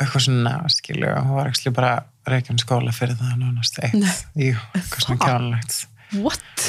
[0.00, 1.92] eitthvað svona, skilju, og var ekki bara
[2.28, 5.28] reikin skóla fyrir það nánast eitt, jú, eitthvað svona Það?
[5.28, 5.76] kjánlegt
[6.24, 6.66] what?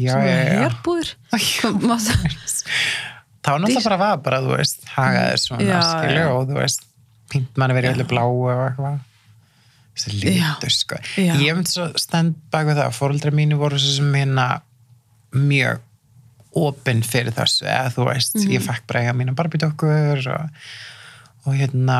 [0.00, 0.70] já, Svona já, já.
[0.70, 2.38] Hvað- maður-
[3.44, 6.82] þá náttúrulega bara var bara, þú veist, hagaðir svona, Já, skilju, og þú veist,
[7.32, 8.98] pínt manni verið öllu bláu og eitthvað.
[10.00, 10.98] Þessi lítur, sko.
[11.20, 11.34] Já.
[11.42, 14.44] Ég myndi svo stend bak við það, fóreldrar mínu voru sem hérna
[15.36, 15.80] mjög
[16.60, 20.62] opinn fyrir þessu eða þú veist, ég fekk bara eiga mína barbidokkur og,
[21.46, 21.98] og hérna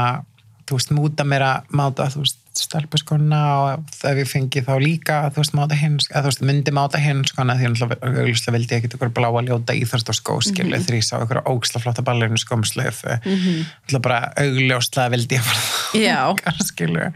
[0.70, 5.18] þú veist, múta mér að máta, þú veist, stelpuskona og ef ég fengi þá líka,
[5.34, 8.84] þú veist, máta hinn eða þú veist, myndi máta hinn skona því auðvitað vildi ég
[8.84, 12.40] ekki ykkur bláa ljóta íþarst og skó, skilu, þegar ég sá ykkur ógsla flotta ballerinu
[12.40, 17.10] skóm slöfu mm bara augljóslega vildi ég bara þangað, skilu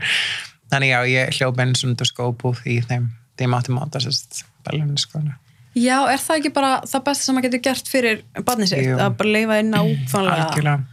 [0.73, 3.09] þannig já, ég hljóp einn svona skóbúð í þeim,
[3.39, 5.39] því ég mátti máta sérst ballerinu skona
[5.75, 9.17] Já, er það ekki bara það besta sem maður getur gert fyrir barnið sitt, að
[9.19, 10.85] bara leifa inn nákvæmlega algjörlega.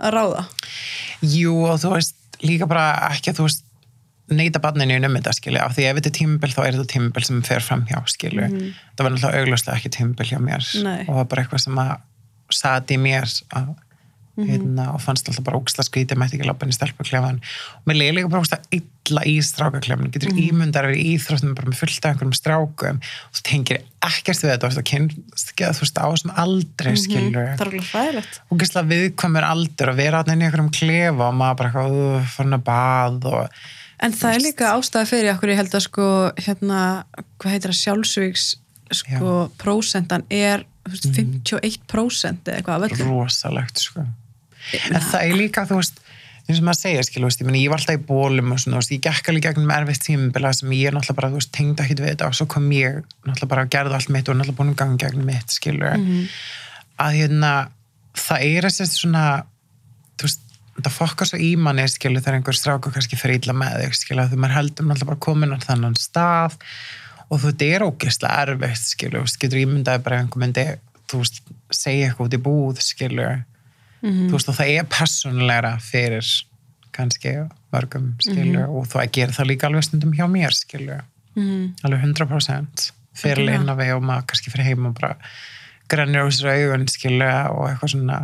[0.00, 0.44] að ráða
[1.22, 3.68] Jú og þú veist líka bara ekki að þú veist
[4.32, 7.24] neyta barninu um þetta skilju af því ef þetta er tímabil þá er þetta tímabil
[7.26, 10.68] sem fer fram hjá skilju það var náttúrulega augljóslega ekki tímabil hjá mér.
[10.86, 11.00] Nei.
[11.02, 11.92] og það var bara eitthvað sem að
[12.52, 13.72] sati mér að,
[14.32, 14.48] Mhm.
[14.48, 17.40] hérna, og fannst alltaf bara ógstla skrítið mætti ekki lappin í stelpuklefan.
[17.76, 20.10] Og mér leiði líka bara ógstla illa í strákaklefan.
[20.10, 20.38] Getur Mhm.
[20.38, 20.48] mm.
[20.48, 22.96] ímyndar við íþróttum bara með fullt af einhverjum strákum.
[22.96, 27.60] Og þú tengir ekkert við þetta og þú kynst þú veist á þessum aldrei Það
[27.60, 31.34] er alveg fræðilegt og gæsla viðkvæmur aldur og vera þarna inn í einhverjum klefa og
[31.38, 33.48] maður bara eitthvað farin að bað og
[34.02, 36.06] En það er líka ástæða fyrir okkur ég held að sko
[36.42, 37.04] hérna,
[37.38, 38.46] hvað heitir það sjálfsvíks
[38.90, 44.06] sko prósentan er þú veist, 51% eða eitthvað rosalegt sko.
[44.90, 46.02] En það er líka þú veist
[46.48, 48.80] eins og maður segja skilu, veist, ég, meni, ég var alltaf í bólum og svona,
[48.80, 52.02] veist, ég gekk alveg gegnum erfitt tímabila sem ég náttúrulega bara, þú veist, tengdi ekkit
[52.02, 54.72] við þetta og svo kom ég náttúrulega bara að gerða allt mitt og náttúrulega búin
[54.72, 55.92] að ganga gegnum mitt, skilu
[56.98, 57.52] að hérna
[58.18, 59.24] það er þessi svona
[60.18, 60.42] þú veist,
[60.82, 64.26] það fokkar svo í manni skilu þegar einhver stráku kannski fyrir illa með þig skilu,
[64.32, 66.58] þú maður heldur náttúrulega bara komin á þannan stað
[67.30, 69.30] og þú þetta er ógeðslega erfitt skilu, þú
[74.02, 76.26] einhver myndi, þú veist, og það er personlegra fyrir
[76.92, 77.32] kannski
[77.72, 81.00] mörgum skilu og þú að gera það líka alveg stundum hjá mér skilu,
[81.36, 81.74] Mhm.
[81.84, 83.60] alveg 100% fyrir Algjörlega.
[83.60, 85.16] inn á við og maður kannski fyrir heim og bara
[85.88, 88.18] grannir úr sér augun skilu og eitthvað svona.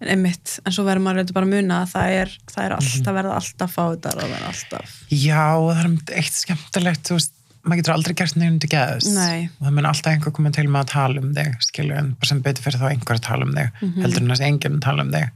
[0.00, 2.72] En einmitt, en svo verður maður reyndi bara að muna að það er, það er
[2.76, 7.33] alltaf verða alltaf fáðar og verða alltaf Já, og það er eitt skemmtilegt, þú veist,
[7.64, 9.14] maður getur aldrei gert nefnum til.
[9.16, 9.48] Nei.
[9.60, 12.42] Og það mun alltaf einhver koma til með að tala um þig, skilju, en sem
[12.44, 15.30] betur fyrir þá einhver að tala um þig, heldur en enginn að tala um þig.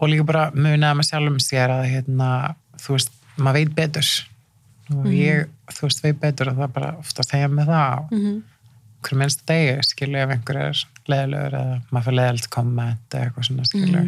[0.00, 2.30] Og líka bara muna að maður sjálfum sér að, hérna,
[2.82, 4.10] þú veist, maður veit betur.
[4.96, 7.98] Og ég, þú veist, veit betur og það bara ofta að segja með það á
[8.12, 8.36] Mhm.
[9.06, 13.44] hverju minnst degi, skilju, ef einhver er leðilegur eða maður fyrir leðilt komment eða eitthvað
[13.46, 14.04] svona, skilju.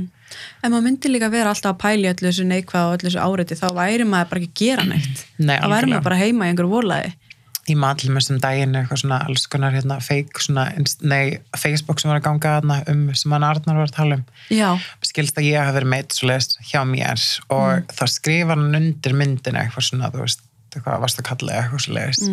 [0.63, 3.59] En maður myndi líka vera alltaf að pæli öllu þessu neikvað og öllu þessu áreiti.
[3.59, 5.25] Þá væri maður bara ekki að gera neitt.
[5.39, 7.17] Nei, þá væri maður bara heima í einhverju volaði
[7.69, 10.67] í matlum sem daginn eitthvað svona alls konar hérna fake svona,
[11.05, 14.25] nei, Facebook sem var að ganga þarna um sem hann Arnar var að tala um.
[14.55, 14.71] Já,
[15.05, 17.25] skilst að ég hafi verið meitt svo leiðist hjá mér
[17.55, 20.45] og þá skrifar hann undir myndina eitthvað svona, þú veist,
[20.75, 22.29] eitthvað varst að kalla eitthvað svo leiðist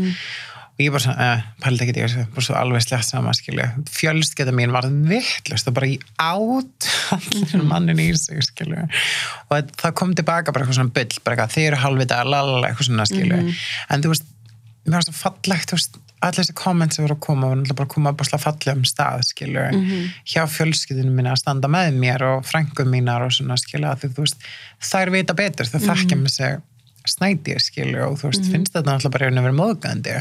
[0.76, 3.66] og ég bara svona, eh, pældi ekki þessu, bara svo alveg slett sama skilju,
[3.96, 8.84] fjölskeiða mín var vittlust og bara í át allir mannin í sig skilju.
[9.50, 12.90] Og það kom tilbaka bara eitthvað svona bull, bara eitthvað, þið eru halvvita, lalala, eitthvað
[12.90, 13.40] svona skilju.
[13.90, 14.28] En þú veist,
[14.84, 17.80] mér var svo fallegt þú veist, allir þessi komment sem voru að koma voru náttúrulega
[17.80, 19.66] bara að koma upp á slá fallegum stað skilju,
[20.28, 24.28] hjá fjölskyldinu mín að standa með mér og frængum mínar og svona skilju, því þú
[24.28, 24.48] veist,
[24.92, 26.64] þær vita betur, það þekkja með sig
[27.06, 30.16] snæti skilju og þú veist, finnst þetta náttúrulega bara að vera móðgandi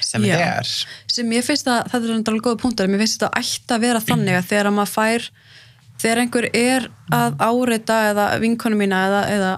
[0.00, 0.72] sem þetta er.
[1.12, 4.02] Sem ég finnst að, þetta er alveg góða punktur mér finnst þetta ætti að vera
[4.02, 5.28] þannig að þegar maður fær
[6.02, 9.52] þegar einhver er að áreita eða vinkonu mína eða, eða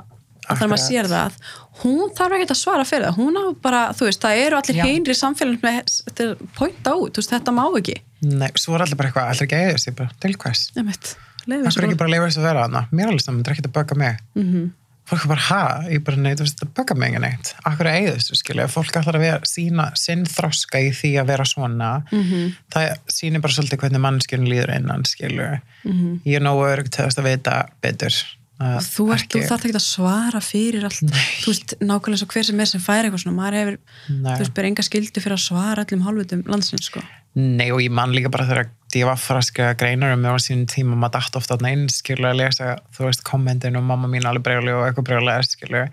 [0.49, 1.41] þegar maður sér það
[1.83, 3.19] hún þarf ekki að svara fyrir það.
[3.21, 7.33] Hún á bara, þú veist, það eru allir heinri samfélagin með þetta pointa út, veist,
[7.33, 7.97] þetta má ekki.
[8.27, 10.65] Nei, svo er allir bara eitthvað, allir ekki að eða sig bara, til hvers?
[10.75, 11.15] Nefnt,
[11.49, 12.09] Það er ekki bara.
[12.09, 14.19] að leifa þess að vera hana mér alveg saman, þetta er ekki að bögga mig.
[14.37, 14.67] Mm -hmm.
[15.09, 17.91] Fólk er bara, ha, ég bara, nei, þú veist, þetta bögga mig ekki neitt, akkur
[17.91, 21.93] að þessu skilja fólk ætlar að vera, sína sinn þroska í því að vera svona
[22.11, 22.57] -hmm.
[22.75, 25.49] það sýnir bara svolítið hvernig mannskjörn líður innan, skilju
[25.85, 26.21] -hmm.
[26.25, 28.15] ég er nógu örg til að vita betur
[28.59, 31.13] að þú, ert, þú þarf ekki að svara fyrir allt.
[31.45, 33.77] Þú veist, nákvæmlega svo hver sem er sem fær eitthvað svona, maður hefur,
[34.09, 34.33] Nei.
[34.33, 37.05] þú veist, ber enga skildi fyrir að svara öllum hálfutum landsins, sko
[37.39, 40.33] Nei og ég man líka bara þegar ég var fyrir að skrifa greinar um mig
[40.33, 43.79] á sínum tíma og maður dætt ofta þarna inn skilur að lesa þú veist kommentin
[43.79, 45.93] og mamma mín alveg breyli og eitthvað breyli skilur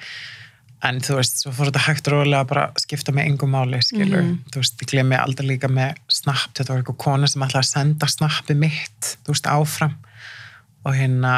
[0.86, 3.82] en þú veist svo fór þetta hægt og rólega að bara skipta mig engum máli
[3.84, 7.64] skilur þú veist ég glemmi aldrei líka með snapp þetta var eitthvað kona sem ætlaði
[7.64, 9.96] að senda snappi mitt þú veist áfram.
[10.86, 11.36] Og hérna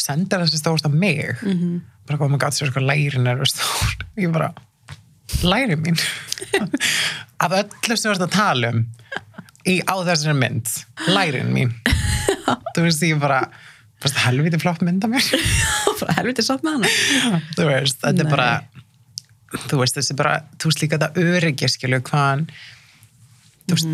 [0.00, 1.36] senda þessi stóðst af mig.
[1.42, 1.80] -hmm.
[2.06, 3.96] bara koma gæti sér eitthvað lærin er stór.
[4.16, 4.52] Ég bara
[5.42, 5.98] læri mín?
[7.44, 8.86] Af öllu sem þú ert að tala um
[9.66, 10.72] í, á þessari mynd.
[11.10, 11.74] Lærin mín.
[12.74, 13.44] Þú veist ég bara
[14.26, 15.28] helviti flott mynd af mér?
[16.18, 17.40] Helviti satt með hana.
[17.56, 18.26] Þú veist, þetta Nei.
[18.26, 18.50] er bara
[19.64, 22.46] þú veist, þessi bara, þú veist líka þetta öryggi skilu hvaðan
[23.66, 23.92] þú veist,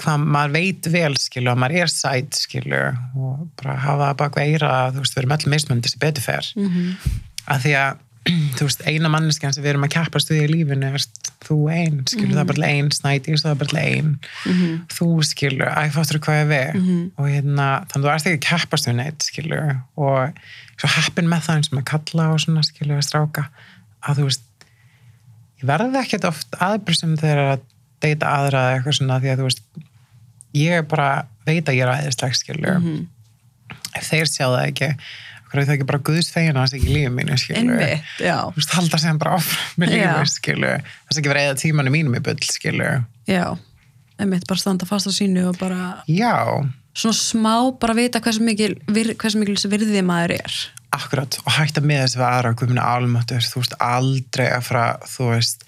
[0.00, 2.80] hvað maður veit vel skilu og maður er sæt skilu
[3.14, 6.50] og bara hafa það bak veira þú veist, við erum öll mismöndi sem betur fer.
[6.56, 7.20] Mm -hmm.
[7.46, 8.02] að því að
[8.56, 11.04] þú veist, eina manneskjan sem við erum að keppast við í lífinu er
[11.44, 12.34] þú einn, skilu, mm -hmm.
[12.34, 14.78] það er bara einn snætís, það er bara einn mm -hmm.
[14.96, 17.10] þú skilu, æfáttur hvað er við mm -hmm.
[17.16, 19.60] og hérna, þannig að þú ert ekki að keppast við neitt, skilu,
[19.96, 20.30] og
[20.78, 23.44] svo heppin með það eins og með kalla og svona, skilu, að stráka,
[24.02, 24.42] að þú veist
[25.60, 27.60] ég verði ekkert oft aðbrísum þegar að
[28.00, 29.62] deyta aðra eða eitthvað svona, því að þú veist
[30.54, 32.40] ég bara veit að ég er aðeins
[32.80, 33.06] mhm.
[33.94, 34.96] ef þeir sjá það ekki
[35.54, 38.36] hverju það ekki bara guðs þegin að það sé ekki lífið mínu skilu Einmitt, já.
[38.50, 41.94] þú veist, halda sem bara áfram með lífið skilu það sé ekki verið eða tímanu
[41.94, 42.88] mínum í bull skilu
[43.30, 43.44] já,
[44.18, 46.34] einmitt, bara standa fast á sínu og bara já,
[46.94, 50.58] svona smá bara vita hversu mikil hversu mikil virðið maður er.
[50.94, 55.30] Akkurat, og hætta með þessi við aðra guðminu álmöttur, þú veist, aldrei að fara, þú
[55.32, 55.64] veist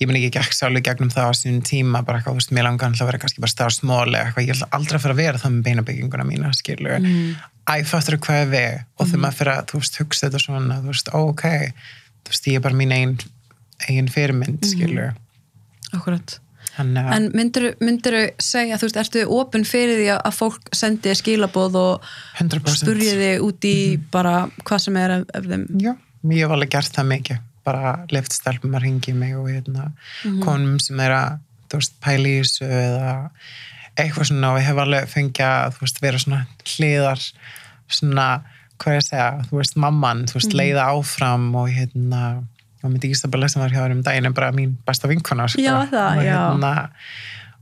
[0.00, 2.66] ég minn ekki ekki sálega gegnum það á sínum tíma bara eitthvað, þú veist, mér
[2.68, 5.22] langar alltaf að vera kannski bara stað smóli eitthvað, ég ætla aldrei að fara að
[5.22, 7.36] vera það með beinabygginguna mína, skilur mm.
[7.66, 10.92] Æfattur hvað er við og þegar maður fyrir að þú veist hugsa þetta svona þú
[10.92, 11.46] veist, ok,
[12.26, 13.16] þú veist, ég er bara mín einn
[13.88, 15.16] ein fyrirmynd, skilur
[15.96, 16.38] Akkurat
[16.76, 21.78] Hanna, En myndir þú segja, þú veist, ertu ofinn fyrir því að fólk sendi skilabóð
[21.80, 22.82] og 100%.
[22.82, 25.64] spurji þig út í mm bara hvað sem er af, af þeim?
[25.80, 25.92] Já,
[26.36, 30.30] ég hef alveg gert það mikið bara left stelpum að ringi mig og hérna, mm
[30.30, 30.42] -hmm.
[30.44, 31.38] konum sem er að
[31.70, 33.14] þú veist, pæli í þessu eða
[33.96, 37.22] eitthvað svona og ég hef alveg fengið að þú veist, vera svona hliðar
[37.88, 38.26] svona,
[38.78, 40.58] hvað ég að segja þú veist, mamman, þú veist, mm.
[40.60, 42.22] leiða áfram og hérna,
[42.82, 45.64] og myndi Ísabella sem var hjá henni um daginn er bara mín besta vinkona sko.
[45.64, 46.74] já, það, og hérna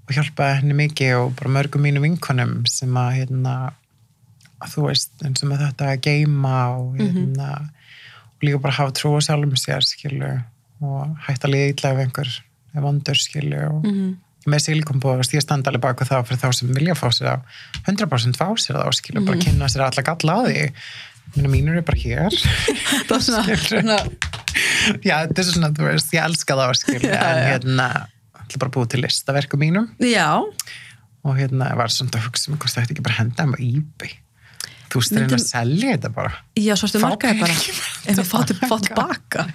[0.04, 3.54] og hjálpaði henni mikið og bara mörgum mínu vinkonum sem að hérna
[4.64, 7.06] að þú veist, eins og með þetta að geima og mhm.
[7.06, 7.72] hérna mm -hmm.
[8.42, 10.34] Líka bara hafa trú á sjálfum sér, skilju
[10.84, 12.30] og hægt að liða ítla ef einhver
[12.74, 14.12] er vondur, skilju og mm -hmm
[14.50, 17.36] með sílikombóðast, ég standa alveg baka það fyrir þá sem vilja fá sér á
[17.88, 19.28] 100% fá sér það og skilja mm.
[19.28, 19.44] bara mhm.
[19.46, 20.64] kynna sér alla galla að því.
[21.34, 22.34] Minna mínur er bara hér.
[23.08, 23.94] Það er svona, svona
[25.02, 27.86] já, þetta er svona, þú veist, ég elska það skilja, en hérna
[28.44, 29.88] ætla bara að búið til listaverku mínum.
[30.04, 30.28] Já.
[31.24, 33.48] Og hérna var svona að hugsa mig um hvort það ætti ekki bara að henda
[33.48, 34.20] um íbygg
[34.92, 36.34] þú veist, reyna að selja þetta bara.
[36.58, 37.56] Já, svo stu markaði bara.
[37.56, 39.46] ef við fátum baka.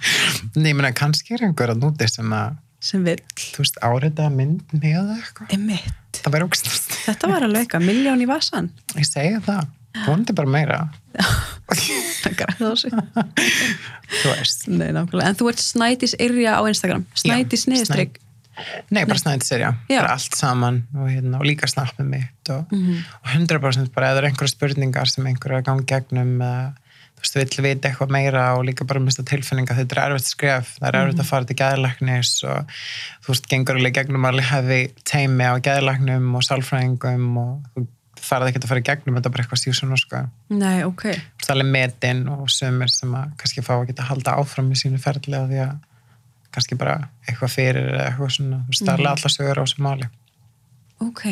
[0.56, 4.72] Nei, menn, kannski er einhver að núti sem að sem vil þú veist, áriða mynd
[4.72, 5.82] með eitthvað.
[6.20, 6.70] Það verður ógst
[7.04, 9.68] þetta var alveg eitthvað, miljón í vasan ég segja það,
[10.06, 10.80] vondi bara meira.
[12.20, 12.96] Það græði á sig
[14.20, 14.66] þú veist.
[14.72, 17.04] Nei, en þú ert Snædís Irja á Instagram.
[17.20, 18.18] Snædís niðurstrygg
[18.90, 22.82] Nei, bara Snædís Irja, bara allt saman og, hérna, og líka snappið mitt og, mm
[22.86, 23.02] -hmm.
[23.22, 26.72] og 100% bara eða einhverja spurningar sem einhverja gangi gegnum uh,
[27.20, 30.74] þú veist, vill vita eitthvað meira og líka bara mista tilfinninga, þetta er erfitt skref
[30.78, 31.30] það er erfitt að mhm.
[31.30, 32.74] fara til gæðilegnis og
[33.22, 37.86] þú veist, gengur alveg gegnum alveg hefði teimi á gæðilegnum og sálfræðingum og þú
[38.20, 40.22] farið ekki að fara í gegnum þetta bara eitthvað síðan sko.
[40.52, 41.04] Nei, ok.
[41.08, 44.80] Veist, alveg metin og sömur sem að kannski fá að geta að halda áfram í
[44.80, 45.78] sínu ferðlega því að
[46.54, 46.96] kannski bara
[47.26, 49.12] eitthvað fyrir eða eitthvað svona, þú veist, það er mhm.
[49.12, 50.10] alltaf sögur á þessu máli.
[51.00, 51.24] Ok,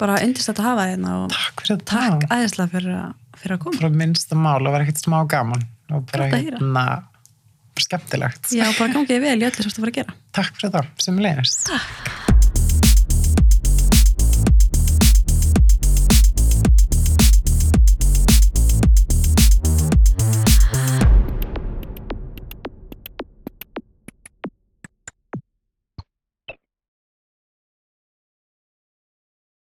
[0.00, 2.04] bara endist þetta að hafa þérna og takk fyrir þetta.
[2.04, 3.00] Takk aðeinslega fyrir
[3.40, 3.80] fyrir að koma.
[3.80, 6.84] Frá minnsta mál að vera ekkert smá gaman og bara hérna
[7.80, 8.52] skemmtilegt.
[8.54, 10.20] Já, bara gangið vel í öllu sem þú var að gera.
[10.38, 11.66] Takk fyrir það, sem leðist.
[11.72, 12.33] Takk.